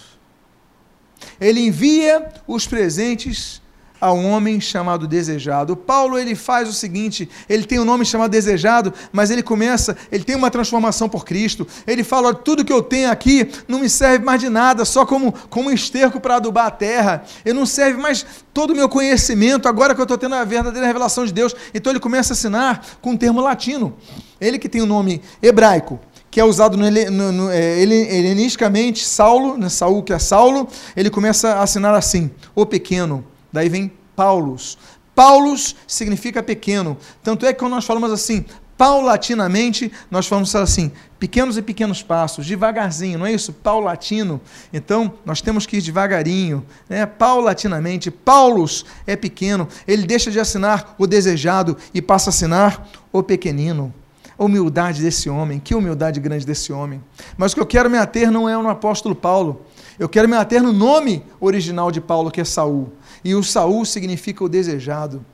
Ele 1.40 1.60
envia 1.60 2.26
os 2.46 2.66
presentes 2.66 3.60
a 4.00 4.12
um 4.12 4.30
homem 4.30 4.60
chamado 4.60 5.06
desejado. 5.06 5.76
Paulo 5.76 6.18
ele 6.18 6.34
faz 6.34 6.68
o 6.68 6.72
seguinte, 6.72 7.28
ele 7.48 7.64
tem 7.64 7.78
um 7.78 7.84
nome 7.84 8.04
chamado 8.04 8.30
desejado, 8.30 8.92
mas 9.12 9.30
ele 9.30 9.42
começa, 9.42 9.96
ele 10.12 10.24
tem 10.24 10.36
uma 10.36 10.50
transformação 10.50 11.08
por 11.08 11.24
Cristo. 11.24 11.66
Ele 11.86 12.04
fala, 12.04 12.34
tudo 12.34 12.64
que 12.64 12.72
eu 12.72 12.82
tenho 12.82 13.10
aqui 13.10 13.50
não 13.66 13.80
me 13.80 13.88
serve 13.88 14.24
mais 14.24 14.40
de 14.40 14.48
nada, 14.48 14.84
só 14.84 15.06
como 15.06 15.32
como 15.48 15.70
esterco 15.70 16.20
para 16.20 16.36
adubar 16.36 16.66
a 16.66 16.70
terra. 16.70 17.24
Eu 17.44 17.54
não 17.54 17.66
serve 17.66 18.00
mais 18.00 18.24
todo 18.52 18.72
o 18.72 18.76
meu 18.76 18.88
conhecimento 18.88 19.68
agora 19.68 19.94
que 19.94 20.00
eu 20.00 20.04
estou 20.04 20.18
tendo 20.18 20.34
a 20.34 20.44
verdadeira 20.44 20.86
revelação 20.86 21.24
de 21.24 21.32
Deus. 21.32 21.54
Então 21.74 21.92
ele 21.92 22.00
começa 22.00 22.32
a 22.32 22.34
assinar 22.34 22.84
com 23.00 23.10
um 23.10 23.16
termo 23.16 23.40
latino. 23.40 23.96
Ele 24.40 24.58
que 24.58 24.68
tem 24.68 24.82
o 24.82 24.84
um 24.84 24.88
nome 24.88 25.22
hebraico, 25.42 25.98
que 26.36 26.40
é 26.40 26.44
usado 26.44 26.76
no, 26.76 26.90
no, 26.90 27.32
no, 27.32 27.50
é, 27.50 27.80
helenisticamente, 27.80 29.02
Saulo, 29.02 29.56
né, 29.56 29.70
Saul, 29.70 30.02
que 30.02 30.12
é 30.12 30.18
Saulo, 30.18 30.68
ele 30.94 31.08
começa 31.08 31.54
a 31.54 31.62
assinar 31.62 31.94
assim, 31.94 32.30
o 32.54 32.66
pequeno. 32.66 33.24
Daí 33.50 33.70
vem 33.70 33.90
Paulus. 34.14 34.76
Paulus 35.14 35.74
significa 35.86 36.42
pequeno. 36.42 36.98
Tanto 37.22 37.46
é 37.46 37.54
que 37.54 37.58
quando 37.58 37.72
nós 37.72 37.86
falamos 37.86 38.12
assim, 38.12 38.44
paulatinamente, 38.76 39.90
nós 40.10 40.26
falamos 40.26 40.54
assim, 40.54 40.92
pequenos 41.18 41.56
e 41.56 41.62
pequenos 41.62 42.02
passos, 42.02 42.44
devagarzinho, 42.44 43.20
não 43.20 43.24
é 43.24 43.32
isso? 43.32 43.54
Paulatino. 43.54 44.38
Então, 44.74 45.14
nós 45.24 45.40
temos 45.40 45.64
que 45.64 45.78
ir 45.78 45.80
devagarinho, 45.80 46.66
né? 46.86 47.06
paulatinamente. 47.06 48.10
Paulus 48.10 48.84
é 49.06 49.16
pequeno, 49.16 49.66
ele 49.88 50.06
deixa 50.06 50.30
de 50.30 50.38
assinar 50.38 50.96
o 50.98 51.06
desejado 51.06 51.78
e 51.94 52.02
passa 52.02 52.28
a 52.28 52.30
assinar 52.30 52.86
o 53.10 53.22
pequenino. 53.22 53.90
A 54.38 54.44
humildade 54.44 55.02
desse 55.02 55.30
homem, 55.30 55.58
que 55.58 55.74
humildade 55.74 56.20
grande 56.20 56.44
desse 56.44 56.72
homem. 56.72 57.02
Mas 57.36 57.52
o 57.52 57.54
que 57.54 57.60
eu 57.60 57.66
quero 57.66 57.88
me 57.88 57.96
ater 57.96 58.30
não 58.30 58.48
é 58.48 58.56
no 58.56 58.68
apóstolo 58.68 59.14
Paulo. 59.14 59.62
Eu 59.98 60.08
quero 60.08 60.28
me 60.28 60.36
ater 60.36 60.62
no 60.62 60.72
nome 60.72 61.24
original 61.40 61.90
de 61.90 62.00
Paulo, 62.00 62.30
que 62.30 62.40
é 62.40 62.44
Saul. 62.44 62.92
E 63.24 63.34
o 63.34 63.42
Saul 63.42 63.84
significa 63.84 64.44
o 64.44 64.48
desejado. 64.48 65.24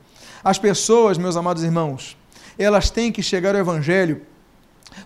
As 0.43 0.57
pessoas, 0.57 1.17
meus 1.17 1.35
amados 1.35 1.63
irmãos, 1.63 2.17
elas 2.57 2.89
têm 2.89 3.11
que 3.11 3.21
chegar 3.21 3.55
ao 3.55 3.61
evangelho. 3.61 4.21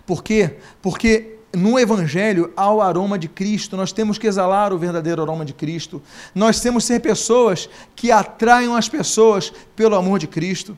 Por 0.06 0.22
quê? 0.22 0.56
Porque 0.80 1.38
no 1.52 1.78
Evangelho 1.78 2.52
há 2.56 2.70
o 2.72 2.82
aroma 2.82 3.18
de 3.18 3.26
Cristo, 3.26 3.76
nós 3.76 3.90
temos 3.90 4.18
que 4.18 4.26
exalar 4.26 4.72
o 4.72 4.78
verdadeiro 4.78 5.22
aroma 5.22 5.44
de 5.44 5.54
Cristo. 5.54 6.02
Nós 6.34 6.60
temos 6.60 6.84
que 6.84 6.88
ser 6.88 7.00
pessoas 7.00 7.68
que 7.96 8.12
atraiam 8.12 8.76
as 8.76 8.88
pessoas 8.88 9.52
pelo 9.74 9.96
amor 9.96 10.18
de 10.18 10.26
Cristo 10.26 10.76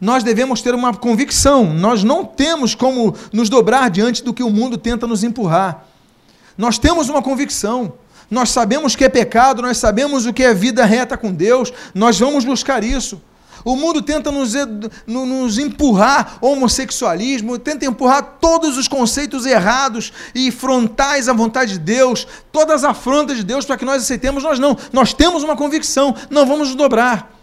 nós 0.00 0.24
devemos 0.24 0.62
ter 0.62 0.74
uma 0.74 0.94
convicção. 0.94 1.72
Nós 1.74 2.02
não 2.02 2.24
temos 2.24 2.74
como 2.74 3.14
nos 3.32 3.48
dobrar 3.48 3.90
diante 3.90 4.24
do 4.24 4.32
que 4.32 4.42
o 4.42 4.50
mundo 4.50 4.78
tenta 4.78 5.06
nos 5.06 5.22
empurrar. 5.22 5.84
Nós 6.56 6.78
temos 6.78 7.08
uma 7.08 7.22
convicção. 7.22 7.92
Nós 8.30 8.50
sabemos 8.50 8.94
que 8.94 9.04
é 9.04 9.08
pecado, 9.08 9.60
nós 9.60 9.78
sabemos 9.78 10.24
o 10.24 10.32
que 10.32 10.44
é 10.44 10.54
vida 10.54 10.84
reta 10.84 11.16
com 11.16 11.32
Deus, 11.32 11.72
nós 11.92 12.16
vamos 12.16 12.44
buscar 12.44 12.84
isso. 12.84 13.20
O 13.64 13.76
mundo 13.76 14.00
tenta 14.00 14.30
nos, 14.30 14.54
nos 15.06 15.58
empurrar 15.58 16.38
homossexualismo, 16.40 17.58
tenta 17.58 17.84
empurrar 17.84 18.38
todos 18.40 18.78
os 18.78 18.88
conceitos 18.88 19.44
errados 19.44 20.12
e 20.34 20.50
frontais 20.50 21.28
à 21.28 21.32
vontade 21.32 21.72
de 21.72 21.78
Deus, 21.80 22.26
todas 22.52 22.84
as 22.84 22.90
afrontas 22.90 23.36
de 23.36 23.44
Deus 23.44 23.66
para 23.66 23.76
que 23.76 23.84
nós 23.84 24.02
aceitemos. 24.02 24.44
Nós 24.44 24.58
não, 24.58 24.78
nós 24.92 25.12
temos 25.12 25.42
uma 25.42 25.56
convicção, 25.56 26.14
não 26.30 26.46
vamos 26.46 26.68
nos 26.68 26.76
dobrar. 26.76 27.39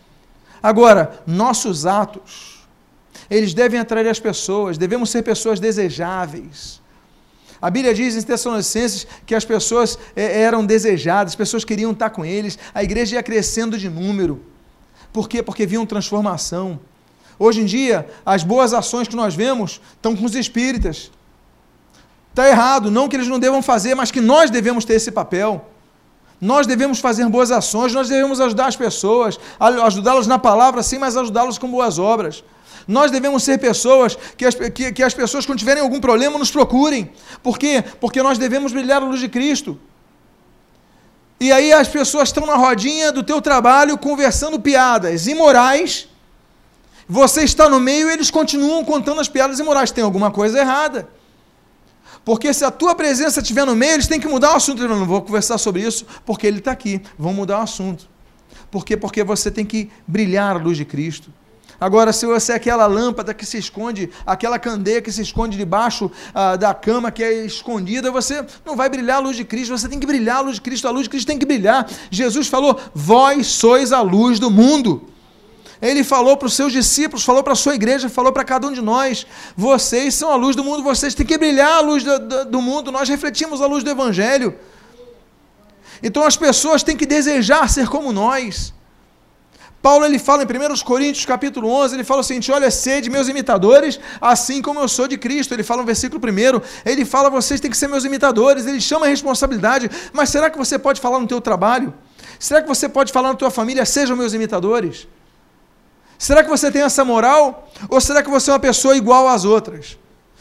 Agora, 0.61 1.21
nossos 1.25 1.85
atos, 1.85 2.65
eles 3.29 3.53
devem 3.53 3.79
atrair 3.79 4.07
as 4.07 4.19
pessoas, 4.19 4.77
devemos 4.77 5.09
ser 5.09 5.23
pessoas 5.23 5.59
desejáveis. 5.59 6.81
A 7.61 7.69
Bíblia 7.69 7.93
diz 7.93 8.15
em 8.15 8.21
Tessalonicenses 8.21 9.07
que 9.25 9.33
as 9.33 9.43
pessoas 9.43 9.97
é, 10.15 10.41
eram 10.41 10.65
desejadas, 10.65 11.31
as 11.31 11.35
pessoas 11.35 11.65
queriam 11.65 11.91
estar 11.91 12.11
com 12.11 12.23
eles, 12.23 12.57
a 12.73 12.83
igreja 12.83 13.15
ia 13.15 13.23
crescendo 13.23 13.77
de 13.77 13.89
número. 13.89 14.43
Por 15.11 15.27
quê? 15.27 15.41
Porque 15.41 15.65
viam 15.65 15.85
transformação. 15.85 16.79
Hoje 17.39 17.61
em 17.61 17.65
dia, 17.65 18.07
as 18.25 18.43
boas 18.43 18.73
ações 18.73 19.07
que 19.07 19.15
nós 19.15 19.35
vemos 19.35 19.81
estão 19.95 20.15
com 20.15 20.25
os 20.25 20.35
espíritas. 20.35 21.11
Está 22.29 22.47
errado, 22.47 22.91
não 22.91 23.07
que 23.07 23.15
eles 23.15 23.27
não 23.27 23.39
devam 23.39 23.61
fazer, 23.63 23.95
mas 23.95 24.11
que 24.11 24.21
nós 24.21 24.51
devemos 24.51 24.85
ter 24.85 24.93
esse 24.93 25.11
papel. 25.11 25.67
Nós 26.39 26.67
devemos 26.67 26.99
fazer 26.99 27.27
boas 27.29 27.51
ações, 27.51 27.93
nós 27.93 28.09
devemos 28.09 28.39
ajudar 28.39 28.67
as 28.67 28.75
pessoas, 28.75 29.39
ajudá-las 29.59 30.27
na 30.27 30.37
palavra, 30.37 30.83
sim, 30.83 30.99
mas 30.99 31.17
ajudá-los 31.17 31.57
com 31.57 31.67
boas 31.69 31.97
obras. 31.97 32.43
Nós 32.87 33.11
devemos 33.11 33.43
ser 33.43 33.57
pessoas 33.57 34.17
que 34.37 34.45
as, 34.45 34.55
que, 34.55 34.93
que 34.93 35.03
as 35.03 35.13
pessoas, 35.13 35.45
quando 35.45 35.59
tiverem 35.59 35.83
algum 35.83 35.99
problema, 35.99 36.37
nos 36.37 36.51
procurem. 36.51 37.11
Por 37.43 37.57
quê? 37.57 37.83
Porque 37.99 38.21
nós 38.21 38.37
devemos 38.37 38.71
brilhar 38.71 39.01
a 39.01 39.05
luz 39.05 39.19
de 39.19 39.27
Cristo. 39.27 39.77
E 41.39 41.51
aí 41.51 41.73
as 41.73 41.87
pessoas 41.87 42.29
estão 42.29 42.45
na 42.45 42.55
rodinha 42.55 43.11
do 43.11 43.23
teu 43.23 43.41
trabalho 43.41 43.97
conversando 43.97 44.59
piadas 44.59 45.27
imorais. 45.27 46.07
Você 47.09 47.43
está 47.43 47.69
no 47.69 47.79
meio 47.79 48.09
e 48.09 48.13
eles 48.13 48.31
continuam 48.31 48.83
contando 48.85 49.19
as 49.19 49.27
piadas 49.27 49.59
imorais. 49.59 49.91
Tem 49.91 50.03
alguma 50.03 50.31
coisa 50.31 50.59
errada. 50.59 51.09
Porque 52.27 52.53
se 52.53 52.65
a 52.65 52.69
tua 52.69 52.93
presença 52.93 53.39
estiver 53.39 53.65
no 53.65 53.73
meio, 53.73 53.93
eles 53.93 54.05
têm 54.05 54.19
que 54.19 54.27
mudar 54.27 54.51
o 54.51 54.57
assunto. 54.57 54.83
Eu 54.83 54.89
não 54.89 55.05
vou 55.05 55.21
conversar 55.21 55.57
sobre 55.57 55.81
isso 55.81 56.05
porque 56.25 56.45
ele 56.45 56.57
está 56.57 56.71
aqui. 56.71 57.01
Vão 57.17 57.33
mudar 57.33 57.59
o 57.59 57.61
assunto. 57.61 58.09
Por 58.69 58.83
quê? 58.83 58.97
Porque 58.97 59.23
você 59.23 59.49
tem 59.49 59.65
que 59.65 59.89
brilhar 60.05 60.57
a 60.57 60.59
luz 60.59 60.75
de 60.75 60.83
Cristo. 60.83 61.31
Agora, 61.79 62.11
se 62.11 62.25
você 62.25 62.51
é 62.51 62.55
aquela 62.55 62.85
lâmpada 62.85 63.33
que 63.33 63.45
se 63.45 63.57
esconde, 63.57 64.09
aquela 64.25 64.59
candeia 64.59 65.01
que 65.01 65.09
se 65.09 65.21
esconde 65.21 65.57
debaixo 65.57 66.11
ah, 66.35 66.57
da 66.57 66.73
cama 66.73 67.11
que 67.11 67.23
é 67.23 67.45
escondida, 67.45 68.11
você 68.11 68.45
não 68.65 68.75
vai 68.75 68.89
brilhar 68.89 69.19
a 69.19 69.21
luz 69.21 69.37
de 69.37 69.45
Cristo, 69.45 69.77
você 69.77 69.87
tem 69.87 69.97
que 69.97 70.05
brilhar 70.05 70.39
a 70.39 70.41
luz 70.41 70.55
de 70.55 70.61
Cristo, 70.61 70.85
a 70.85 70.91
luz 70.91 71.03
de 71.03 71.09
Cristo 71.09 71.27
tem 71.27 71.39
que 71.39 71.45
brilhar. 71.45 71.89
Jesus 72.11 72.49
falou: 72.49 72.77
Vós 72.93 73.47
sois 73.47 73.93
a 73.93 74.01
luz 74.01 74.37
do 74.37 74.51
mundo. 74.51 75.07
Ele 75.81 76.03
falou 76.03 76.35
para 76.35 76.47
os 76.47 76.53
seus 76.53 76.71
discípulos, 76.71 77.23
falou 77.23 77.43
para 77.43 77.53
a 77.53 77.55
sua 77.55 77.75
igreja, 77.75 78.09
falou 78.09 78.31
para 78.31 78.43
cada 78.43 78.67
um 78.67 78.73
de 78.73 78.81
nós: 78.81 79.27
vocês 79.55 80.15
são 80.15 80.31
a 80.31 80.35
luz 80.35 80.55
do 80.55 80.63
mundo, 80.63 80.83
vocês 80.83 81.13
têm 81.13 81.25
que 81.25 81.37
brilhar 81.37 81.71
a 81.71 81.79
luz 81.81 82.03
do, 82.03 82.19
do, 82.19 82.45
do 82.45 82.61
mundo, 82.61 82.91
nós 82.91 83.07
refletimos 83.07 83.61
a 83.61 83.67
luz 83.67 83.83
do 83.83 83.89
Evangelho. 83.89 84.55
Então 86.01 86.23
as 86.23 86.35
pessoas 86.35 86.83
têm 86.83 86.97
que 86.97 87.05
desejar 87.05 87.69
ser 87.69 87.87
como 87.87 88.11
nós. 88.11 88.73
Paulo 89.81 90.05
ele 90.05 90.17
fala 90.17 90.43
em 90.43 90.45
1 90.45 90.83
Coríntios 90.83 91.25
capítulo 91.25 91.69
11, 91.69 91.95
ele 91.95 92.03
fala 92.03 92.21
o 92.21 92.23
seguinte, 92.23 92.51
olha, 92.51 92.69
sede 92.71 93.09
meus 93.09 93.27
imitadores, 93.27 93.99
assim 94.19 94.61
como 94.61 94.79
eu 94.79 94.87
sou 94.87 95.07
de 95.07 95.17
Cristo. 95.17 95.53
Ele 95.53 95.63
fala 95.63 95.81
no 95.81 95.85
versículo 95.85 96.19
1, 96.21 96.61
ele 96.83 97.05
fala, 97.05 97.29
vocês 97.29 97.59
têm 97.61 97.69
que 97.69 97.77
ser 97.77 97.87
meus 97.87 98.03
imitadores, 98.03 98.65
ele 98.65 98.81
chama 98.81 99.05
a 99.05 99.09
responsabilidade, 99.09 99.89
mas 100.11 100.29
será 100.29 100.49
que 100.49 100.57
você 100.57 100.79
pode 100.79 100.99
falar 100.99 101.19
no 101.19 101.27
teu 101.27 101.39
trabalho? 101.39 101.93
Será 102.39 102.61
que 102.61 102.67
você 102.67 102.89
pode 102.89 103.13
falar 103.13 103.29
na 103.29 103.35
tua 103.35 103.51
família, 103.51 103.85
sejam 103.85 104.17
meus 104.17 104.33
imitadores? 104.33 105.07
Será 106.17 106.43
que 106.43 106.49
você 106.49 106.71
tem 106.71 106.81
essa 106.81 107.05
moral? 107.05 107.69
Ou 107.89 108.01
será 108.01 108.23
que 108.23 108.29
você 108.29 108.49
é 108.49 108.53
uma 108.53 108.59
pessoa 108.59 108.95
igual 108.95 109.27
às 109.27 109.45
outras? 109.45 109.97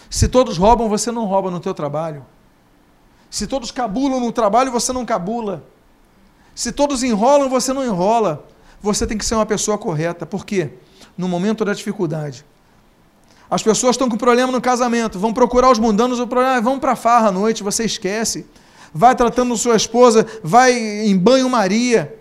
Se 0.09 0.29
todos 0.29 0.57
roubam, 0.57 0.89
você 0.89 1.11
não 1.11 1.25
rouba 1.25 1.51
no 1.51 1.61
teu 1.61 1.75
trabalho. 1.75 2.25
Se 3.31 3.47
todos 3.47 3.71
cabulam 3.71 4.21
no 4.21 4.33
trabalho, 4.33 4.71
você 4.71 4.93
não 4.93 5.05
cabula. 5.05 5.65
Se 6.55 6.73
todos 6.73 7.03
enrolam, 7.03 7.49
você 7.49 7.73
não 7.73 7.85
enrola 7.85 8.45
você 8.87 9.07
tem 9.07 9.19
que 9.19 9.25
ser 9.25 9.35
uma 9.35 9.47
pessoa 9.47 9.77
correta. 9.77 10.25
Por 10.25 10.45
quê? 10.45 10.71
No 11.17 11.29
momento 11.29 11.65
da 11.65 11.73
dificuldade. 11.73 12.45
As 13.49 13.63
pessoas 13.63 13.95
estão 13.95 14.09
com 14.09 14.17
problema 14.17 14.51
no 14.51 14.61
casamento, 14.61 15.19
vão 15.19 15.33
procurar 15.33 15.71
os 15.71 15.79
mundanos, 15.79 16.19
o 16.19 16.27
problema 16.27 16.57
é 16.57 16.61
vão 16.61 16.81
para 16.81 16.97
farra 16.97 17.29
à 17.29 17.33
noite, 17.33 17.63
você 17.63 17.85
esquece. 17.85 18.47
Vai 18.93 19.15
tratando 19.15 19.57
sua 19.57 19.77
esposa, 19.77 20.27
vai 20.43 20.73
em 20.73 21.17
banho-maria, 21.17 22.17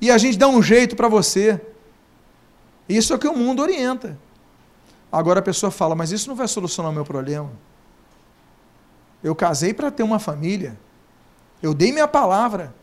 e 0.00 0.10
a 0.10 0.18
gente 0.18 0.36
dá 0.36 0.48
um 0.48 0.62
jeito 0.62 0.96
para 0.96 1.08
você. 1.08 1.60
Isso 2.90 3.12
é 3.12 3.16
o 3.16 3.18
que 3.18 3.28
o 3.28 3.36
mundo 3.36 3.62
orienta. 3.62 4.18
Agora 5.12 5.38
a 5.38 5.42
pessoa 5.42 5.70
fala, 5.70 5.94
mas 5.94 6.10
isso 6.10 6.28
não 6.28 6.34
vai 6.34 6.48
solucionar 6.48 6.90
o 6.90 6.94
meu 6.94 7.04
problema. 7.04 7.50
Eu 9.22 9.34
casei 9.34 9.72
para 9.72 9.90
ter 9.90 10.02
uma 10.02 10.18
família. 10.18 10.76
Eu 11.62 11.72
dei 11.72 11.92
minha 11.92 12.08
palavra. 12.08 12.74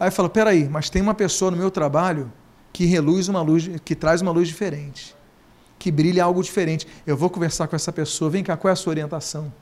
Aí 0.00 0.10
fala, 0.10 0.30
peraí, 0.30 0.68
mas 0.68 0.88
tem 0.88 1.02
uma 1.02 1.12
pessoa 1.12 1.50
no 1.50 1.56
meu 1.56 1.70
trabalho 1.70 2.32
que 2.72 2.86
reluz 2.86 3.28
uma 3.28 3.42
luz, 3.42 3.68
que 3.84 3.94
traz 3.94 4.22
uma 4.22 4.32
luz 4.32 4.48
diferente, 4.48 5.14
que 5.78 5.90
brilha 5.90 6.24
algo 6.24 6.42
diferente. 6.42 6.86
Eu 7.06 7.16
vou 7.16 7.28
conversar 7.28 7.68
com 7.68 7.76
essa 7.76 7.92
pessoa, 7.92 8.30
vem 8.30 8.42
cá, 8.42 8.56
qual 8.56 8.70
é 8.70 8.72
a 8.72 8.76
sua 8.76 8.90
orientação? 8.90 9.52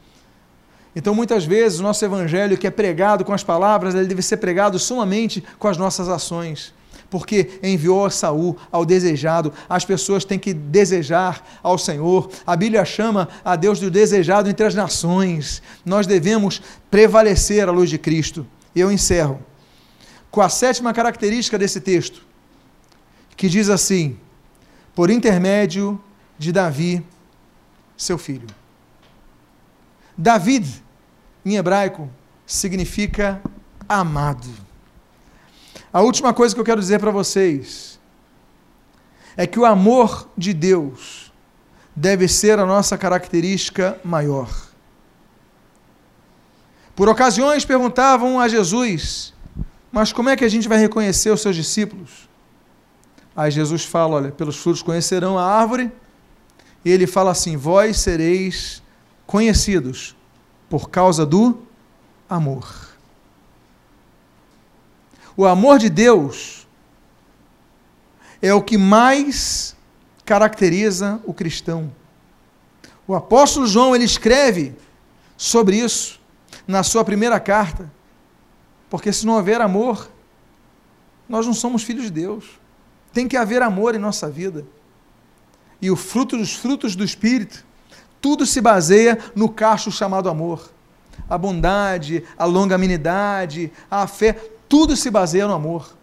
Então, 0.94 1.14
muitas 1.14 1.44
vezes, 1.44 1.80
o 1.80 1.82
nosso 1.82 2.04
evangelho 2.04 2.56
que 2.56 2.66
é 2.66 2.70
pregado 2.70 3.24
com 3.24 3.32
as 3.32 3.42
palavras, 3.42 3.94
ele 3.94 4.06
deve 4.06 4.22
ser 4.22 4.36
pregado 4.36 4.78
sumamente 4.78 5.42
com 5.58 5.66
as 5.66 5.76
nossas 5.76 6.08
ações. 6.08 6.72
Porque 7.10 7.58
enviou 7.62 8.06
a 8.06 8.10
Saul 8.10 8.56
ao 8.70 8.86
desejado, 8.86 9.52
as 9.68 9.84
pessoas 9.84 10.24
têm 10.24 10.38
que 10.38 10.54
desejar 10.54 11.44
ao 11.62 11.76
Senhor. 11.76 12.30
A 12.46 12.54
Bíblia 12.54 12.84
chama 12.84 13.28
a 13.44 13.56
Deus 13.56 13.80
do 13.80 13.90
desejado 13.90 14.48
entre 14.48 14.64
as 14.64 14.74
nações. 14.74 15.60
Nós 15.84 16.06
devemos 16.06 16.62
prevalecer 16.90 17.68
à 17.68 17.72
luz 17.72 17.90
de 17.90 17.98
Cristo. 17.98 18.46
Eu 18.74 18.90
encerro 18.92 19.42
com 20.30 20.40
a 20.40 20.48
sétima 20.48 20.94
característica 20.94 21.58
desse 21.58 21.80
texto 21.80 22.22
que 23.36 23.48
diz 23.48 23.68
assim: 23.68 24.16
por 24.94 25.10
intermédio 25.10 26.00
de 26.38 26.52
Davi, 26.52 27.04
seu 27.96 28.16
filho. 28.18 28.46
David, 30.16 30.82
em 31.44 31.56
hebraico, 31.56 32.08
significa 32.46 33.40
amado. 33.88 34.69
A 35.92 36.00
última 36.02 36.32
coisa 36.32 36.54
que 36.54 36.60
eu 36.60 36.64
quero 36.64 36.80
dizer 36.80 37.00
para 37.00 37.10
vocês 37.10 37.98
é 39.36 39.46
que 39.46 39.58
o 39.58 39.64
amor 39.64 40.28
de 40.36 40.52
Deus 40.52 41.32
deve 41.94 42.28
ser 42.28 42.58
a 42.58 42.66
nossa 42.66 42.96
característica 42.96 43.98
maior. 44.04 44.48
Por 46.94 47.08
ocasiões 47.08 47.64
perguntavam 47.64 48.38
a 48.38 48.46
Jesus: 48.46 49.34
Mas 49.90 50.12
como 50.12 50.28
é 50.28 50.36
que 50.36 50.44
a 50.44 50.48
gente 50.48 50.68
vai 50.68 50.78
reconhecer 50.78 51.30
os 51.30 51.40
seus 51.40 51.56
discípulos? 51.56 52.28
Aí 53.34 53.50
Jesus 53.50 53.84
fala: 53.84 54.16
olha, 54.16 54.30
pelos 54.30 54.56
frutos 54.56 54.82
conhecerão 54.82 55.38
a 55.38 55.44
árvore. 55.44 55.90
E 56.84 56.90
ele 56.90 57.06
fala 57.06 57.30
assim: 57.30 57.56
vós 57.56 57.98
sereis 57.98 58.82
conhecidos 59.26 60.16
por 60.68 60.90
causa 60.90 61.26
do 61.26 61.62
amor. 62.28 62.89
O 65.40 65.46
amor 65.46 65.78
de 65.78 65.88
Deus 65.88 66.68
é 68.42 68.52
o 68.52 68.60
que 68.60 68.76
mais 68.76 69.74
caracteriza 70.22 71.18
o 71.24 71.32
cristão. 71.32 71.90
O 73.08 73.14
apóstolo 73.14 73.66
João 73.66 73.96
ele 73.96 74.04
escreve 74.04 74.74
sobre 75.38 75.78
isso 75.78 76.20
na 76.68 76.82
sua 76.82 77.06
primeira 77.06 77.40
carta, 77.40 77.90
porque 78.90 79.14
se 79.14 79.24
não 79.24 79.36
houver 79.36 79.62
amor, 79.62 80.10
nós 81.26 81.46
não 81.46 81.54
somos 81.54 81.84
filhos 81.84 82.04
de 82.04 82.10
Deus. 82.10 82.44
Tem 83.10 83.26
que 83.26 83.38
haver 83.38 83.62
amor 83.62 83.94
em 83.94 83.98
nossa 83.98 84.28
vida. 84.28 84.66
E 85.80 85.90
o 85.90 85.96
fruto 85.96 86.36
dos 86.36 86.54
frutos 86.54 86.94
do 86.94 87.02
Espírito, 87.02 87.64
tudo 88.20 88.44
se 88.44 88.60
baseia 88.60 89.18
no 89.34 89.48
cacho 89.48 89.90
chamado 89.90 90.28
amor. 90.28 90.70
A 91.30 91.38
bondade, 91.38 92.24
a 92.36 92.44
longanimidade, 92.44 93.72
a 93.90 94.06
fé, 94.06 94.36
tudo 94.70 94.96
se 94.96 95.10
baseia 95.10 95.48
no 95.48 95.52
amor. 95.52 95.96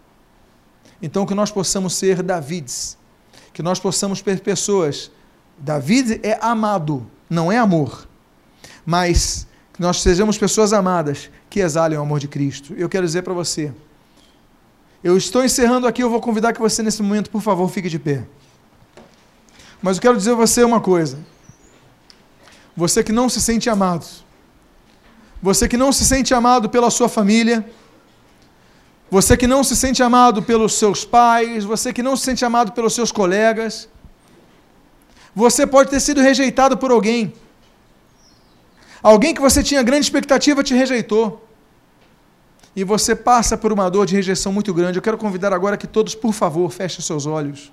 Então, 1.00 1.24
que 1.24 1.34
nós 1.34 1.50
possamos 1.50 1.94
ser 1.94 2.22
Davids, 2.22 2.98
que 3.54 3.62
nós 3.62 3.80
possamos 3.80 4.18
ser 4.18 4.40
pessoas. 4.40 5.10
David 5.56 6.20
é 6.22 6.38
amado, 6.42 7.10
não 7.30 7.50
é 7.50 7.56
amor. 7.56 8.06
Mas 8.84 9.46
que 9.72 9.80
nós 9.80 10.02
sejamos 10.02 10.36
pessoas 10.36 10.74
amadas 10.74 11.30
que 11.48 11.60
exalem 11.60 11.96
o 11.96 12.02
amor 12.02 12.20
de 12.20 12.28
Cristo. 12.28 12.74
Eu 12.76 12.90
quero 12.90 13.06
dizer 13.06 13.22
para 13.22 13.32
você, 13.32 13.72
eu 15.02 15.16
estou 15.16 15.42
encerrando 15.42 15.86
aqui, 15.86 16.02
eu 16.02 16.10
vou 16.10 16.20
convidar 16.20 16.52
que 16.52 16.60
você, 16.60 16.82
nesse 16.82 17.02
momento, 17.02 17.30
por 17.30 17.40
favor, 17.40 17.70
fique 17.70 17.88
de 17.88 17.98
pé. 17.98 18.26
Mas 19.80 19.96
eu 19.96 20.02
quero 20.02 20.16
dizer 20.18 20.32
a 20.32 20.34
você 20.34 20.62
uma 20.62 20.80
coisa. 20.80 21.18
Você 22.76 23.02
que 23.02 23.12
não 23.12 23.30
se 23.30 23.40
sente 23.40 23.70
amado, 23.70 24.04
você 25.40 25.66
que 25.66 25.76
não 25.78 25.90
se 25.90 26.04
sente 26.04 26.34
amado 26.34 26.68
pela 26.68 26.90
sua 26.90 27.08
família, 27.08 27.64
você 29.10 29.36
que 29.36 29.46
não 29.46 29.64
se 29.64 29.74
sente 29.74 30.02
amado 30.02 30.42
pelos 30.42 30.74
seus 30.74 31.04
pais, 31.04 31.64
você 31.64 31.92
que 31.92 32.02
não 32.02 32.16
se 32.16 32.24
sente 32.24 32.44
amado 32.44 32.72
pelos 32.72 32.94
seus 32.94 33.10
colegas, 33.10 33.88
você 35.34 35.66
pode 35.66 35.90
ter 35.90 36.00
sido 36.00 36.20
rejeitado 36.20 36.76
por 36.76 36.90
alguém. 36.90 37.32
Alguém 39.02 39.34
que 39.34 39.40
você 39.40 39.62
tinha 39.62 39.82
grande 39.82 40.04
expectativa 40.04 40.62
te 40.62 40.74
rejeitou 40.74 41.46
e 42.76 42.84
você 42.84 43.16
passa 43.16 43.56
por 43.56 43.72
uma 43.72 43.90
dor 43.90 44.04
de 44.04 44.14
rejeição 44.14 44.52
muito 44.52 44.74
grande, 44.74 44.98
eu 44.98 45.02
quero 45.02 45.16
convidar 45.16 45.52
agora 45.52 45.76
que 45.76 45.86
todos, 45.86 46.14
por 46.14 46.32
favor, 46.32 46.70
fechem 46.70 47.00
seus 47.00 47.24
olhos. 47.24 47.72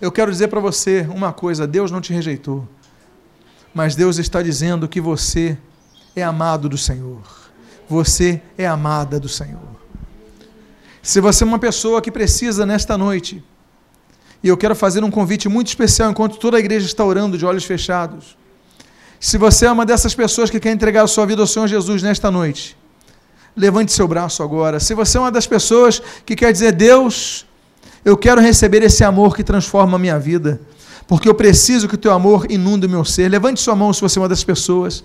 Eu 0.00 0.10
quero 0.10 0.30
dizer 0.30 0.48
para 0.48 0.60
você 0.60 1.06
uma 1.10 1.32
coisa: 1.32 1.66
Deus 1.66 1.90
não 1.90 2.00
te 2.00 2.12
rejeitou, 2.12 2.66
mas 3.74 3.94
Deus 3.94 4.16
está 4.16 4.40
dizendo 4.42 4.88
que 4.88 5.00
você 5.00 5.58
é 6.14 6.22
amado 6.22 6.68
do 6.68 6.78
Senhor. 6.78 7.22
Você 7.88 8.42
é 8.56 8.66
amada 8.66 9.20
do 9.20 9.28
Senhor. 9.28 9.75
Se 11.06 11.20
você 11.20 11.44
é 11.44 11.46
uma 11.46 11.60
pessoa 11.60 12.02
que 12.02 12.10
precisa 12.10 12.66
nesta 12.66 12.98
noite, 12.98 13.40
e 14.42 14.48
eu 14.48 14.56
quero 14.56 14.74
fazer 14.74 15.04
um 15.04 15.10
convite 15.10 15.48
muito 15.48 15.68
especial 15.68 16.10
enquanto 16.10 16.36
toda 16.36 16.56
a 16.56 16.60
igreja 16.60 16.84
está 16.84 17.04
orando 17.04 17.38
de 17.38 17.46
olhos 17.46 17.64
fechados. 17.64 18.36
Se 19.20 19.38
você 19.38 19.66
é 19.66 19.70
uma 19.70 19.86
dessas 19.86 20.16
pessoas 20.16 20.50
que 20.50 20.58
quer 20.58 20.72
entregar 20.72 21.04
a 21.04 21.06
sua 21.06 21.24
vida 21.24 21.40
ao 21.40 21.46
Senhor 21.46 21.68
Jesus 21.68 22.02
nesta 22.02 22.28
noite, 22.28 22.76
levante 23.56 23.92
seu 23.92 24.08
braço 24.08 24.42
agora. 24.42 24.80
Se 24.80 24.94
você 24.94 25.16
é 25.16 25.20
uma 25.20 25.30
das 25.30 25.46
pessoas 25.46 26.02
que 26.26 26.34
quer 26.34 26.50
dizer, 26.50 26.72
Deus, 26.72 27.46
eu 28.04 28.16
quero 28.16 28.40
receber 28.40 28.82
esse 28.82 29.04
amor 29.04 29.36
que 29.36 29.44
transforma 29.44 29.94
a 29.94 30.00
minha 30.00 30.18
vida, 30.18 30.60
porque 31.06 31.28
eu 31.28 31.34
preciso 31.34 31.88
que 31.88 31.94
o 31.94 31.98
teu 31.98 32.12
amor 32.12 32.50
inunde 32.50 32.86
o 32.86 32.90
meu 32.90 33.04
ser. 33.04 33.28
Levante 33.28 33.60
sua 33.60 33.76
mão 33.76 33.92
se 33.92 34.00
você 34.00 34.18
é 34.18 34.22
uma 34.22 34.28
das 34.28 34.42
pessoas. 34.42 35.04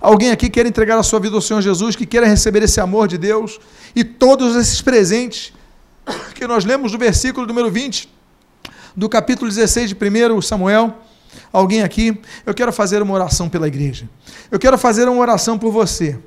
Alguém 0.00 0.30
aqui 0.30 0.48
quer 0.48 0.66
entregar 0.66 0.98
a 0.98 1.02
sua 1.02 1.20
vida 1.20 1.36
ao 1.36 1.42
Senhor 1.42 1.60
Jesus, 1.60 1.94
que 1.94 2.06
queira 2.06 2.26
receber 2.26 2.62
esse 2.62 2.80
amor 2.80 3.06
de 3.06 3.18
Deus 3.18 3.60
e 3.94 4.02
todos 4.02 4.56
esses 4.56 4.80
presentes 4.80 5.52
que 6.34 6.46
nós 6.46 6.64
lemos 6.64 6.92
no 6.92 6.98
versículo 6.98 7.46
número 7.46 7.70
20 7.70 8.08
do 8.96 9.08
capítulo 9.08 9.48
16 9.48 9.90
de 9.90 9.96
1 9.96 10.40
Samuel. 10.42 10.94
Alguém 11.52 11.82
aqui, 11.82 12.20
eu 12.44 12.54
quero 12.54 12.72
fazer 12.72 13.02
uma 13.02 13.14
oração 13.14 13.48
pela 13.48 13.68
igreja. 13.68 14.08
Eu 14.50 14.58
quero 14.58 14.76
fazer 14.76 15.08
uma 15.08 15.20
oração 15.20 15.58
por 15.58 15.70
você. 15.70 16.18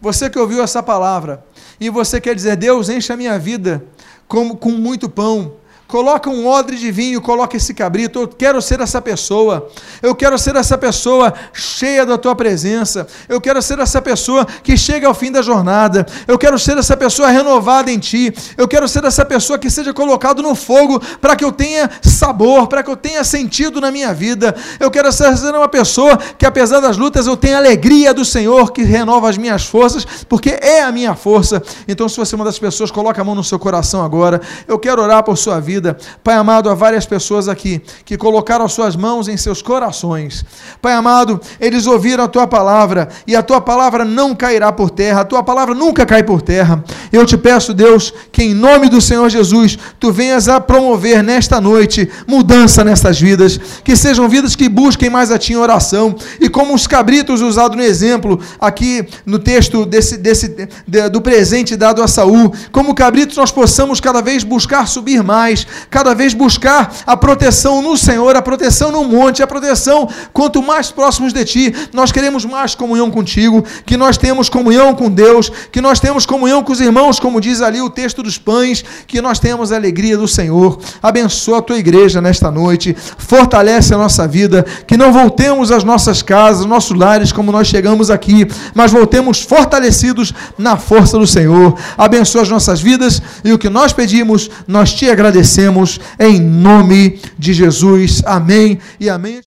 Você 0.00 0.28
que 0.28 0.38
ouviu 0.38 0.62
essa 0.62 0.82
palavra 0.82 1.44
e 1.80 1.88
você 1.90 2.20
quer 2.20 2.34
dizer, 2.34 2.56
Deus, 2.56 2.88
enche 2.88 3.12
a 3.12 3.16
minha 3.16 3.38
vida 3.38 3.84
como, 4.28 4.56
com 4.56 4.70
muito 4.70 5.08
pão, 5.08 5.54
Coloca 5.88 6.28
um 6.28 6.48
odre 6.48 6.76
de 6.76 6.90
vinho, 6.90 7.20
coloca 7.20 7.56
esse 7.56 7.72
cabrito. 7.72 8.18
Eu 8.18 8.28
quero 8.28 8.60
ser 8.60 8.80
essa 8.80 9.00
pessoa. 9.00 9.68
Eu 10.02 10.16
quero 10.16 10.36
ser 10.36 10.56
essa 10.56 10.76
pessoa 10.76 11.32
cheia 11.52 12.04
da 12.04 12.18
tua 12.18 12.34
presença. 12.34 13.06
Eu 13.28 13.40
quero 13.40 13.62
ser 13.62 13.78
essa 13.78 14.02
pessoa 14.02 14.44
que 14.44 14.76
chega 14.76 15.06
ao 15.06 15.14
fim 15.14 15.30
da 15.30 15.42
jornada. 15.42 16.04
Eu 16.26 16.36
quero 16.36 16.58
ser 16.58 16.76
essa 16.76 16.96
pessoa 16.96 17.28
renovada 17.28 17.90
em 17.90 18.00
ti. 18.00 18.34
Eu 18.56 18.66
quero 18.66 18.88
ser 18.88 19.04
essa 19.04 19.24
pessoa 19.24 19.60
que 19.60 19.70
seja 19.70 19.94
colocado 19.94 20.42
no 20.42 20.56
fogo 20.56 21.00
para 21.20 21.36
que 21.36 21.44
eu 21.44 21.52
tenha 21.52 21.88
sabor, 22.02 22.66
para 22.66 22.82
que 22.82 22.90
eu 22.90 22.96
tenha 22.96 23.22
sentido 23.22 23.80
na 23.80 23.92
minha 23.92 24.12
vida. 24.12 24.56
Eu 24.80 24.90
quero 24.90 25.12
ser 25.12 25.28
uma 25.54 25.68
pessoa 25.68 26.16
que, 26.16 26.44
apesar 26.44 26.80
das 26.80 26.96
lutas, 26.96 27.28
eu 27.28 27.36
tenha 27.36 27.58
alegria 27.58 28.12
do 28.12 28.24
Senhor 28.24 28.72
que 28.72 28.82
renova 28.82 29.30
as 29.30 29.38
minhas 29.38 29.64
forças, 29.64 30.04
porque 30.28 30.50
é 30.60 30.82
a 30.82 30.90
minha 30.90 31.14
força. 31.14 31.62
Então, 31.86 32.08
se 32.08 32.16
você 32.16 32.34
é 32.34 32.36
uma 32.36 32.44
das 32.44 32.58
pessoas, 32.58 32.90
coloca 32.90 33.20
a 33.20 33.24
mão 33.24 33.36
no 33.36 33.44
seu 33.44 33.58
coração 33.58 34.04
agora. 34.04 34.40
Eu 34.66 34.80
quero 34.80 35.00
orar 35.00 35.22
por 35.22 35.38
sua 35.38 35.60
vida 35.60 35.75
vida. 35.76 35.96
Pai 36.24 36.34
amado, 36.34 36.70
há 36.70 36.74
várias 36.74 37.04
pessoas 37.04 37.48
aqui 37.48 37.82
que 38.04 38.16
colocaram 38.16 38.66
suas 38.68 38.96
mãos 38.96 39.28
em 39.28 39.36
seus 39.36 39.60
corações. 39.60 40.44
Pai 40.80 40.94
amado, 40.94 41.38
eles 41.60 41.86
ouviram 41.86 42.24
a 42.24 42.28
tua 42.28 42.46
palavra 42.46 43.08
e 43.26 43.36
a 43.36 43.42
tua 43.42 43.60
palavra 43.60 44.04
não 44.04 44.34
cairá 44.34 44.72
por 44.72 44.90
terra, 44.90 45.20
a 45.20 45.24
tua 45.24 45.42
palavra 45.42 45.74
nunca 45.74 46.06
cai 46.06 46.22
por 46.22 46.40
terra. 46.40 46.82
Eu 47.12 47.26
te 47.26 47.36
peço, 47.36 47.74
Deus, 47.74 48.12
que 48.32 48.42
em 48.42 48.54
nome 48.54 48.88
do 48.88 49.00
Senhor 49.00 49.28
Jesus, 49.28 49.78
tu 50.00 50.10
venhas 50.10 50.48
a 50.48 50.60
promover 50.60 51.22
nesta 51.22 51.60
noite 51.60 52.10
mudança 52.26 52.82
nessas 52.82 53.20
vidas, 53.20 53.60
que 53.84 53.94
sejam 53.94 54.28
vidas 54.28 54.56
que 54.56 54.68
busquem 54.68 55.10
mais 55.10 55.30
a 55.30 55.38
ti 55.38 55.52
em 55.52 55.56
oração 55.56 56.16
e 56.40 56.48
como 56.48 56.74
os 56.74 56.86
cabritos 56.86 57.42
usados 57.42 57.76
no 57.76 57.82
exemplo 57.82 58.40
aqui 58.58 59.06
no 59.26 59.38
texto 59.38 59.84
desse, 59.84 60.16
desse 60.16 60.56
de, 60.86 61.08
do 61.10 61.20
presente 61.20 61.76
dado 61.76 62.02
a 62.02 62.08
Saul, 62.08 62.52
como 62.72 62.94
cabritos 62.94 63.36
nós 63.36 63.52
possamos 63.52 64.00
cada 64.00 64.22
vez 64.22 64.42
buscar 64.42 64.86
subir 64.86 65.22
mais, 65.22 65.65
cada 65.90 66.14
vez 66.14 66.34
buscar 66.34 66.94
a 67.06 67.16
proteção 67.16 67.82
no 67.82 67.96
Senhor, 67.96 68.36
a 68.36 68.42
proteção 68.42 68.90
no 68.90 69.04
monte, 69.04 69.42
a 69.42 69.46
proteção 69.46 70.08
quanto 70.32 70.62
mais 70.62 70.90
próximos 70.90 71.32
de 71.32 71.44
Ti. 71.44 71.74
Nós 71.92 72.12
queremos 72.12 72.44
mais 72.44 72.74
comunhão 72.74 73.10
contigo, 73.10 73.64
que 73.84 73.96
nós 73.96 74.16
temos 74.16 74.48
comunhão 74.48 74.94
com 74.94 75.10
Deus, 75.10 75.50
que 75.70 75.80
nós 75.80 76.00
temos 76.00 76.26
comunhão 76.26 76.62
com 76.62 76.72
os 76.72 76.80
irmãos, 76.80 77.18
como 77.18 77.40
diz 77.40 77.60
ali 77.60 77.80
o 77.80 77.90
texto 77.90 78.22
dos 78.22 78.38
pães, 78.38 78.84
que 79.06 79.20
nós 79.20 79.38
temos 79.38 79.72
a 79.72 79.76
alegria 79.76 80.16
do 80.16 80.28
Senhor. 80.28 80.78
Abençoa 81.02 81.58
a 81.58 81.62
tua 81.62 81.78
igreja 81.78 82.20
nesta 82.20 82.50
noite, 82.50 82.96
fortalece 83.18 83.94
a 83.94 83.98
nossa 83.98 84.26
vida, 84.26 84.64
que 84.86 84.96
não 84.96 85.12
voltemos 85.12 85.70
às 85.70 85.84
nossas 85.84 86.22
casas, 86.22 86.66
nossos 86.66 86.96
lares 86.96 87.32
como 87.32 87.52
nós 87.52 87.68
chegamos 87.68 88.10
aqui, 88.10 88.46
mas 88.74 88.92
voltemos 88.92 89.42
fortalecidos 89.42 90.32
na 90.58 90.76
força 90.76 91.18
do 91.18 91.26
Senhor. 91.26 91.76
Abençoa 91.96 92.42
as 92.42 92.48
nossas 92.48 92.80
vidas 92.80 93.20
e 93.44 93.52
o 93.52 93.58
que 93.58 93.68
nós 93.68 93.92
pedimos, 93.92 94.50
nós 94.66 94.92
te 94.92 95.08
agradecemos 95.08 95.55
agradecemos 95.56 95.98
em 96.18 96.38
nome 96.40 97.18
de 97.38 97.54
Jesus. 97.54 98.22
Amém 98.26 98.78
e 99.00 99.08
amém. 99.08 99.42